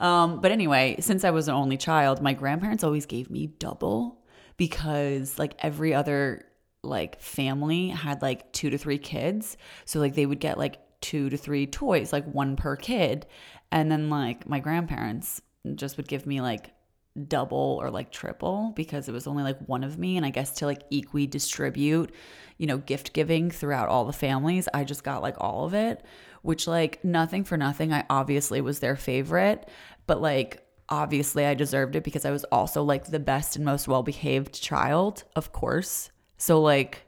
Um, 0.00 0.40
but 0.40 0.50
anyway, 0.50 0.96
since 1.00 1.24
I 1.24 1.30
was 1.30 1.48
an 1.48 1.54
only 1.54 1.76
child, 1.76 2.22
my 2.22 2.32
grandparents 2.32 2.82
always 2.82 3.06
gave 3.06 3.30
me 3.30 3.46
double 3.46 4.18
because, 4.56 5.38
like, 5.38 5.54
every 5.60 5.94
other 5.94 6.44
like 6.82 7.20
family 7.20 7.88
had 7.88 8.22
like 8.22 8.52
two 8.52 8.70
to 8.70 8.78
three 8.78 8.98
kids. 8.98 9.56
So 9.84 10.00
like 10.00 10.14
they 10.14 10.26
would 10.26 10.40
get 10.40 10.58
like 10.58 10.78
two 11.00 11.30
to 11.30 11.36
three 11.36 11.66
toys, 11.66 12.12
like 12.12 12.24
one 12.26 12.56
per 12.56 12.76
kid. 12.76 13.26
And 13.70 13.90
then 13.90 14.10
like 14.10 14.48
my 14.48 14.58
grandparents 14.58 15.40
just 15.74 15.96
would 15.96 16.08
give 16.08 16.26
me 16.26 16.40
like 16.40 16.72
double 17.28 17.78
or 17.80 17.90
like 17.90 18.10
triple 18.10 18.72
because 18.74 19.08
it 19.08 19.12
was 19.12 19.26
only 19.26 19.42
like 19.42 19.58
one 19.66 19.84
of 19.84 19.98
me 19.98 20.16
and 20.16 20.24
I 20.24 20.30
guess 20.30 20.52
to 20.56 20.66
like 20.66 20.82
equi 20.90 21.26
distribute, 21.26 22.12
you 22.58 22.66
know, 22.66 22.78
gift 22.78 23.12
giving 23.12 23.50
throughout 23.50 23.88
all 23.88 24.04
the 24.04 24.12
families, 24.12 24.68
I 24.72 24.84
just 24.84 25.04
got 25.04 25.22
like 25.22 25.36
all 25.38 25.64
of 25.66 25.74
it, 25.74 26.02
which 26.42 26.66
like 26.66 27.04
nothing 27.04 27.44
for 27.44 27.56
nothing, 27.56 27.92
I 27.92 28.04
obviously 28.08 28.60
was 28.60 28.80
their 28.80 28.96
favorite, 28.96 29.68
but 30.06 30.22
like 30.22 30.66
obviously 30.88 31.44
I 31.44 31.54
deserved 31.54 31.96
it 31.96 32.04
because 32.04 32.24
I 32.24 32.30
was 32.30 32.44
also 32.44 32.82
like 32.82 33.06
the 33.06 33.20
best 33.20 33.56
and 33.56 33.64
most 33.64 33.88
well-behaved 33.88 34.60
child, 34.60 35.24
of 35.36 35.52
course. 35.52 36.10
So 36.42 36.60
like 36.60 37.06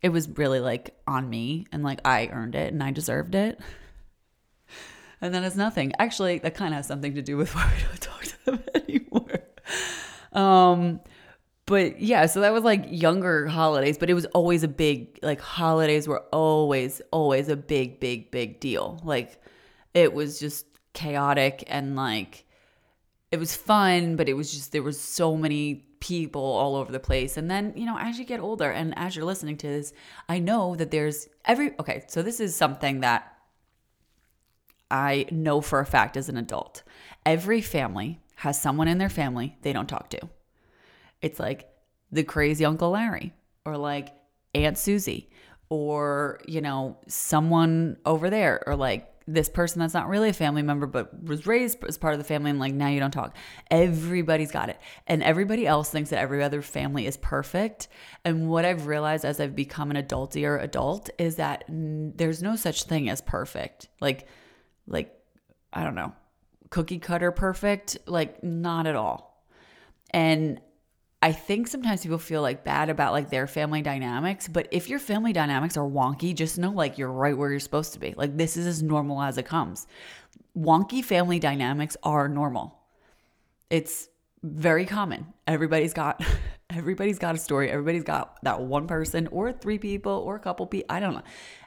it 0.00 0.10
was 0.10 0.28
really 0.28 0.60
like 0.60 0.94
on 1.04 1.28
me 1.28 1.66
and 1.72 1.82
like 1.82 2.00
I 2.04 2.28
earned 2.28 2.54
it 2.54 2.72
and 2.72 2.80
I 2.80 2.92
deserved 2.92 3.34
it. 3.34 3.60
And 5.22 5.34
then 5.34 5.44
it's 5.44 5.54
nothing. 5.54 5.92
Actually, 5.98 6.38
that 6.38 6.54
kind 6.54 6.72
of 6.72 6.76
has 6.76 6.86
something 6.86 7.14
to 7.16 7.20
do 7.20 7.36
with 7.36 7.54
why 7.54 7.70
we 7.76 7.82
don't 7.82 8.00
talk 8.00 8.22
to 8.22 8.44
them 8.46 8.64
anymore. 8.74 9.40
Um 10.32 11.00
but 11.66 12.00
yeah, 12.00 12.24
so 12.24 12.40
that 12.40 12.54
was 12.54 12.64
like 12.64 12.86
younger 12.88 13.46
holidays, 13.46 13.98
but 13.98 14.08
it 14.08 14.14
was 14.14 14.24
always 14.26 14.62
a 14.62 14.68
big 14.68 15.18
like 15.20 15.42
holidays 15.42 16.08
were 16.08 16.24
always 16.32 17.02
always 17.10 17.48
a 17.48 17.56
big 17.56 18.00
big 18.00 18.30
big 18.30 18.60
deal. 18.60 19.00
Like 19.04 19.42
it 19.92 20.14
was 20.14 20.40
just 20.40 20.64
chaotic 20.94 21.64
and 21.66 21.96
like 21.96 22.46
it 23.32 23.38
was 23.38 23.54
fun, 23.54 24.14
but 24.16 24.28
it 24.28 24.34
was 24.34 24.52
just 24.52 24.72
there 24.72 24.82
was 24.82 24.98
so 24.98 25.36
many 25.36 25.89
people 26.00 26.42
all 26.42 26.76
over 26.76 26.90
the 26.90 26.98
place. 26.98 27.36
And 27.36 27.50
then, 27.50 27.72
you 27.76 27.84
know, 27.86 27.98
as 27.98 28.18
you 28.18 28.24
get 28.24 28.40
older 28.40 28.70
and 28.70 28.98
as 28.98 29.14
you're 29.14 29.24
listening 29.24 29.56
to 29.58 29.66
this, 29.66 29.92
I 30.28 30.38
know 30.38 30.74
that 30.76 30.90
there's 30.90 31.28
every, 31.44 31.78
okay, 31.78 32.04
so 32.08 32.22
this 32.22 32.40
is 32.40 32.56
something 32.56 33.00
that 33.00 33.36
I 34.90 35.26
know 35.30 35.60
for 35.60 35.78
a 35.78 35.86
fact 35.86 36.16
as 36.16 36.28
an 36.28 36.36
adult. 36.36 36.82
Every 37.24 37.60
family 37.60 38.20
has 38.36 38.60
someone 38.60 38.88
in 38.88 38.98
their 38.98 39.10
family 39.10 39.56
they 39.62 39.72
don't 39.72 39.88
talk 39.88 40.10
to. 40.10 40.20
It's 41.20 41.38
like 41.38 41.68
the 42.10 42.24
crazy 42.24 42.64
Uncle 42.64 42.90
Larry 42.90 43.34
or 43.64 43.76
like 43.76 44.08
Aunt 44.54 44.78
Susie 44.78 45.30
or, 45.68 46.40
you 46.46 46.60
know, 46.60 46.96
someone 47.06 47.98
over 48.04 48.30
there 48.30 48.62
or 48.66 48.74
like 48.74 49.06
this 49.32 49.48
person 49.48 49.80
that's 49.80 49.94
not 49.94 50.08
really 50.08 50.28
a 50.28 50.32
family 50.32 50.62
member 50.62 50.86
but 50.86 51.22
was 51.22 51.46
raised 51.46 51.82
as 51.84 51.98
part 51.98 52.14
of 52.14 52.18
the 52.18 52.24
family 52.24 52.50
and 52.50 52.58
like 52.58 52.74
now 52.74 52.88
you 52.88 53.00
don't 53.00 53.10
talk. 53.10 53.36
Everybody's 53.70 54.50
got 54.50 54.68
it. 54.68 54.78
And 55.06 55.22
everybody 55.22 55.66
else 55.66 55.90
thinks 55.90 56.10
that 56.10 56.18
every 56.18 56.42
other 56.42 56.62
family 56.62 57.06
is 57.06 57.16
perfect. 57.16 57.88
And 58.24 58.48
what 58.48 58.64
i've 58.64 58.86
realized 58.86 59.24
as 59.24 59.40
i've 59.40 59.56
become 59.56 59.90
an 59.90 59.96
adultier 59.96 60.62
adult 60.62 61.10
is 61.18 61.36
that 61.36 61.64
n- 61.68 62.12
there's 62.16 62.42
no 62.42 62.56
such 62.56 62.84
thing 62.84 63.08
as 63.08 63.20
perfect. 63.20 63.88
Like 64.00 64.26
like 64.86 65.14
i 65.72 65.84
don't 65.84 65.94
know 65.94 66.12
cookie 66.70 66.98
cutter 66.98 67.32
perfect? 67.32 67.98
Like 68.06 68.42
not 68.42 68.86
at 68.86 68.96
all. 68.96 69.44
And 70.12 70.60
I 71.22 71.32
think 71.32 71.68
sometimes 71.68 72.02
people 72.02 72.18
feel 72.18 72.40
like 72.40 72.64
bad 72.64 72.88
about 72.88 73.12
like 73.12 73.28
their 73.28 73.46
family 73.46 73.82
dynamics, 73.82 74.48
but 74.48 74.68
if 74.70 74.88
your 74.88 74.98
family 74.98 75.34
dynamics 75.34 75.76
are 75.76 75.86
wonky, 75.86 76.34
just 76.34 76.58
know 76.58 76.70
like 76.70 76.96
you're 76.96 77.12
right 77.12 77.36
where 77.36 77.50
you're 77.50 77.60
supposed 77.60 77.92
to 77.92 78.00
be. 78.00 78.14
Like 78.16 78.38
this 78.38 78.56
is 78.56 78.66
as 78.66 78.82
normal 78.82 79.20
as 79.20 79.36
it 79.36 79.44
comes. 79.44 79.86
Wonky 80.56 81.04
family 81.04 81.38
dynamics 81.38 81.96
are 82.02 82.26
normal. 82.26 82.78
It's 83.68 84.08
very 84.42 84.86
common. 84.86 85.26
Everybody's 85.46 85.92
got 85.92 86.24
everybody's 86.70 87.18
got 87.18 87.34
a 87.34 87.38
story. 87.38 87.70
Everybody's 87.70 88.04
got 88.04 88.42
that 88.44 88.62
one 88.62 88.86
person 88.86 89.26
or 89.26 89.52
three 89.52 89.78
people 89.78 90.12
or 90.12 90.36
a 90.36 90.40
couple 90.40 90.66
people. 90.66 90.86
I 90.88 91.00
don't 91.00 91.12
know. 91.12 91.22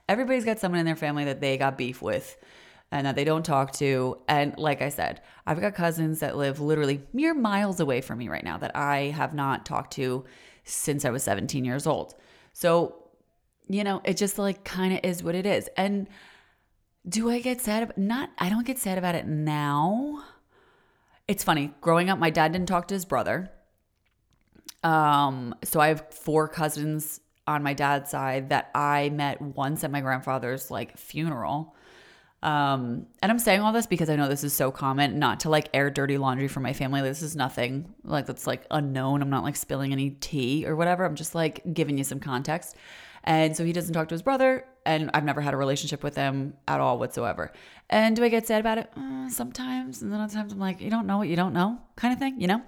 Everybody's 0.10 0.46
got 0.46 0.58
someone 0.58 0.80
in 0.80 0.86
their 0.88 0.96
family 0.96 1.26
that 1.26 1.42
they 1.42 1.58
got 1.58 1.78
beef 1.78 2.02
with 2.02 2.38
and 2.94 3.08
that 3.08 3.16
they 3.16 3.24
don't 3.24 3.44
talk 3.44 3.74
to. 3.74 4.20
And 4.28 4.56
like 4.60 4.84
I 4.84 4.90
said, 4.90 5.20
I've 5.48 5.60
got 5.60 5.74
cousins 5.74 6.20
that 6.20 6.38
live 6.38 6.60
literally 6.60 7.02
mere 7.12 7.34
miles 7.34 7.80
away 7.80 8.02
from 8.02 8.20
me 8.20 8.30
right 8.30 8.44
now 8.44 8.60
that 8.60 8.76
I 8.76 9.06
have 9.06 9.34
not 9.34 9.66
talked 9.66 9.94
to 9.94 10.26
since 10.64 11.04
I 11.04 11.10
was 11.10 11.24
17 11.24 11.66
years 11.66 11.88
old. 11.88 12.14
So, 12.54 13.10
you 13.68 13.84
know, 13.84 14.00
it 14.06 14.16
just 14.16 14.38
like 14.38 14.64
kind 14.64 14.94
of 14.94 15.00
is 15.04 15.24
what 15.24 15.34
it 15.34 15.48
is. 15.48 15.72
And 15.76 16.08
do 17.10 17.32
I 17.32 17.40
get 17.40 17.62
sad 17.62 17.82
about 17.82 17.98
not 17.98 18.30
I 18.38 18.50
don't 18.50 18.66
get 18.66 18.78
sad 18.78 19.00
about 19.00 19.16
it 19.16 19.26
now. 19.26 20.24
It's 21.28 21.44
funny. 21.44 21.74
Growing 21.82 22.12
up, 22.12 22.20
my 22.20 22.30
dad 22.30 22.52
didn't 22.52 22.68
talk 22.68 22.88
to 22.90 22.94
his 22.94 23.06
brother. 23.06 23.50
Um, 24.84 25.56
so 25.64 25.80
I 25.80 25.88
have 25.88 26.14
four 26.14 26.48
cousins 26.48 27.22
on 27.48 27.64
my 27.64 27.74
dad's 27.74 28.12
side 28.12 28.50
that 28.50 28.70
I 28.76 29.10
met 29.10 29.42
once 29.42 29.84
at 29.84 29.90
my 29.90 30.02
grandfather's 30.02 30.70
like 30.70 30.96
funeral. 30.96 31.76
Um, 32.44 33.08
and 33.22 33.32
I'm 33.32 33.40
saying 33.40 33.62
all 33.62 33.72
this 33.72 33.88
because 33.88 34.10
I 34.10 34.18
know 34.18 34.28
this 34.28 34.44
is 34.44 34.54
so 34.54 34.70
common, 34.70 35.18
not 35.18 35.40
to 35.42 35.50
like 35.50 35.70
air 35.74 35.90
dirty 35.90 36.18
laundry 36.18 36.50
for 36.50 36.60
my 36.60 36.74
family. 36.74 37.02
This 37.02 37.22
is 37.22 37.38
nothing 37.38 37.94
like 38.04 38.26
that's 38.26 38.46
like 38.46 38.66
unknown. 38.70 39.22
I'm 39.22 39.30
not 39.30 39.44
like 39.44 39.56
spilling 39.56 39.94
any 39.94 40.10
tea 40.10 40.66
or 40.68 40.76
whatever. 40.76 41.06
I'm 41.06 41.16
just 41.16 41.34
like 41.34 41.62
giving 41.74 41.98
you 41.98 42.04
some 42.04 42.20
context. 42.20 42.76
And 43.24 43.56
so 43.56 43.64
he 43.64 43.72
doesn't 43.72 43.94
talk 43.94 44.10
to 44.10 44.14
his 44.14 44.22
brother, 44.22 44.66
and 44.86 45.10
I've 45.14 45.24
never 45.24 45.40
had 45.40 45.54
a 45.54 45.58
relationship 45.58 46.04
with 46.04 46.18
him 46.18 46.56
at 46.68 46.82
all 46.82 47.00
whatsoever. 47.00 47.54
And 47.90 48.18
do 48.18 48.24
I 48.26 48.28
get 48.28 48.46
sad 48.46 48.60
about 48.60 48.78
it? 48.78 48.90
Uh, 48.98 49.30
sometimes. 49.30 50.02
And 50.02 50.12
then 50.12 50.20
other 50.20 50.34
times 50.34 50.52
I'm 50.52 50.60
like, 50.60 50.82
you 50.82 50.90
don't 50.90 51.08
know 51.08 51.20
what 51.20 51.30
you 51.30 51.38
don't 51.38 51.54
know, 51.54 51.80
kind 51.96 52.12
of 52.14 52.20
thing, 52.20 52.42
you 52.42 52.48
know? 52.48 52.62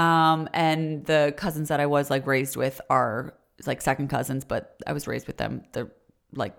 Um, 0.00 0.48
and 0.52 1.04
the 1.04 1.34
cousins 1.36 1.68
that 1.70 1.80
I 1.80 1.86
was 1.86 2.10
like 2.10 2.28
raised 2.28 2.56
with 2.56 2.80
are 2.88 3.34
like 3.66 3.82
second 3.82 4.06
cousins, 4.06 4.44
but 4.44 4.76
I 4.86 4.92
was 4.92 5.08
raised 5.08 5.26
with 5.26 5.38
them. 5.38 5.64
They're 5.72 5.90
like 6.32 6.54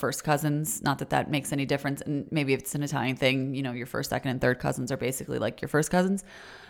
first 0.00 0.24
cousins. 0.24 0.82
Not 0.82 0.98
that 0.98 1.10
that 1.10 1.30
makes 1.30 1.52
any 1.52 1.66
difference. 1.66 2.00
And 2.00 2.26
maybe 2.32 2.54
if 2.54 2.60
it's 2.60 2.74
an 2.74 2.82
Italian 2.82 3.16
thing, 3.16 3.54
you 3.54 3.62
know, 3.62 3.72
your 3.72 3.86
first, 3.86 4.10
second, 4.10 4.30
and 4.32 4.40
third 4.40 4.58
cousins 4.58 4.90
are 4.90 4.96
basically 4.96 5.38
like 5.38 5.60
your 5.60 5.68
first 5.68 5.90
cousins. 5.90 6.24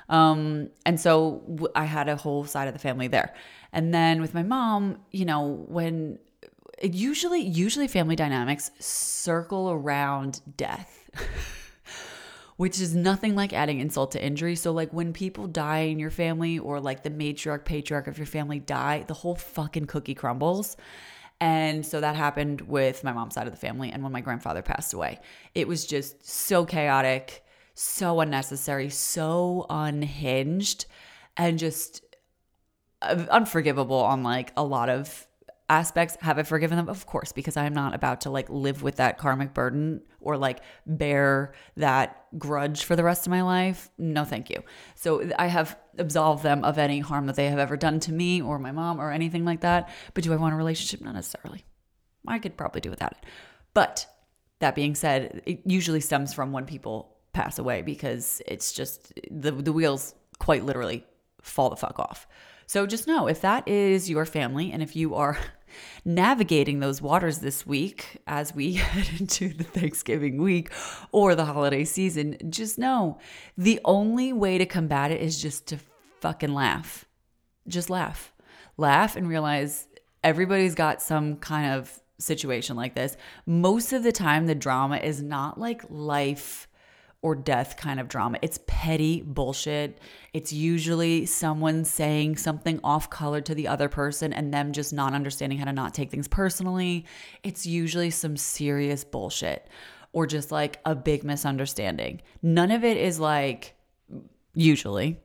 Um, 0.08 0.70
and 0.84 1.00
so 1.00 1.70
I 1.74 1.84
had 1.84 2.08
a 2.08 2.16
whole 2.16 2.44
side 2.44 2.68
of 2.68 2.74
the 2.74 2.80
family 2.80 3.08
there. 3.08 3.32
And 3.72 3.94
then 3.94 4.20
with 4.20 4.34
my 4.34 4.42
mom, 4.42 4.98
you 5.12 5.24
know, 5.24 5.64
when 5.68 6.18
usually, 6.82 7.40
usually 7.40 7.88
family 7.88 8.16
dynamics 8.16 8.72
circle 8.80 9.70
around 9.70 10.42
death. 10.56 11.08
which 12.60 12.78
is 12.78 12.94
nothing 12.94 13.34
like 13.34 13.54
adding 13.54 13.80
insult 13.80 14.12
to 14.12 14.22
injury. 14.22 14.54
So, 14.54 14.70
like 14.70 14.92
when 14.92 15.14
people 15.14 15.46
die 15.46 15.88
in 15.92 15.98
your 15.98 16.10
family 16.10 16.58
or 16.58 16.78
like 16.78 17.02
the 17.02 17.08
matriarch, 17.08 17.64
patriarch 17.64 18.06
of 18.06 18.18
your 18.18 18.26
family 18.26 18.58
die, 18.58 19.02
the 19.08 19.14
whole 19.14 19.34
fucking 19.34 19.86
cookie 19.86 20.14
crumbles. 20.14 20.76
And 21.40 21.86
so 21.86 22.00
that 22.00 22.16
happened 22.16 22.60
with 22.62 23.02
my 23.02 23.12
mom's 23.12 23.34
side 23.34 23.46
of 23.46 23.52
the 23.52 23.58
family 23.58 23.90
and 23.90 24.02
when 24.02 24.12
my 24.12 24.20
grandfather 24.20 24.60
passed 24.60 24.92
away. 24.92 25.20
It 25.54 25.66
was 25.66 25.86
just 25.86 26.28
so 26.28 26.66
chaotic, 26.66 27.42
so 27.74 28.20
unnecessary, 28.20 28.90
so 28.90 29.64
unhinged, 29.70 30.84
and 31.38 31.58
just 31.58 32.04
uh, 33.00 33.24
unforgivable 33.30 33.96
on 33.96 34.22
like 34.22 34.52
a 34.56 34.64
lot 34.64 34.90
of 34.90 35.26
aspects 35.70 36.16
have 36.20 36.38
I 36.38 36.42
forgiven 36.42 36.76
them? 36.76 36.88
Of 36.88 37.06
course, 37.06 37.32
because 37.32 37.56
I 37.56 37.64
am 37.64 37.72
not 37.72 37.94
about 37.94 38.22
to 38.22 38.30
like 38.30 38.50
live 38.50 38.82
with 38.82 38.96
that 38.96 39.16
karmic 39.16 39.54
burden 39.54 40.02
or 40.20 40.36
like 40.36 40.60
bear 40.84 41.54
that 41.76 42.26
grudge 42.36 42.84
for 42.84 42.96
the 42.96 43.04
rest 43.04 43.26
of 43.26 43.30
my 43.30 43.42
life. 43.42 43.88
No, 43.96 44.24
thank 44.24 44.50
you. 44.50 44.62
So 44.96 45.30
I 45.38 45.46
have 45.46 45.78
absolved 45.96 46.42
them 46.42 46.64
of 46.64 46.76
any 46.76 46.98
harm 46.98 47.26
that 47.26 47.36
they 47.36 47.48
have 47.48 47.58
ever 47.58 47.76
done 47.76 48.00
to 48.00 48.12
me 48.12 48.42
or 48.42 48.58
my 48.58 48.72
mom 48.72 49.00
or 49.00 49.12
anything 49.12 49.44
like 49.44 49.60
that. 49.60 49.88
But 50.12 50.24
do 50.24 50.32
I 50.32 50.36
want 50.36 50.54
a 50.54 50.56
relationship? 50.56 51.00
Not 51.00 51.14
necessarily. 51.14 51.64
I 52.26 52.40
could 52.40 52.56
probably 52.56 52.80
do 52.80 52.90
without 52.90 53.12
it. 53.12 53.24
But 53.72 54.06
that 54.58 54.74
being 54.74 54.96
said, 54.96 55.42
it 55.46 55.62
usually 55.64 56.00
stems 56.00 56.34
from 56.34 56.52
when 56.52 56.66
people 56.66 57.16
pass 57.32 57.60
away 57.60 57.82
because 57.82 58.42
it's 58.44 58.72
just 58.72 59.12
the 59.30 59.52
the 59.52 59.72
wheels 59.72 60.14
quite 60.40 60.64
literally 60.64 61.06
fall 61.42 61.70
the 61.70 61.76
fuck 61.76 61.98
off. 62.00 62.26
So 62.66 62.86
just 62.86 63.08
know 63.08 63.26
if 63.26 63.40
that 63.40 63.66
is 63.66 64.08
your 64.08 64.24
family 64.24 64.70
and 64.70 64.80
if 64.80 64.94
you 64.94 65.16
are 65.16 65.36
navigating 66.04 66.80
those 66.80 67.02
waters 67.02 67.38
this 67.38 67.66
week 67.66 68.18
as 68.26 68.54
we 68.54 68.72
head 68.74 69.20
into 69.20 69.48
the 69.48 69.64
Thanksgiving 69.64 70.40
week 70.40 70.70
or 71.12 71.34
the 71.34 71.44
holiday 71.44 71.84
season, 71.84 72.36
just 72.48 72.78
know 72.78 73.18
the 73.56 73.80
only 73.84 74.32
way 74.32 74.58
to 74.58 74.66
combat 74.66 75.10
it 75.10 75.20
is 75.20 75.40
just 75.40 75.66
to 75.68 75.78
fucking 76.20 76.54
laugh. 76.54 77.04
Just 77.68 77.90
laugh. 77.90 78.32
Laugh 78.76 79.16
and 79.16 79.28
realize 79.28 79.86
everybody's 80.24 80.74
got 80.74 81.02
some 81.02 81.36
kind 81.36 81.72
of 81.72 82.00
situation 82.18 82.76
like 82.76 82.94
this. 82.94 83.16
Most 83.46 83.92
of 83.92 84.02
the 84.02 84.12
time, 84.12 84.46
the 84.46 84.54
drama 84.54 84.96
is 84.98 85.22
not 85.22 85.58
like 85.58 85.82
life 85.88 86.68
or 87.22 87.34
death 87.34 87.76
kind 87.76 88.00
of 88.00 88.08
drama. 88.08 88.38
It's 88.40 88.58
petty 88.66 89.20
bullshit. 89.20 89.98
It's 90.32 90.52
usually 90.52 91.26
someone 91.26 91.84
saying 91.84 92.36
something 92.36 92.80
off 92.82 93.10
color 93.10 93.40
to 93.42 93.54
the 93.54 93.68
other 93.68 93.88
person 93.88 94.32
and 94.32 94.54
them 94.54 94.72
just 94.72 94.92
not 94.92 95.12
understanding 95.12 95.58
how 95.58 95.66
to 95.66 95.72
not 95.72 95.92
take 95.92 96.10
things 96.10 96.28
personally. 96.28 97.04
It's 97.42 97.66
usually 97.66 98.10
some 98.10 98.36
serious 98.36 99.04
bullshit 99.04 99.68
or 100.12 100.26
just 100.26 100.50
like 100.50 100.80
a 100.84 100.94
big 100.94 101.22
misunderstanding. 101.22 102.22
None 102.42 102.70
of 102.70 102.84
it 102.84 102.96
is 102.96 103.20
like, 103.20 103.74
usually, 104.54 105.20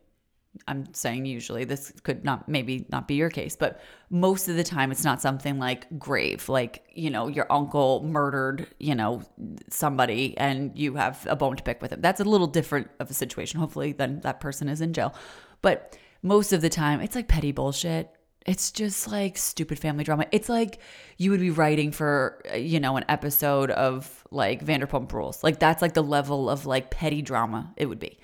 I'm 0.68 0.94
saying 0.94 1.26
usually 1.26 1.64
this 1.64 1.92
could 2.04 2.24
not 2.24 2.50
maybe 2.50 2.86
not 2.90 3.08
be 3.08 3.16
your 3.16 3.30
case, 3.30 3.56
but 3.56 3.82
most 4.10 4.48
of 4.48 4.56
the 4.56 4.64
time 4.64 4.92
it's 4.92 5.04
not 5.04 5.22
something 5.22 5.60
like 5.60 6.00
grave, 6.00 6.48
like, 6.50 6.84
you 6.94 7.10
know, 7.10 7.28
your 7.28 7.52
uncle 7.52 8.04
murdered, 8.04 8.68
you 8.80 8.96
know, 8.96 9.22
somebody 9.70 10.38
and 10.38 10.78
you 10.78 10.96
have 10.96 11.26
a 11.30 11.36
bone 11.36 11.56
to 11.56 11.64
pick 11.64 11.82
with 11.82 11.92
him. 11.92 12.02
That's 12.02 12.22
a 12.22 12.26
little 12.26 12.48
different 12.48 12.90
of 13.00 13.10
a 13.10 13.14
situation, 13.14 13.60
hopefully, 13.60 13.92
than 13.92 14.22
that 14.22 14.40
person 14.40 14.70
is 14.70 14.82
in 14.82 14.94
jail. 14.94 15.14
But 15.62 15.98
most 16.22 16.54
of 16.54 16.62
the 16.62 16.70
time 16.70 17.02
it's 17.02 17.16
like 17.16 17.28
petty 17.28 17.52
bullshit. 17.52 18.10
It's 18.46 18.72
just 18.72 19.08
like 19.12 19.38
stupid 19.38 19.80
family 19.80 20.04
drama. 20.04 20.26
It's 20.32 20.50
like 20.50 20.80
you 21.18 21.32
would 21.32 21.40
be 21.40 21.50
writing 21.50 21.92
for, 21.92 22.44
you 22.56 22.80
know, 22.80 22.96
an 22.96 23.06
episode 23.10 23.72
of 23.72 24.24
like 24.30 24.64
Vanderpump 24.64 25.12
Rules. 25.12 25.44
Like 25.44 25.60
that's 25.60 25.82
like 25.82 25.96
the 25.96 26.04
level 26.04 26.48
of 26.50 26.68
like 26.68 26.92
petty 26.92 27.24
drama 27.24 27.74
it 27.76 27.88
would 27.88 28.00
be. 28.00 28.20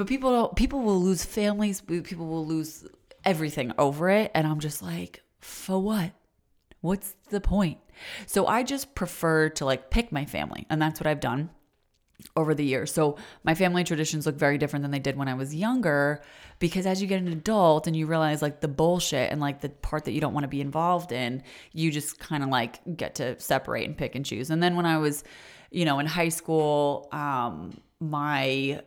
But 0.00 0.06
people 0.06 0.30
don't, 0.30 0.56
people 0.56 0.80
will 0.80 0.98
lose 0.98 1.26
families, 1.26 1.82
people 1.82 2.26
will 2.26 2.46
lose 2.46 2.86
everything 3.22 3.70
over 3.76 4.08
it. 4.08 4.30
And 4.34 4.46
I'm 4.46 4.58
just 4.58 4.80
like, 4.80 5.22
for 5.40 5.78
what? 5.78 6.12
What's 6.80 7.14
the 7.28 7.38
point? 7.38 7.76
So 8.24 8.46
I 8.46 8.62
just 8.62 8.94
prefer 8.94 9.50
to 9.50 9.66
like 9.66 9.90
pick 9.90 10.10
my 10.10 10.24
family. 10.24 10.66
And 10.70 10.80
that's 10.80 11.00
what 11.00 11.06
I've 11.06 11.20
done 11.20 11.50
over 12.34 12.54
the 12.54 12.64
years. 12.64 12.90
So 12.90 13.18
my 13.44 13.54
family 13.54 13.84
traditions 13.84 14.24
look 14.24 14.36
very 14.36 14.56
different 14.56 14.84
than 14.84 14.90
they 14.90 15.00
did 15.00 15.18
when 15.18 15.28
I 15.28 15.34
was 15.34 15.54
younger 15.54 16.22
because 16.60 16.86
as 16.86 17.02
you 17.02 17.06
get 17.06 17.20
an 17.20 17.28
adult 17.28 17.86
and 17.86 17.94
you 17.94 18.06
realize 18.06 18.40
like 18.40 18.62
the 18.62 18.68
bullshit 18.68 19.30
and 19.30 19.38
like 19.38 19.60
the 19.60 19.68
part 19.68 20.06
that 20.06 20.12
you 20.12 20.20
don't 20.22 20.32
want 20.32 20.44
to 20.44 20.48
be 20.48 20.62
involved 20.62 21.12
in, 21.12 21.42
you 21.74 21.90
just 21.90 22.18
kind 22.18 22.42
of 22.42 22.48
like 22.48 22.80
get 22.96 23.16
to 23.16 23.38
separate 23.38 23.86
and 23.86 23.98
pick 23.98 24.14
and 24.14 24.24
choose. 24.24 24.48
And 24.48 24.62
then 24.62 24.76
when 24.76 24.86
I 24.86 24.96
was, 24.96 25.24
you 25.70 25.84
know, 25.84 25.98
in 25.98 26.06
high 26.06 26.30
school, 26.30 27.06
um 27.12 27.82
my 28.02 28.80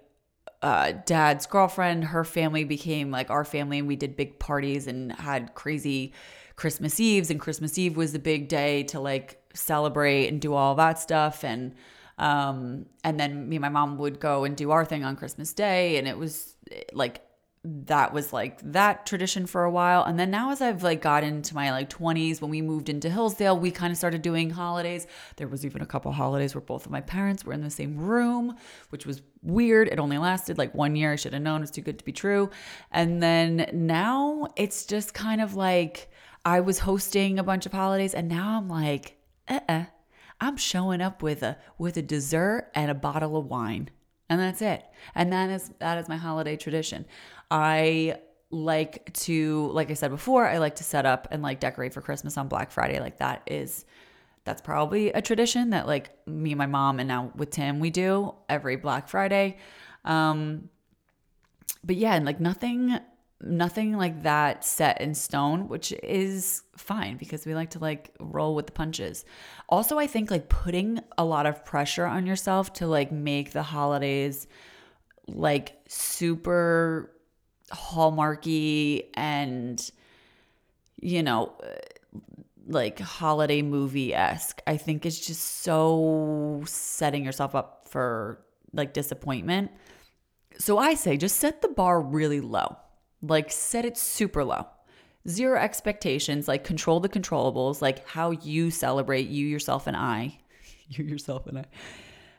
uh, 0.64 0.94
dad's 1.06 1.46
girlfriend, 1.46 2.06
her 2.06 2.24
family 2.24 2.64
became 2.64 3.12
like 3.12 3.30
our 3.30 3.44
family, 3.44 3.80
and 3.80 3.88
we 3.88 3.98
did 3.98 4.16
big 4.16 4.40
parties 4.40 4.88
and 4.88 5.12
had 5.12 5.54
crazy 5.56 6.14
Christmas 6.56 7.00
Eves. 7.02 7.30
And 7.30 7.40
Christmas 7.40 7.78
Eve 7.78 7.98
was 7.98 8.14
the 8.14 8.20
big 8.20 8.48
day 8.48 8.84
to 8.84 9.02
like 9.02 9.44
celebrate 9.54 10.30
and 10.30 10.40
do 10.40 10.54
all 10.54 10.74
that 10.76 11.00
stuff. 11.00 11.44
And 11.44 11.76
um, 12.18 12.86
and 13.04 13.20
then 13.20 13.50
me 13.50 13.58
and 13.58 13.62
my 13.62 13.70
mom 13.70 13.98
would 13.98 14.22
go 14.22 14.46
and 14.46 14.56
do 14.56 14.72
our 14.72 14.86
thing 14.86 15.04
on 15.04 15.18
Christmas 15.18 15.52
Day, 15.52 15.98
and 15.98 16.08
it 16.08 16.18
was 16.18 16.56
like 16.94 17.22
that 17.66 18.12
was 18.14 18.34
like 18.34 18.60
that 18.74 19.06
tradition 19.06 19.46
for 19.46 19.64
a 19.64 19.72
while. 19.72 20.04
And 20.04 20.20
then 20.20 20.30
now 20.30 20.52
as 20.52 20.62
i've 20.62 20.84
like 20.84 21.02
got 21.02 21.24
into 21.24 21.56
my 21.56 21.72
like 21.72 21.90
20s 21.90 22.42
when 22.42 22.52
we 22.52 22.62
moved 22.62 22.90
into 22.90 23.10
hillsdale 23.10 23.58
we 23.58 23.72
kind 23.72 23.92
of 23.92 23.98
started 23.98 24.22
doing 24.22 24.50
holidays. 24.50 25.08
There 25.38 25.48
was 25.48 25.66
even 25.66 25.82
a 25.82 25.86
couple 25.86 26.12
holidays 26.12 26.54
where 26.54 26.62
both 26.62 26.86
of 26.86 26.92
my 26.92 27.00
parents 27.00 27.46
were 27.46 27.54
in 27.54 27.62
the 27.62 27.70
same 27.70 27.98
room 27.98 28.58
which 28.90 29.06
was 29.06 29.22
weird. 29.42 29.88
It 29.88 30.00
only 30.00 30.18
lasted 30.18 30.58
like 30.58 30.74
one 30.76 30.96
year. 30.96 31.14
I 31.14 31.16
should 31.16 31.34
have 31.34 31.42
known 31.42 31.62
it's 31.62 31.72
too 31.72 31.82
good 31.82 32.00
to 32.00 32.06
be 32.06 32.12
true. 32.12 32.50
And 32.92 33.24
then 33.24 33.70
now 33.72 34.48
it's 34.58 34.86
just 34.86 35.14
kind 35.14 35.42
of 35.42 35.56
like 35.56 36.10
i 36.46 36.60
was 36.60 36.80
hosting 36.80 37.40
a 37.40 37.44
bunch 37.44 37.66
of 37.66 37.72
holidays 37.72 38.14
and 38.14 38.28
now 38.28 38.58
i'm 38.58 38.68
like 38.68 39.18
uh-uh. 39.48 39.86
I'm 40.42 40.58
showing 40.58 41.00
up 41.02 41.24
with 41.24 41.44
a 41.44 41.58
with 41.78 41.96
a 41.96 42.02
dessert 42.02 42.70
and 42.76 42.92
a 42.92 42.94
bottle 42.94 43.38
of 43.38 43.46
wine 43.46 43.90
and 44.34 44.42
that's 44.42 44.62
it. 44.62 44.84
And 45.16 45.32
that 45.32 45.50
is 45.50 45.72
that 45.80 45.98
is 45.98 46.10
my 46.10 46.18
holiday 46.18 46.56
tradition 46.56 47.06
I 47.54 48.18
like 48.50 49.14
to 49.14 49.70
like 49.74 49.92
I 49.92 49.94
said 49.94 50.10
before, 50.10 50.48
I 50.48 50.58
like 50.58 50.76
to 50.76 50.84
set 50.84 51.06
up 51.06 51.28
and 51.30 51.44
like 51.44 51.60
decorate 51.60 51.94
for 51.94 52.02
Christmas 52.02 52.36
on 52.36 52.48
Black 52.48 52.72
Friday. 52.72 53.00
Like 53.00 53.20
that 53.20 53.44
is 53.46 53.86
that's 54.44 54.62
probably 54.62 55.12
a 55.12 55.22
tradition 55.22 55.70
that 55.70 55.88
like 55.88 56.10
me 56.28 56.52
and 56.52 56.58
my 56.58 56.66
mom 56.66 57.00
and 57.00 57.08
now 57.08 57.32
with 57.36 57.52
Tim 57.52 57.80
we 57.80 57.92
do 57.92 58.34
every 58.50 58.76
Black 58.76 59.08
Friday. 59.08 59.58
Um 60.04 60.70
but 61.84 61.96
yeah, 61.96 62.16
and 62.16 62.26
like 62.26 62.40
nothing 62.40 62.98
nothing 63.40 63.98
like 63.98 64.24
that 64.24 64.66
set 64.66 65.00
in 65.00 65.14
stone, 65.14 65.68
which 65.68 65.92
is 66.02 66.64
fine 66.76 67.18
because 67.18 67.46
we 67.46 67.54
like 67.54 67.70
to 67.72 67.80
like 67.80 68.16
roll 68.20 68.56
with 68.56 68.66
the 68.66 68.72
punches. 68.72 69.26
Also, 69.70 70.00
I 70.00 70.08
think 70.08 70.32
like 70.32 70.50
putting 70.50 71.02
a 71.20 71.26
lot 71.26 71.46
of 71.46 71.64
pressure 71.66 72.06
on 72.06 72.26
yourself 72.26 72.74
to 72.74 72.88
like 72.88 73.12
make 73.12 73.52
the 73.52 73.64
holidays 73.64 74.48
like 75.28 75.78
super 75.88 77.12
hallmarky 77.74 79.06
and 79.16 79.92
you 81.02 81.24
know 81.24 81.54
like 82.68 83.00
holiday 83.00 83.62
movie 83.62 84.14
esque. 84.14 84.62
I 84.66 84.78
think 84.78 85.06
it's 85.06 85.20
just 85.20 85.64
so 85.64 86.64
setting 86.66 87.26
yourself 87.26 87.56
up 87.56 87.88
for 87.90 88.40
like 88.74 88.94
disappointment. 88.94 89.72
So 90.58 90.78
I 90.78 90.94
say 90.94 91.18
just 91.18 91.38
set 91.38 91.62
the 91.62 91.68
bar 91.68 92.02
really 92.02 92.40
low. 92.40 92.78
Like 93.22 93.52
set 93.52 93.86
it 93.86 93.98
super 93.98 94.44
low. 94.44 94.68
Zero 95.28 95.60
expectations, 95.60 96.48
like 96.48 96.64
control 96.64 97.00
the 97.00 97.10
controllables, 97.10 97.82
like 97.82 98.08
how 98.08 98.32
you 98.32 98.72
celebrate 98.72 99.28
you 99.30 99.48
yourself 99.48 99.88
and 99.88 99.98
I. 99.98 100.40
You 100.90 101.06
yourself 101.06 101.48
and 101.48 101.58
I 101.58 101.66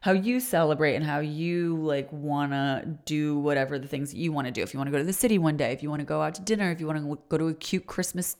how 0.04 0.12
you 0.12 0.38
celebrate 0.38 0.96
and 0.96 1.02
how 1.02 1.20
you 1.20 1.76
like 1.78 2.12
want 2.12 2.52
to 2.52 2.84
do 3.06 3.38
whatever 3.38 3.78
the 3.78 3.88
things 3.88 4.12
you 4.12 4.30
want 4.32 4.46
to 4.46 4.50
do. 4.50 4.60
If 4.60 4.74
you 4.74 4.78
want 4.78 4.88
to 4.88 4.90
go 4.92 4.98
to 4.98 5.04
the 5.04 5.14
city 5.14 5.38
one 5.38 5.56
day, 5.56 5.72
if 5.72 5.82
you 5.82 5.88
want 5.88 6.00
to 6.00 6.04
go 6.04 6.20
out 6.20 6.34
to 6.34 6.42
dinner, 6.42 6.70
if 6.70 6.78
you 6.78 6.86
want 6.86 6.98
to 6.98 7.18
go 7.30 7.38
to 7.38 7.48
a 7.48 7.54
cute 7.54 7.86
Christmas 7.86 8.36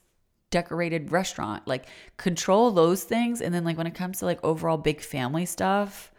decorated 0.51 1.11
restaurant, 1.11 1.67
like 1.67 1.87
control 2.19 2.71
those 2.71 3.05
things. 3.05 3.41
And 3.41 3.55
then 3.55 3.65
like 3.65 3.79
when 3.79 3.87
it 3.87 3.95
comes 3.95 4.19
to 4.19 4.27
like 4.27 4.45
overall 4.45 4.77
big 4.77 5.01
family 5.01 5.47
stuff, 5.47 6.12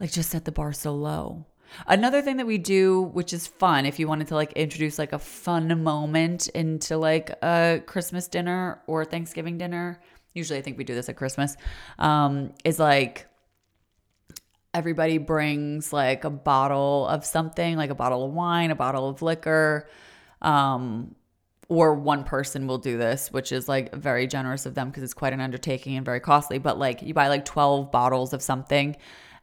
like 0.00 0.12
just 0.12 0.30
set 0.30 0.46
the 0.46 0.50
bar 0.50 0.72
so 0.72 0.94
low. 0.94 1.44
Another 1.86 2.22
thing 2.22 2.38
that 2.38 2.46
we 2.46 2.56
do, 2.56 3.02
which 3.02 3.34
is 3.34 3.46
fun, 3.46 3.84
if 3.84 3.98
you 3.98 4.08
wanted 4.08 4.28
to 4.28 4.34
like 4.34 4.54
introduce 4.54 4.98
like 4.98 5.12
a 5.12 5.18
fun 5.18 5.82
moment 5.82 6.48
into 6.48 6.96
like 6.96 7.28
a 7.42 7.82
Christmas 7.84 8.28
dinner 8.28 8.80
or 8.86 9.04
Thanksgiving 9.04 9.58
dinner, 9.58 10.00
usually 10.32 10.58
I 10.58 10.62
think 10.62 10.78
we 10.78 10.84
do 10.84 10.94
this 10.94 11.10
at 11.10 11.16
Christmas, 11.16 11.58
um, 11.98 12.54
is 12.64 12.78
like 12.78 13.26
everybody 14.72 15.18
brings 15.18 15.92
like 15.92 16.24
a 16.24 16.30
bottle 16.30 17.06
of 17.08 17.24
something, 17.24 17.76
like 17.76 17.90
a 17.90 17.94
bottle 17.94 18.24
of 18.24 18.32
wine, 18.32 18.70
a 18.70 18.74
bottle 18.74 19.08
of 19.08 19.22
liquor. 19.22 19.88
Um, 20.42 21.14
or 21.68 21.94
one 21.94 22.24
person 22.24 22.66
will 22.66 22.78
do 22.78 22.98
this, 22.98 23.30
which 23.30 23.52
is 23.52 23.68
like 23.68 23.94
very 23.94 24.26
generous 24.26 24.66
of 24.66 24.74
them 24.74 24.88
because 24.88 25.04
it's 25.04 25.14
quite 25.14 25.32
an 25.32 25.40
undertaking 25.40 25.96
and 25.96 26.04
very 26.04 26.18
costly. 26.18 26.58
But 26.58 26.78
like 26.78 27.00
you 27.00 27.14
buy 27.14 27.28
like 27.28 27.44
12 27.44 27.92
bottles 27.92 28.32
of 28.32 28.42
something 28.42 28.96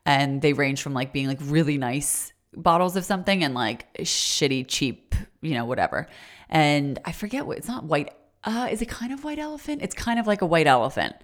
and 0.06 0.42
they 0.42 0.52
range 0.52 0.82
from 0.82 0.94
like 0.94 1.14
being 1.14 1.28
like 1.28 1.40
really 1.42 1.78
nice 1.78 2.34
bottles 2.54 2.98
of 2.98 3.06
something 3.06 3.46
and 3.46 3.54
like 3.54 3.94
shitty, 4.00 4.66
cheap, 4.68 5.16
you 5.42 5.54
know, 5.54 5.64
whatever. 5.64 6.08
And 6.50 7.00
I 7.06 7.14
forget 7.14 7.46
what 7.46 7.58
it's 7.58 7.68
not 7.68 7.86
white. 7.86 8.14
Uh, 8.44 8.68
is 8.70 8.82
it 8.82 8.90
kind 8.90 9.14
of 9.14 9.24
white 9.24 9.40
elephant? 9.40 9.82
It's 9.82 9.96
kind 9.96 10.20
of 10.20 10.28
like 10.28 10.42
a 10.42 10.46
white 10.46 10.68
elephant 10.68 11.16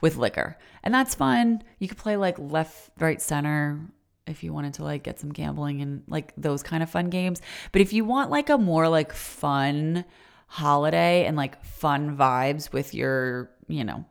with 0.00 0.16
liquor. 0.16 0.56
And 0.82 0.94
that's 0.94 1.14
fun. 1.14 1.62
You 1.78 1.88
could 1.88 1.98
play 1.98 2.16
like 2.16 2.38
left, 2.38 2.90
right, 2.98 3.20
center 3.20 3.80
if 4.26 4.44
you 4.44 4.52
wanted 4.52 4.74
to 4.74 4.84
like 4.84 5.02
get 5.02 5.18
some 5.18 5.32
gambling 5.32 5.82
and 5.82 6.02
like 6.06 6.32
those 6.36 6.62
kind 6.62 6.82
of 6.82 6.90
fun 6.90 7.10
games. 7.10 7.40
But 7.72 7.82
if 7.82 7.92
you 7.92 8.04
want 8.04 8.30
like 8.30 8.48
a 8.48 8.58
more 8.58 8.88
like 8.88 9.12
fun 9.12 10.04
holiday 10.46 11.26
and 11.26 11.36
like 11.36 11.64
fun 11.64 12.16
vibes 12.16 12.72
with 12.72 12.94
your, 12.94 13.50
you 13.68 13.84
know, 13.84 14.04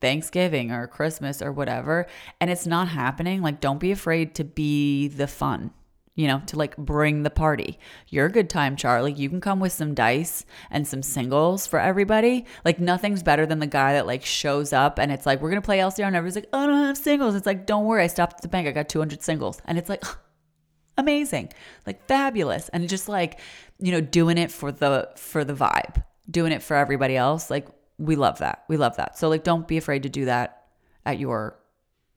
Thanksgiving 0.00 0.70
or 0.70 0.86
Christmas 0.86 1.40
or 1.40 1.52
whatever, 1.52 2.06
and 2.40 2.50
it's 2.50 2.66
not 2.66 2.88
happening, 2.88 3.42
like 3.42 3.60
don't 3.60 3.80
be 3.80 3.90
afraid 3.90 4.34
to 4.36 4.44
be 4.44 5.08
the 5.08 5.26
fun 5.26 5.72
you 6.14 6.28
know, 6.28 6.40
to 6.46 6.56
like 6.56 6.76
bring 6.76 7.22
the 7.22 7.30
party. 7.30 7.78
You're 8.08 8.26
a 8.26 8.30
good 8.30 8.48
time, 8.48 8.76
Charlie. 8.76 9.12
You 9.12 9.28
can 9.28 9.40
come 9.40 9.58
with 9.58 9.72
some 9.72 9.94
dice 9.94 10.44
and 10.70 10.86
some 10.86 11.02
singles 11.02 11.66
for 11.66 11.80
everybody. 11.80 12.46
Like 12.64 12.78
nothing's 12.78 13.22
better 13.22 13.46
than 13.46 13.58
the 13.58 13.66
guy 13.66 13.94
that 13.94 14.06
like 14.06 14.24
shows 14.24 14.72
up 14.72 14.98
and 14.98 15.10
it's 15.10 15.26
like, 15.26 15.40
we're 15.40 15.50
gonna 15.50 15.60
play 15.60 15.78
LCR 15.78 16.06
and 16.06 16.14
everybody's 16.14 16.36
like, 16.36 16.48
oh, 16.52 16.60
I 16.60 16.66
don't 16.66 16.86
have 16.86 16.96
singles. 16.96 17.34
It's 17.34 17.46
like, 17.46 17.66
don't 17.66 17.84
worry, 17.84 18.04
I 18.04 18.06
stopped 18.06 18.36
at 18.36 18.42
the 18.42 18.48
bank. 18.48 18.68
I 18.68 18.72
got 18.72 18.88
200 18.88 19.22
singles. 19.22 19.60
And 19.64 19.76
it's 19.76 19.88
like, 19.88 20.04
amazing, 20.98 21.52
like 21.84 22.06
fabulous. 22.06 22.68
And 22.68 22.88
just 22.88 23.08
like, 23.08 23.40
you 23.78 23.90
know, 23.90 24.00
doing 24.00 24.38
it 24.38 24.52
for 24.52 24.70
the 24.70 25.10
for 25.16 25.44
the 25.44 25.54
vibe, 25.54 26.02
doing 26.30 26.52
it 26.52 26.62
for 26.62 26.76
everybody 26.76 27.16
else. 27.16 27.50
Like 27.50 27.66
we 27.98 28.14
love 28.14 28.38
that. 28.38 28.64
We 28.68 28.76
love 28.76 28.96
that. 28.98 29.18
So 29.18 29.28
like 29.28 29.42
don't 29.42 29.66
be 29.66 29.78
afraid 29.78 30.04
to 30.04 30.08
do 30.08 30.26
that 30.26 30.66
at 31.04 31.18
your 31.18 31.58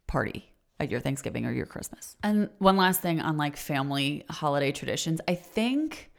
party 0.06 0.54
at 0.80 0.92
your 0.92 1.00
Thanksgiving 1.00 1.46
or 1.46 1.52
your 1.52 1.66
Christmas. 1.66 2.16
And 2.24 2.50
one 2.60 2.78
last 2.78 3.02
thing 3.02 3.20
on 3.20 3.38
like 3.38 3.58
family 3.58 4.26
holiday 4.30 4.72
traditions, 4.72 5.22
I 5.28 5.36
think 5.36 6.12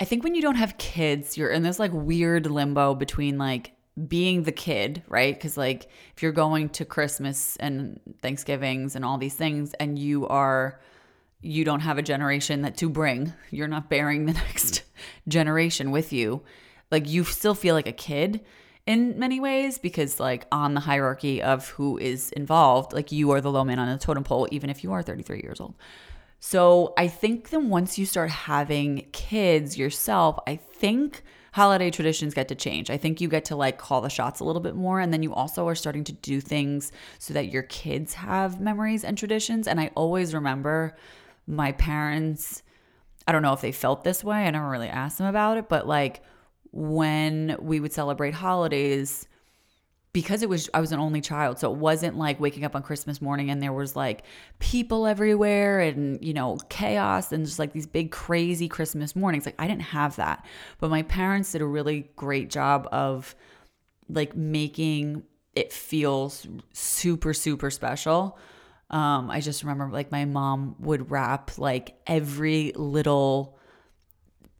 I 0.00 0.04
think 0.04 0.22
when 0.22 0.36
you 0.36 0.42
don't 0.42 0.54
have 0.54 0.78
kids, 0.78 1.36
you're 1.36 1.50
in 1.50 1.64
this 1.64 1.78
like 1.78 1.90
weird 1.92 2.46
limbo 2.46 2.94
between 2.94 3.36
like 3.36 3.72
being 4.06 4.44
the 4.44 4.52
kid, 4.52 5.02
right? 5.08 5.38
Cuz 5.38 5.56
like 5.56 5.88
if 6.16 6.22
you're 6.22 6.32
going 6.32 6.68
to 6.70 6.84
Christmas 6.84 7.56
and 7.56 8.00
Thanksgivings 8.22 8.94
and 8.94 9.04
all 9.04 9.18
these 9.18 9.34
things 9.34 9.74
and 9.74 9.98
you 9.98 10.26
are 10.28 10.80
you 11.40 11.64
don't 11.64 11.80
have 11.80 11.98
a 11.98 12.02
generation 12.02 12.62
that 12.62 12.76
to 12.76 12.88
bring, 12.88 13.32
you're 13.50 13.68
not 13.68 13.88
bearing 13.88 14.26
the 14.26 14.32
next 14.46 14.82
generation 15.26 15.90
with 15.90 16.12
you. 16.12 16.42
Like 16.90 17.08
you 17.08 17.24
still 17.24 17.54
feel 17.54 17.74
like 17.74 17.88
a 17.88 17.92
kid 17.92 18.40
in 18.88 19.18
many 19.18 19.38
ways 19.38 19.76
because 19.76 20.18
like 20.18 20.46
on 20.50 20.72
the 20.72 20.80
hierarchy 20.80 21.42
of 21.42 21.68
who 21.68 21.98
is 21.98 22.32
involved 22.32 22.94
like 22.94 23.12
you 23.12 23.30
are 23.30 23.40
the 23.42 23.52
low 23.52 23.62
man 23.62 23.78
on 23.78 23.86
the 23.86 23.98
totem 23.98 24.24
pole 24.24 24.48
even 24.50 24.70
if 24.70 24.82
you 24.82 24.90
are 24.92 25.02
33 25.02 25.42
years 25.42 25.60
old. 25.60 25.74
So 26.40 26.94
i 26.96 27.06
think 27.06 27.50
then 27.50 27.68
once 27.68 27.98
you 27.98 28.06
start 28.06 28.30
having 28.30 29.06
kids 29.12 29.76
yourself 29.76 30.38
i 30.46 30.56
think 30.56 31.22
holiday 31.52 31.90
traditions 31.90 32.34
get 32.34 32.46
to 32.46 32.54
change. 32.54 32.88
I 32.88 32.98
think 32.98 33.20
you 33.20 33.28
get 33.28 33.46
to 33.46 33.56
like 33.56 33.78
call 33.78 34.00
the 34.00 34.10
shots 34.10 34.38
a 34.38 34.44
little 34.44 34.62
bit 34.62 34.76
more 34.76 35.00
and 35.00 35.12
then 35.12 35.22
you 35.22 35.34
also 35.34 35.66
are 35.66 35.74
starting 35.74 36.04
to 36.04 36.12
do 36.12 36.40
things 36.40 36.92
so 37.18 37.34
that 37.34 37.50
your 37.50 37.64
kids 37.64 38.14
have 38.14 38.60
memories 38.60 39.04
and 39.04 39.18
traditions. 39.18 39.66
And 39.68 39.80
i 39.80 39.90
always 39.94 40.34
remember 40.34 40.96
my 41.46 41.72
parents 41.72 42.62
i 43.26 43.32
don't 43.32 43.42
know 43.42 43.52
if 43.52 43.60
they 43.60 43.72
felt 43.72 44.04
this 44.04 44.22
way 44.22 44.46
i 44.46 44.50
never 44.50 44.70
really 44.70 44.88
asked 44.88 45.18
them 45.18 45.26
about 45.26 45.56
it 45.56 45.68
but 45.68 45.88
like 45.88 46.22
when 46.72 47.56
we 47.60 47.80
would 47.80 47.92
celebrate 47.92 48.34
holidays 48.34 49.26
because 50.12 50.42
it 50.42 50.48
was 50.48 50.70
I 50.72 50.80
was 50.80 50.92
an 50.92 50.98
only 50.98 51.20
child, 51.20 51.58
so 51.58 51.70
it 51.72 51.78
wasn't 51.78 52.16
like 52.16 52.40
waking 52.40 52.64
up 52.64 52.74
on 52.74 52.82
Christmas 52.82 53.20
morning 53.20 53.50
and 53.50 53.62
there 53.62 53.72
was 53.72 53.94
like 53.94 54.24
people 54.58 55.06
everywhere 55.06 55.80
and 55.80 56.24
you 56.24 56.32
know 56.32 56.58
chaos 56.68 57.30
and 57.30 57.44
just 57.44 57.58
like 57.58 57.72
these 57.72 57.86
big 57.86 58.10
crazy 58.10 58.68
Christmas 58.68 59.14
mornings. 59.14 59.46
Like 59.46 59.54
I 59.58 59.66
didn't 59.68 59.82
have 59.82 60.16
that, 60.16 60.44
but 60.80 60.90
my 60.90 61.02
parents 61.02 61.52
did 61.52 61.60
a 61.60 61.66
really 61.66 62.10
great 62.16 62.48
job 62.50 62.88
of 62.90 63.34
like 64.08 64.34
making 64.34 65.24
it 65.54 65.72
feel 65.72 66.32
super 66.72 67.34
super 67.34 67.70
special. 67.70 68.38
Um, 68.90 69.30
I 69.30 69.40
just 69.40 69.62
remember 69.62 69.90
like 69.90 70.10
my 70.10 70.24
mom 70.24 70.76
would 70.78 71.10
wrap 71.10 71.58
like 71.58 71.96
every 72.06 72.72
little 72.74 73.57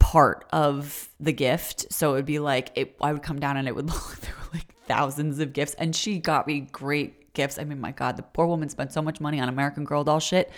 part 0.09 0.43
of 0.51 1.07
the 1.19 1.31
gift. 1.31 1.85
So 1.93 2.13
it 2.13 2.15
would 2.15 2.25
be 2.25 2.39
like 2.39 2.71
it, 2.73 2.95
I 2.99 3.13
would 3.13 3.21
come 3.21 3.39
down 3.39 3.57
and 3.57 3.67
it 3.67 3.75
would 3.75 3.85
look 3.89 4.17
like 4.51 4.65
thousands 4.87 5.37
of 5.37 5.53
gifts. 5.53 5.75
And 5.75 5.95
she 5.95 6.17
got 6.17 6.47
me 6.47 6.61
great 6.61 7.31
gifts. 7.35 7.59
I 7.59 7.63
mean, 7.63 7.79
my 7.79 7.91
God, 7.91 8.17
the 8.17 8.23
poor 8.23 8.47
woman 8.47 8.69
spent 8.69 8.91
so 8.91 9.03
much 9.03 9.21
money 9.21 9.39
on 9.39 9.49
American 9.49 9.83
Girl 9.83 10.03
doll 10.03 10.19
shit. 10.19 10.49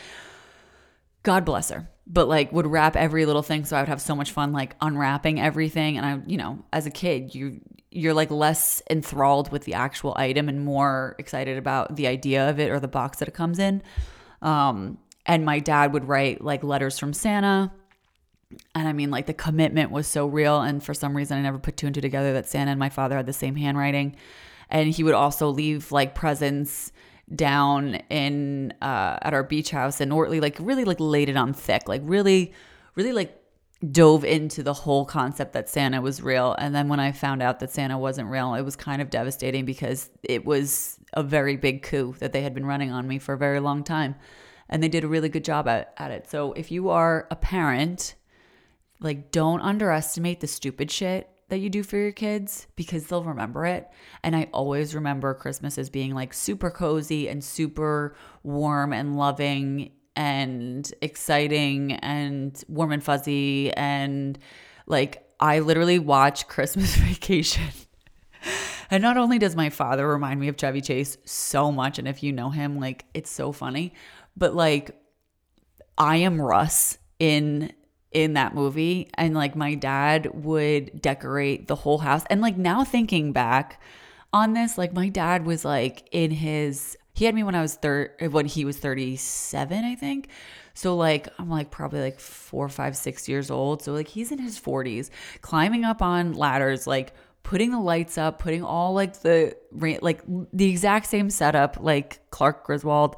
God 1.23 1.43
bless 1.43 1.69
her. 1.69 1.89
But 2.07 2.29
like 2.29 2.53
would 2.53 2.65
wrap 2.65 2.95
every 2.95 3.25
little 3.25 3.41
thing. 3.41 3.65
So 3.65 3.75
I 3.75 3.81
would 3.81 3.89
have 3.89 3.99
so 3.99 4.15
much 4.15 4.31
fun 4.31 4.53
like 4.53 4.77
unwrapping 4.79 5.41
everything. 5.41 5.97
And 5.97 6.05
I, 6.05 6.21
you 6.25 6.37
know, 6.37 6.63
as 6.71 6.85
a 6.85 6.91
kid, 6.91 7.35
you 7.35 7.59
you're 7.89 8.13
like 8.13 8.31
less 8.31 8.81
enthralled 8.89 9.51
with 9.51 9.65
the 9.65 9.73
actual 9.73 10.13
item 10.15 10.47
and 10.47 10.63
more 10.63 11.13
excited 11.19 11.57
about 11.57 11.97
the 11.97 12.07
idea 12.07 12.49
of 12.49 12.57
it 12.57 12.71
or 12.71 12.79
the 12.79 12.87
box 12.87 13.19
that 13.19 13.27
it 13.27 13.33
comes 13.33 13.59
in. 13.59 13.83
Um, 14.41 14.97
and 15.25 15.43
my 15.43 15.59
dad 15.59 15.91
would 15.91 16.05
write 16.05 16.41
like 16.41 16.63
letters 16.63 16.97
from 16.97 17.11
Santa 17.11 17.69
and 18.75 18.87
I 18.87 18.93
mean, 18.93 19.11
like 19.11 19.25
the 19.25 19.33
commitment 19.33 19.91
was 19.91 20.07
so 20.07 20.27
real. 20.27 20.61
And 20.61 20.83
for 20.83 20.93
some 20.93 21.15
reason, 21.15 21.37
I 21.37 21.41
never 21.41 21.59
put 21.59 21.77
two 21.77 21.85
and 21.85 21.95
two 21.95 22.01
together 22.01 22.33
that 22.33 22.47
Santa 22.47 22.71
and 22.71 22.79
my 22.79 22.89
father 22.89 23.15
had 23.15 23.25
the 23.25 23.33
same 23.33 23.55
handwriting. 23.55 24.15
And 24.69 24.89
he 24.89 25.03
would 25.03 25.13
also 25.13 25.49
leave 25.49 25.91
like 25.91 26.15
presents 26.15 26.91
down 27.33 27.95
in 28.09 28.73
uh, 28.81 29.17
at 29.21 29.33
our 29.33 29.43
beach 29.43 29.71
house 29.71 30.01
in 30.01 30.09
Ortley, 30.09 30.41
like 30.41 30.57
really 30.59 30.85
like 30.85 30.99
laid 30.99 31.29
it 31.29 31.37
on 31.37 31.53
thick, 31.53 31.87
like 31.87 32.01
really, 32.03 32.53
really 32.95 33.13
like 33.13 33.37
dove 33.89 34.23
into 34.23 34.61
the 34.61 34.73
whole 34.73 35.05
concept 35.05 35.53
that 35.53 35.69
Santa 35.69 36.01
was 36.01 36.21
real. 36.21 36.53
And 36.59 36.75
then 36.75 36.87
when 36.87 36.99
I 36.99 37.11
found 37.11 37.41
out 37.41 37.59
that 37.59 37.71
Santa 37.71 37.97
wasn't 37.97 38.29
real, 38.29 38.53
it 38.53 38.61
was 38.61 38.75
kind 38.75 39.01
of 39.01 39.09
devastating 39.09 39.65
because 39.65 40.09
it 40.23 40.45
was 40.45 40.99
a 41.13 41.23
very 41.23 41.55
big 41.55 41.81
coup 41.81 42.15
that 42.19 42.31
they 42.31 42.41
had 42.41 42.53
been 42.53 42.65
running 42.65 42.91
on 42.91 43.07
me 43.07 43.17
for 43.17 43.33
a 43.33 43.37
very 43.37 43.59
long 43.59 43.83
time. 43.83 44.15
And 44.69 44.81
they 44.81 44.87
did 44.87 45.03
a 45.03 45.07
really 45.07 45.29
good 45.29 45.43
job 45.43 45.67
at, 45.67 45.93
at 45.97 46.11
it. 46.11 46.29
So 46.29 46.53
if 46.53 46.71
you 46.71 46.89
are 46.89 47.27
a 47.31 47.35
parent, 47.35 48.15
like, 49.01 49.31
don't 49.31 49.61
underestimate 49.61 50.39
the 50.39 50.47
stupid 50.47 50.91
shit 50.91 51.29
that 51.49 51.59
you 51.59 51.69
do 51.69 51.83
for 51.83 51.97
your 51.97 52.13
kids 52.13 52.67
because 52.75 53.07
they'll 53.07 53.23
remember 53.23 53.65
it. 53.65 53.89
And 54.23 54.35
I 54.35 54.47
always 54.53 54.95
remember 54.95 55.33
Christmas 55.33 55.77
as 55.77 55.89
being 55.89 56.15
like 56.15 56.33
super 56.33 56.71
cozy 56.71 57.27
and 57.27 57.43
super 57.43 58.15
warm 58.43 58.93
and 58.93 59.17
loving 59.17 59.91
and 60.15 60.89
exciting 61.01 61.93
and 61.93 62.63
warm 62.69 62.93
and 62.93 63.03
fuzzy. 63.03 63.73
And 63.73 64.39
like, 64.87 65.27
I 65.39 65.59
literally 65.59 65.99
watch 65.99 66.47
Christmas 66.47 66.95
Vacation. 66.97 67.69
and 68.89 69.01
not 69.01 69.17
only 69.17 69.37
does 69.37 69.55
my 69.55 69.69
father 69.69 70.07
remind 70.07 70.39
me 70.39 70.47
of 70.47 70.57
Chevy 70.57 70.79
Chase 70.79 71.17
so 71.25 71.71
much, 71.71 71.99
and 71.99 72.07
if 72.07 72.23
you 72.23 72.31
know 72.31 72.49
him, 72.49 72.79
like, 72.79 73.05
it's 73.13 73.29
so 73.29 73.51
funny, 73.51 73.93
but 74.37 74.55
like, 74.55 74.97
I 75.97 76.17
am 76.17 76.39
Russ 76.39 76.97
in 77.19 77.73
in 78.11 78.33
that 78.33 78.53
movie 78.53 79.09
and 79.13 79.33
like 79.33 79.55
my 79.55 79.73
dad 79.73 80.29
would 80.33 81.01
decorate 81.01 81.67
the 81.67 81.75
whole 81.75 81.99
house. 81.99 82.23
And 82.29 82.41
like 82.41 82.57
now 82.57 82.83
thinking 82.83 83.31
back 83.31 83.81
on 84.33 84.53
this 84.53 84.77
like 84.77 84.93
my 84.93 85.09
dad 85.09 85.45
was 85.45 85.65
like 85.65 86.07
in 86.11 86.31
his 86.31 86.97
he 87.13 87.25
had 87.25 87.35
me 87.35 87.43
when 87.43 87.55
I 87.55 87.61
was 87.61 87.75
third 87.75 88.11
when 88.31 88.45
he 88.45 88.65
was 88.65 88.77
37 88.77 89.83
I 89.83 89.95
think. 89.95 90.29
So 90.73 90.95
like 90.95 91.29
I'm 91.39 91.49
like 91.49 91.71
probably 91.71 92.01
like 92.01 92.19
four 92.19 92.67
five 92.69 92.97
six 92.97 93.29
years 93.29 93.49
old. 93.49 93.81
So 93.81 93.93
like 93.93 94.07
he's 94.07 94.31
in 94.31 94.39
his 94.39 94.59
40s 94.59 95.09
climbing 95.41 95.85
up 95.85 96.01
on 96.01 96.33
ladders 96.33 96.87
like 96.87 97.13
putting 97.43 97.71
the 97.71 97.79
lights 97.79 98.17
up 98.17 98.39
putting 98.39 98.63
all 98.63 98.93
like 98.93 99.21
the 99.21 99.55
like 99.71 100.21
the 100.53 100.69
exact 100.69 101.07
same 101.07 101.29
setup 101.29 101.77
like 101.79 102.19
Clark 102.29 102.65
Griswold 102.65 103.15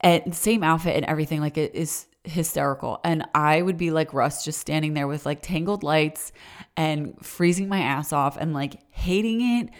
and 0.00 0.34
same 0.34 0.64
outfit 0.64 0.96
and 0.96 1.04
everything. 1.04 1.40
Like 1.40 1.58
it 1.58 1.74
is 1.74 2.06
hysterical. 2.24 3.00
And 3.04 3.26
I 3.34 3.62
would 3.62 3.76
be 3.76 3.90
like 3.90 4.12
Russ, 4.12 4.44
just 4.44 4.60
standing 4.60 4.94
there 4.94 5.06
with 5.06 5.26
like 5.26 5.42
tangled 5.42 5.82
lights 5.82 6.32
and 6.76 7.14
freezing 7.24 7.68
my 7.68 7.80
ass 7.80 8.12
off 8.12 8.36
and 8.36 8.52
like 8.52 8.80
hating 8.90 9.40
it 9.40 9.70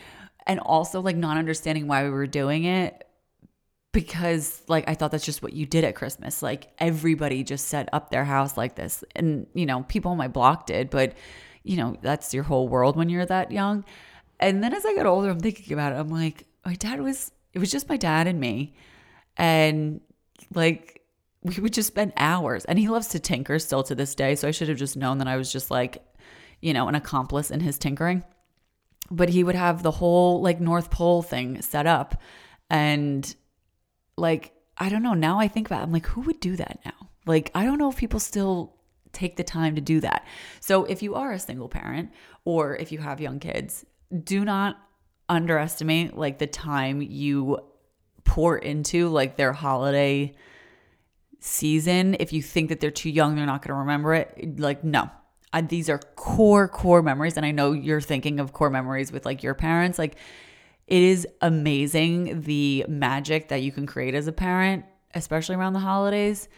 and 0.47 0.61
also 0.61 1.01
like 1.01 1.17
not 1.17 1.37
understanding 1.37 1.87
why 1.87 2.05
we 2.05 2.11
were 2.11 2.27
doing 2.27 2.65
it 2.65 3.07
because 3.93 4.63
like 4.69 4.89
I 4.89 4.95
thought 4.95 5.11
that's 5.11 5.25
just 5.25 5.43
what 5.43 5.53
you 5.53 5.67
did 5.67 5.85
at 5.85 5.95
Christmas. 5.95 6.43
Like 6.43 6.69
everybody 6.79 7.43
just 7.43 7.69
set 7.69 7.89
up 7.93 8.11
their 8.11 8.25
house 8.25 8.57
like 8.57 8.77
this. 8.77 9.05
And 9.17 9.47
you 9.55 9.67
know, 9.67 9.83
people 9.85 10.13
on 10.13 10.17
my 10.17 10.29
block 10.29 10.67
did, 10.67 10.91
but 10.91 11.15
you 11.63 11.77
know, 11.77 11.97
that's 12.01 12.33
your 12.33 12.45
whole 12.45 12.69
world 12.69 12.97
when 12.97 13.09
you're 13.09 13.27
that 13.27 13.51
young. 13.51 13.85
And 14.39 14.63
then 14.63 14.73
as 14.73 14.87
I 14.87 14.95
got 14.95 15.07
older, 15.07 15.31
I'm 15.31 15.41
thinking 15.41 15.73
about 15.73 15.93
it. 15.93 15.97
I'm 15.97 16.09
like, 16.09 16.47
my 16.65 16.75
dad 16.75 17.01
was, 17.01 17.31
it 17.53 17.59
was 17.59 17.71
just 17.71 17.89
my 17.89 17.97
dad 17.97 18.27
and 18.27 18.41
me. 18.41 18.75
And 19.37 20.01
like, 20.55 21.00
we 21.43 21.57
would 21.61 21.73
just 21.73 21.89
spend 21.89 22.13
hours. 22.17 22.65
And 22.65 22.79
he 22.79 22.89
loves 22.89 23.09
to 23.09 23.19
tinker 23.19 23.59
still 23.59 23.83
to 23.85 23.95
this 23.95 24.15
day. 24.15 24.35
So 24.35 24.49
I 24.49 24.51
should 24.51 24.69
have 24.69 24.79
just 24.79 24.97
known 24.97 25.19
that 25.19 25.29
I 25.29 25.37
was 25.37 25.53
just 25.53 25.71
like, 25.71 26.03
you 26.61 26.73
know, 26.73 26.89
an 26.89 26.95
accomplice 26.95 27.51
in 27.51 27.61
his 27.61 27.79
tinkering. 27.79 28.23
But 29.11 29.31
he 29.31 29.43
would 29.43 29.55
have 29.55 29.83
the 29.83 29.91
whole 29.91 30.41
like 30.43 30.61
North 30.61 30.91
Pole 30.91 31.23
thing 31.23 31.63
set 31.63 31.87
up. 31.87 32.21
And 32.69 33.35
like, 34.17 34.53
I 34.77 34.89
don't 34.89 35.03
know. 35.03 35.15
Now 35.15 35.39
I 35.39 35.49
think 35.49 35.67
about 35.67 35.81
it, 35.81 35.85
I'm 35.85 35.93
like, 35.93 36.07
who 36.07 36.21
would 36.23 36.41
do 36.41 36.57
that 36.57 36.81
now? 36.85 37.09
Like, 37.27 37.51
I 37.55 37.65
don't 37.65 37.79
know 37.79 37.91
if 37.91 37.97
people 37.97 38.21
still 38.21 38.77
take 39.13 39.37
the 39.37 39.45
time 39.45 39.75
to 39.75 39.81
do 39.81 40.01
that. 40.01 40.27
So 40.61 40.85
if 40.85 41.03
you 41.03 41.15
are 41.15 41.33
a 41.33 41.39
single 41.39 41.69
parent 41.69 42.13
or 42.45 42.77
if 42.77 42.93
you 42.93 42.99
have 42.99 43.21
young 43.21 43.41
kids, 43.41 43.85
do 44.25 44.45
not 44.45 44.77
underestimate 45.29 46.17
like 46.17 46.39
the 46.39 46.47
time 46.47 47.03
you 47.03 47.59
pour 48.25 48.59
into 48.59 49.09
like 49.09 49.37
their 49.37 49.53
holiday 49.53 50.35
season. 51.41 52.17
If 52.21 52.33
you 52.33 52.43
think 52.43 52.69
that 52.69 52.81
they're 52.81 52.91
too 52.91 53.11
young, 53.11 53.35
they're 53.35 53.47
not 53.47 53.63
going 53.63 53.75
to 53.75 53.81
remember 53.81 54.15
it. 54.15 54.59
Like, 54.61 54.85
no. 54.85 55.11
I, 55.53 55.63
these 55.63 55.89
are 55.89 55.99
core, 56.15 56.69
core 56.69 57.03
memories. 57.03 57.37
And 57.37 57.45
I 57.45 57.51
know 57.51 57.73
you're 57.73 58.01
thinking 58.01 58.39
of 58.39 58.53
core 58.53 58.71
memories 58.71 59.11
with 59.11 59.27
like 59.27 59.43
your 59.43 59.55
parents. 59.55 59.99
Like, 59.99 60.17
it 60.87 61.03
is 61.03 61.27
amazing 61.41 62.43
the 62.43 62.85
magic 62.89 63.49
that 63.49 63.63
you 63.63 63.73
can 63.73 63.87
create 63.87 64.15
as 64.15 64.27
a 64.27 64.33
parent, 64.33 64.85
especially 65.15 65.57
around 65.57 65.73
the 65.73 65.81
holidays. 65.81 66.49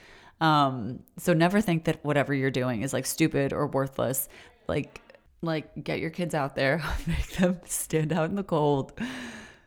Um, 0.41 1.01
so 1.19 1.33
never 1.33 1.61
think 1.61 1.85
that 1.85 2.05
whatever 2.05 2.35
you're 2.35 2.51
doing 2.51 2.83
is 2.83 2.93
like 2.93 3.07
stupid 3.07 3.53
or 3.53 3.67
worthless. 3.67 4.29
Like, 4.69 5.01
like 5.43 5.85
get 5.85 6.01
your 6.01 6.11
kids 6.11 6.35
out 6.35 6.55
there, 6.55 6.83
make 7.07 7.31
them 7.33 7.61
stand 7.67 8.13
out 8.13 8.31
in 8.31 8.37
the 8.37 8.43
cold, 8.43 8.93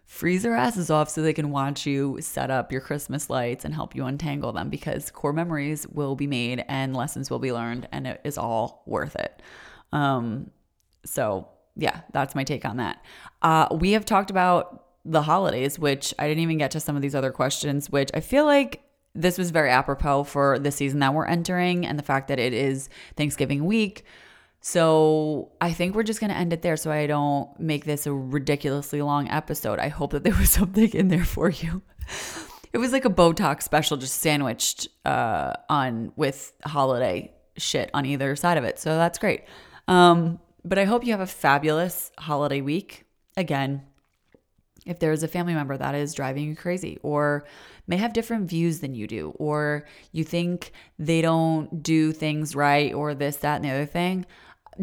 freeze 0.06 0.44
their 0.44 0.56
asses 0.56 0.90
off 0.90 1.10
so 1.10 1.22
they 1.22 1.34
can 1.34 1.50
watch 1.50 1.86
you 1.86 2.18
set 2.22 2.52
up 2.52 2.72
your 2.72 2.82
Christmas 2.82 3.30
lights 3.30 3.66
and 3.66 3.74
help 3.74 3.96
you 3.96 4.06
untangle 4.06 4.52
them 4.52 4.70
because 4.70 5.10
core 5.10 5.34
memories 5.34 5.88
will 5.88 6.16
be 6.16 6.28
made 6.28 6.64
and 6.68 6.96
lessons 6.96 7.30
will 7.30 7.40
be 7.40 7.52
learned 7.52 7.88
and 7.92 8.06
it 8.06 8.22
is 8.24 8.38
all 8.38 8.84
worth 8.86 9.16
it. 9.16 9.42
Um, 9.92 10.52
so 11.06 11.48
yeah, 11.76 12.02
that's 12.14 12.36
my 12.36 12.44
take 12.44 12.66
on 12.66 12.78
that. 12.78 13.04
Uh, 13.42 13.68
we 13.72 13.92
have 13.92 14.06
talked 14.06 14.30
about 14.30 14.86
the 15.04 15.24
holidays, 15.24 15.78
which 15.78 16.14
I 16.18 16.28
didn't 16.28 16.42
even 16.42 16.58
get 16.58 16.72
to 16.72 16.80
some 16.80 16.96
of 16.96 17.02
these 17.02 17.16
other 17.16 17.32
questions, 17.32 17.90
which 17.90 18.10
I 18.14 18.20
feel 18.20 18.46
like 18.46 18.82
this 19.14 19.38
was 19.38 19.52
very 19.52 19.70
apropos 19.70 20.24
for 20.26 20.60
the 20.60 20.72
season 20.72 21.00
that 21.00 21.14
we're 21.14 21.26
entering 21.26 21.86
and 21.86 21.98
the 21.98 22.04
fact 22.04 22.28
that 22.28 22.40
it 22.40 22.54
is 22.54 22.90
Thanksgiving 23.16 23.66
week. 23.66 24.04
So 24.68 25.52
I 25.62 25.74
think 25.74 25.94
we're 25.94 26.02
just 26.02 26.20
going 26.20 26.32
to 26.32 26.36
end 26.36 26.52
it 26.52 26.64
there 26.64 26.76
so 26.76 26.92
I 26.92 27.06
don't 27.06 27.60
make 27.60 27.86
this 27.86 28.08
a 28.08 28.12
ridiculously 28.12 29.00
long 29.04 29.30
episode. 29.30 29.78
I 29.78 29.90
hope 29.90 30.14
that 30.14 30.24
there 30.24 30.34
was 30.34 30.50
something 30.60 30.90
in 30.90 31.10
there 31.10 31.24
for 31.24 31.52
you. 31.52 31.84
It 32.74 32.80
was 32.80 32.92
like 32.92 33.06
a 33.06 33.12
Botox 33.12 33.62
special 33.62 33.96
just 33.96 34.20
sandwiched 34.20 34.88
uh, 35.06 35.54
on 35.70 36.14
with 36.16 36.52
holiday 36.66 37.32
shit 37.58 37.92
on 37.94 38.08
either 38.08 38.36
side 38.36 38.58
of 38.58 38.64
it. 38.64 38.80
So 38.80 38.98
that's 38.98 39.20
great. 39.20 39.44
Um, 39.88 40.40
but 40.64 40.80
I 40.80 40.86
hope 40.86 41.06
you 41.06 41.12
have 41.12 41.22
a 41.22 41.28
fabulous 41.28 42.12
holiday 42.18 42.62
week. 42.62 43.06
Again, 43.38 43.84
if 44.88 44.98
there 44.98 45.12
is 45.12 45.22
a 45.22 45.28
family 45.28 45.54
member 45.54 45.78
that 45.78 45.94
is 45.94 46.16
driving 46.16 46.46
you 46.46 46.56
crazy 46.56 46.98
or 47.04 47.46
may 47.86 47.98
have 47.98 48.14
different 48.14 48.50
views 48.50 48.80
than 48.80 48.96
you 48.96 49.06
do, 49.06 49.30
or 49.38 49.86
you 50.12 50.24
think 50.24 50.72
they 50.98 51.22
don't 51.22 51.84
do 51.84 52.12
things 52.12 52.56
right, 52.56 52.96
or 52.96 53.14
this, 53.14 53.38
that, 53.38 53.58
and 53.58 53.66
the 53.66 53.70
other 53.70 53.86
thing, 53.86 54.26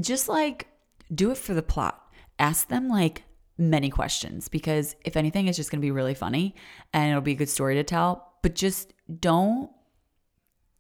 just 0.01 0.29
like 0.29 0.69
do 1.15 1.31
it 1.31 1.39
for 1.39 1.55
the 1.55 1.63
plot. 1.63 2.01
Ask 2.39 2.69
them 2.69 2.89
like 2.89 3.25
many 3.59 3.91
questions 3.91 4.49
because 4.49 4.97
if 5.05 5.17
anything, 5.17 5.47
it's 5.47 5.57
just 5.57 5.71
going 5.71 5.81
to 5.81 5.87
be 5.87 5.91
really 5.91 6.15
funny 6.15 6.55
and 6.93 7.11
it'll 7.11 7.23
be 7.23 7.33
a 7.33 7.37
good 7.37 7.49
story 7.49 7.75
to 7.77 7.85
tell. 7.85 8.33
But 8.43 8.55
just 8.55 8.93
don't 9.21 9.71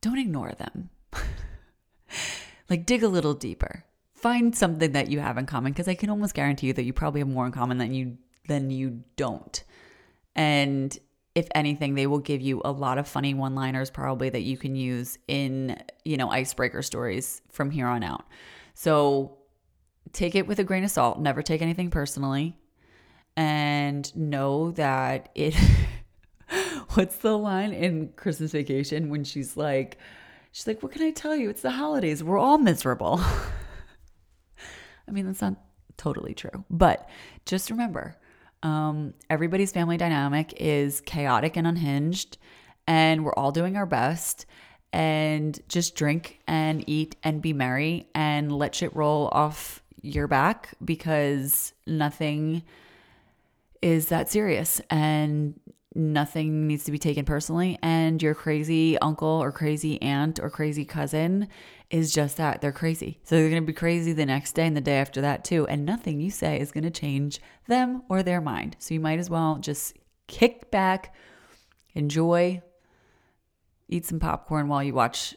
don't 0.00 0.18
ignore 0.18 0.52
them. 0.52 0.90
like 2.70 2.86
dig 2.86 3.02
a 3.02 3.08
little 3.08 3.34
deeper. 3.34 3.84
Find 4.14 4.54
something 4.56 4.92
that 4.92 5.10
you 5.10 5.20
have 5.20 5.38
in 5.38 5.46
common 5.46 5.72
because 5.72 5.88
I 5.88 5.94
can 5.94 6.10
almost 6.10 6.34
guarantee 6.34 6.68
you 6.68 6.72
that 6.72 6.84
you 6.84 6.92
probably 6.92 7.20
have 7.20 7.28
more 7.28 7.46
in 7.46 7.52
common 7.52 7.78
than 7.78 7.94
you 7.94 8.18
than 8.46 8.70
you 8.70 9.02
don't. 9.16 9.62
And 10.34 10.96
if 11.34 11.48
anything, 11.54 11.94
they 11.94 12.06
will 12.06 12.18
give 12.18 12.40
you 12.40 12.60
a 12.64 12.72
lot 12.72 12.98
of 12.98 13.08
funny 13.08 13.34
one 13.34 13.54
liners 13.54 13.90
probably 13.90 14.28
that 14.30 14.42
you 14.42 14.56
can 14.56 14.76
use 14.76 15.18
in, 15.28 15.82
you 16.04 16.16
know, 16.16 16.28
icebreaker 16.28 16.82
stories 16.82 17.40
from 17.50 17.70
here 17.70 17.86
on 17.86 18.02
out. 18.02 18.26
So 18.75 19.39
take 20.12 20.35
it 20.35 20.47
with 20.47 20.59
a 20.59 20.64
grain 20.64 20.85
of 20.85 20.91
salt. 20.91 21.20
Never 21.20 21.43
take 21.43 21.62
anything 21.62 21.91
personally. 21.91 22.57
And 23.37 24.14
know 24.16 24.73
that 24.73 25.31
it, 25.35 25.55
what's 26.95 27.16
the 27.16 27.37
line 27.37 27.73
in 27.73 28.12
Christmas 28.16 28.53
Vacation 28.53 29.09
when 29.09 29.25
she's 29.25 29.57
like, 29.57 29.99
she's 30.53 30.66
like, 30.66 30.83
what 30.83 30.93
can 30.93 31.03
I 31.03 31.11
tell 31.11 31.35
you? 31.35 31.49
It's 31.51 31.62
the 31.62 31.70
holidays. 31.70 32.23
We're 32.23 32.39
all 32.39 32.59
miserable. 32.59 33.20
I 35.09 35.11
mean, 35.11 35.27
that's 35.27 35.41
not 35.41 35.57
totally 35.97 36.35
true. 36.35 36.64
But 36.70 37.09
just 37.47 37.70
remember, 37.70 38.16
um, 38.62 39.14
everybody's 39.29 39.73
family 39.73 39.97
dynamic 39.97 40.55
is 40.59 41.01
chaotic 41.01 41.57
and 41.57 41.66
unhinged, 41.66 42.39
and 42.87 43.25
we're 43.25 43.35
all 43.35 43.53
doing 43.53 43.77
our 43.77 43.87
best. 43.87 44.47
And 44.93 45.59
just 45.68 45.95
drink 45.95 46.40
and 46.47 46.84
eat 46.86 47.16
and 47.22 47.40
be 47.40 47.53
merry 47.53 48.07
and 48.14 48.53
let 48.53 48.74
shit 48.74 48.95
roll 48.95 49.28
off 49.32 49.82
your 50.03 50.26
back 50.26 50.74
because 50.84 51.72
nothing 51.86 52.62
is 53.80 54.09
that 54.09 54.28
serious 54.28 54.80
and 54.90 55.59
nothing 55.95 56.66
needs 56.66 56.84
to 56.84 56.93
be 56.93 56.99
taken 56.99 57.24
personally. 57.24 57.78
And 57.82 58.22
your 58.22 58.34
crazy 58.34 58.99
uncle 58.99 59.28
or 59.28 59.53
crazy 59.53 60.01
aunt 60.01 60.40
or 60.40 60.51
crazy 60.51 60.84
cousin 60.84 61.49
is 61.90 62.12
just 62.12 62.36
that 62.38 62.61
they're 62.61 62.72
crazy. 62.72 63.20
So 63.24 63.36
they're 63.36 63.51
going 63.51 63.62
to 63.62 63.66
be 63.66 63.72
crazy 63.72 64.12
the 64.12 64.26
next 64.26 64.53
day 64.53 64.66
and 64.66 64.76
the 64.76 64.80
day 64.80 64.99
after 64.99 65.20
that 65.20 65.45
too. 65.45 65.66
And 65.66 65.84
nothing 65.84 66.20
you 66.20 66.30
say 66.30 66.59
is 66.59 66.72
going 66.72 66.84
to 66.84 66.90
change 66.90 67.40
them 67.66 68.03
or 68.09 68.22
their 68.22 68.40
mind. 68.40 68.76
So 68.78 68.95
you 68.95 69.01
might 69.01 69.18
as 69.18 69.28
well 69.28 69.59
just 69.59 69.97
kick 70.26 70.70
back, 70.70 71.14
enjoy, 71.95 72.62
eat 73.93 74.07
some 74.07 74.18
popcorn 74.18 74.68
while 74.68 74.82
you 74.82 74.95
watch 74.95 75.34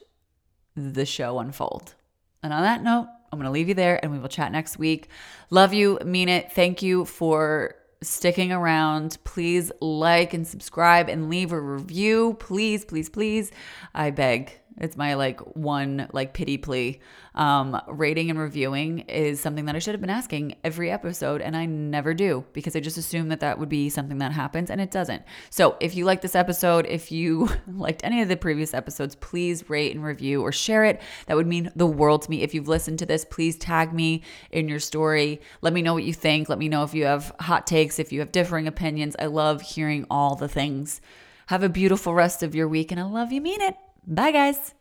the 0.75 1.05
show 1.05 1.39
unfold. 1.39 1.95
And 2.41 2.53
on 2.53 2.61
that 2.63 2.83
note, 2.83 3.07
I'm 3.31 3.39
going 3.39 3.45
to 3.45 3.51
leave 3.51 3.67
you 3.67 3.73
there 3.73 3.99
and 4.01 4.11
we 4.11 4.19
will 4.19 4.29
chat 4.29 4.51
next 4.51 4.79
week. 4.79 5.09
Love 5.49 5.73
you, 5.73 5.99
mean 6.05 6.29
it. 6.29 6.51
Thank 6.51 6.81
you 6.81 7.05
for 7.05 7.75
sticking 8.01 8.51
around. 8.51 9.17
Please 9.23 9.71
like 9.81 10.33
and 10.33 10.47
subscribe 10.47 11.09
and 11.09 11.29
leave 11.29 11.51
a 11.51 11.59
review. 11.59 12.37
Please, 12.39 12.85
please, 12.85 13.09
please. 13.09 13.51
I 13.93 14.11
beg. 14.11 14.59
It's 14.77 14.97
my 14.97 15.13
like 15.13 15.39
one 15.55 16.07
like 16.11 16.33
pity 16.33 16.57
plea. 16.57 16.99
Um, 17.33 17.81
rating 17.87 18.29
and 18.29 18.39
reviewing 18.39 18.99
is 18.99 19.39
something 19.39 19.65
that 19.65 19.75
I 19.75 19.79
should 19.79 19.93
have 19.93 20.01
been 20.01 20.09
asking 20.09 20.55
every 20.63 20.91
episode, 20.91 21.41
and 21.41 21.55
I 21.55 21.65
never 21.65 22.13
do 22.13 22.45
because 22.53 22.75
I 22.75 22.79
just 22.79 22.97
assume 22.97 23.29
that 23.29 23.39
that 23.41 23.59
would 23.59 23.69
be 23.69 23.89
something 23.89 24.17
that 24.19 24.31
happens, 24.31 24.69
and 24.69 24.81
it 24.81 24.91
doesn't. 24.91 25.23
So 25.49 25.77
if 25.79 25.95
you 25.95 26.05
like 26.05 26.21
this 26.21 26.35
episode, 26.35 26.85
if 26.87 27.11
you 27.11 27.49
liked 27.67 28.03
any 28.03 28.21
of 28.21 28.27
the 28.27 28.37
previous 28.37 28.73
episodes, 28.73 29.15
please 29.15 29.69
rate 29.69 29.95
and 29.95 30.03
review 30.03 30.41
or 30.41 30.51
share 30.51 30.83
it. 30.83 31.01
That 31.27 31.37
would 31.37 31.47
mean 31.47 31.71
the 31.75 31.85
world 31.85 32.23
to 32.23 32.29
me. 32.29 32.41
If 32.41 32.53
you've 32.53 32.67
listened 32.67 32.99
to 32.99 33.05
this, 33.05 33.25
please 33.25 33.57
tag 33.57 33.93
me 33.93 34.23
in 34.51 34.67
your 34.67 34.79
story. 34.79 35.41
Let 35.61 35.73
me 35.73 35.81
know 35.81 35.93
what 35.93 36.03
you 36.03 36.13
think. 36.13 36.49
Let 36.49 36.59
me 36.59 36.69
know 36.69 36.83
if 36.83 36.93
you 36.93 37.05
have 37.05 37.33
hot 37.39 37.65
takes, 37.67 37.99
if 37.99 38.11
you 38.11 38.19
have 38.19 38.31
differing 38.31 38.67
opinions. 38.67 39.15
I 39.19 39.27
love 39.27 39.61
hearing 39.61 40.05
all 40.09 40.35
the 40.35 40.49
things. 40.49 41.01
Have 41.47 41.63
a 41.63 41.69
beautiful 41.69 42.13
rest 42.13 42.43
of 42.43 42.55
your 42.55 42.67
week, 42.67 42.91
and 42.91 42.99
I 42.99 43.03
love 43.03 43.31
you, 43.31 43.39
mean 43.39 43.61
it. 43.61 43.75
Bye, 44.07 44.31
guys. 44.31 44.73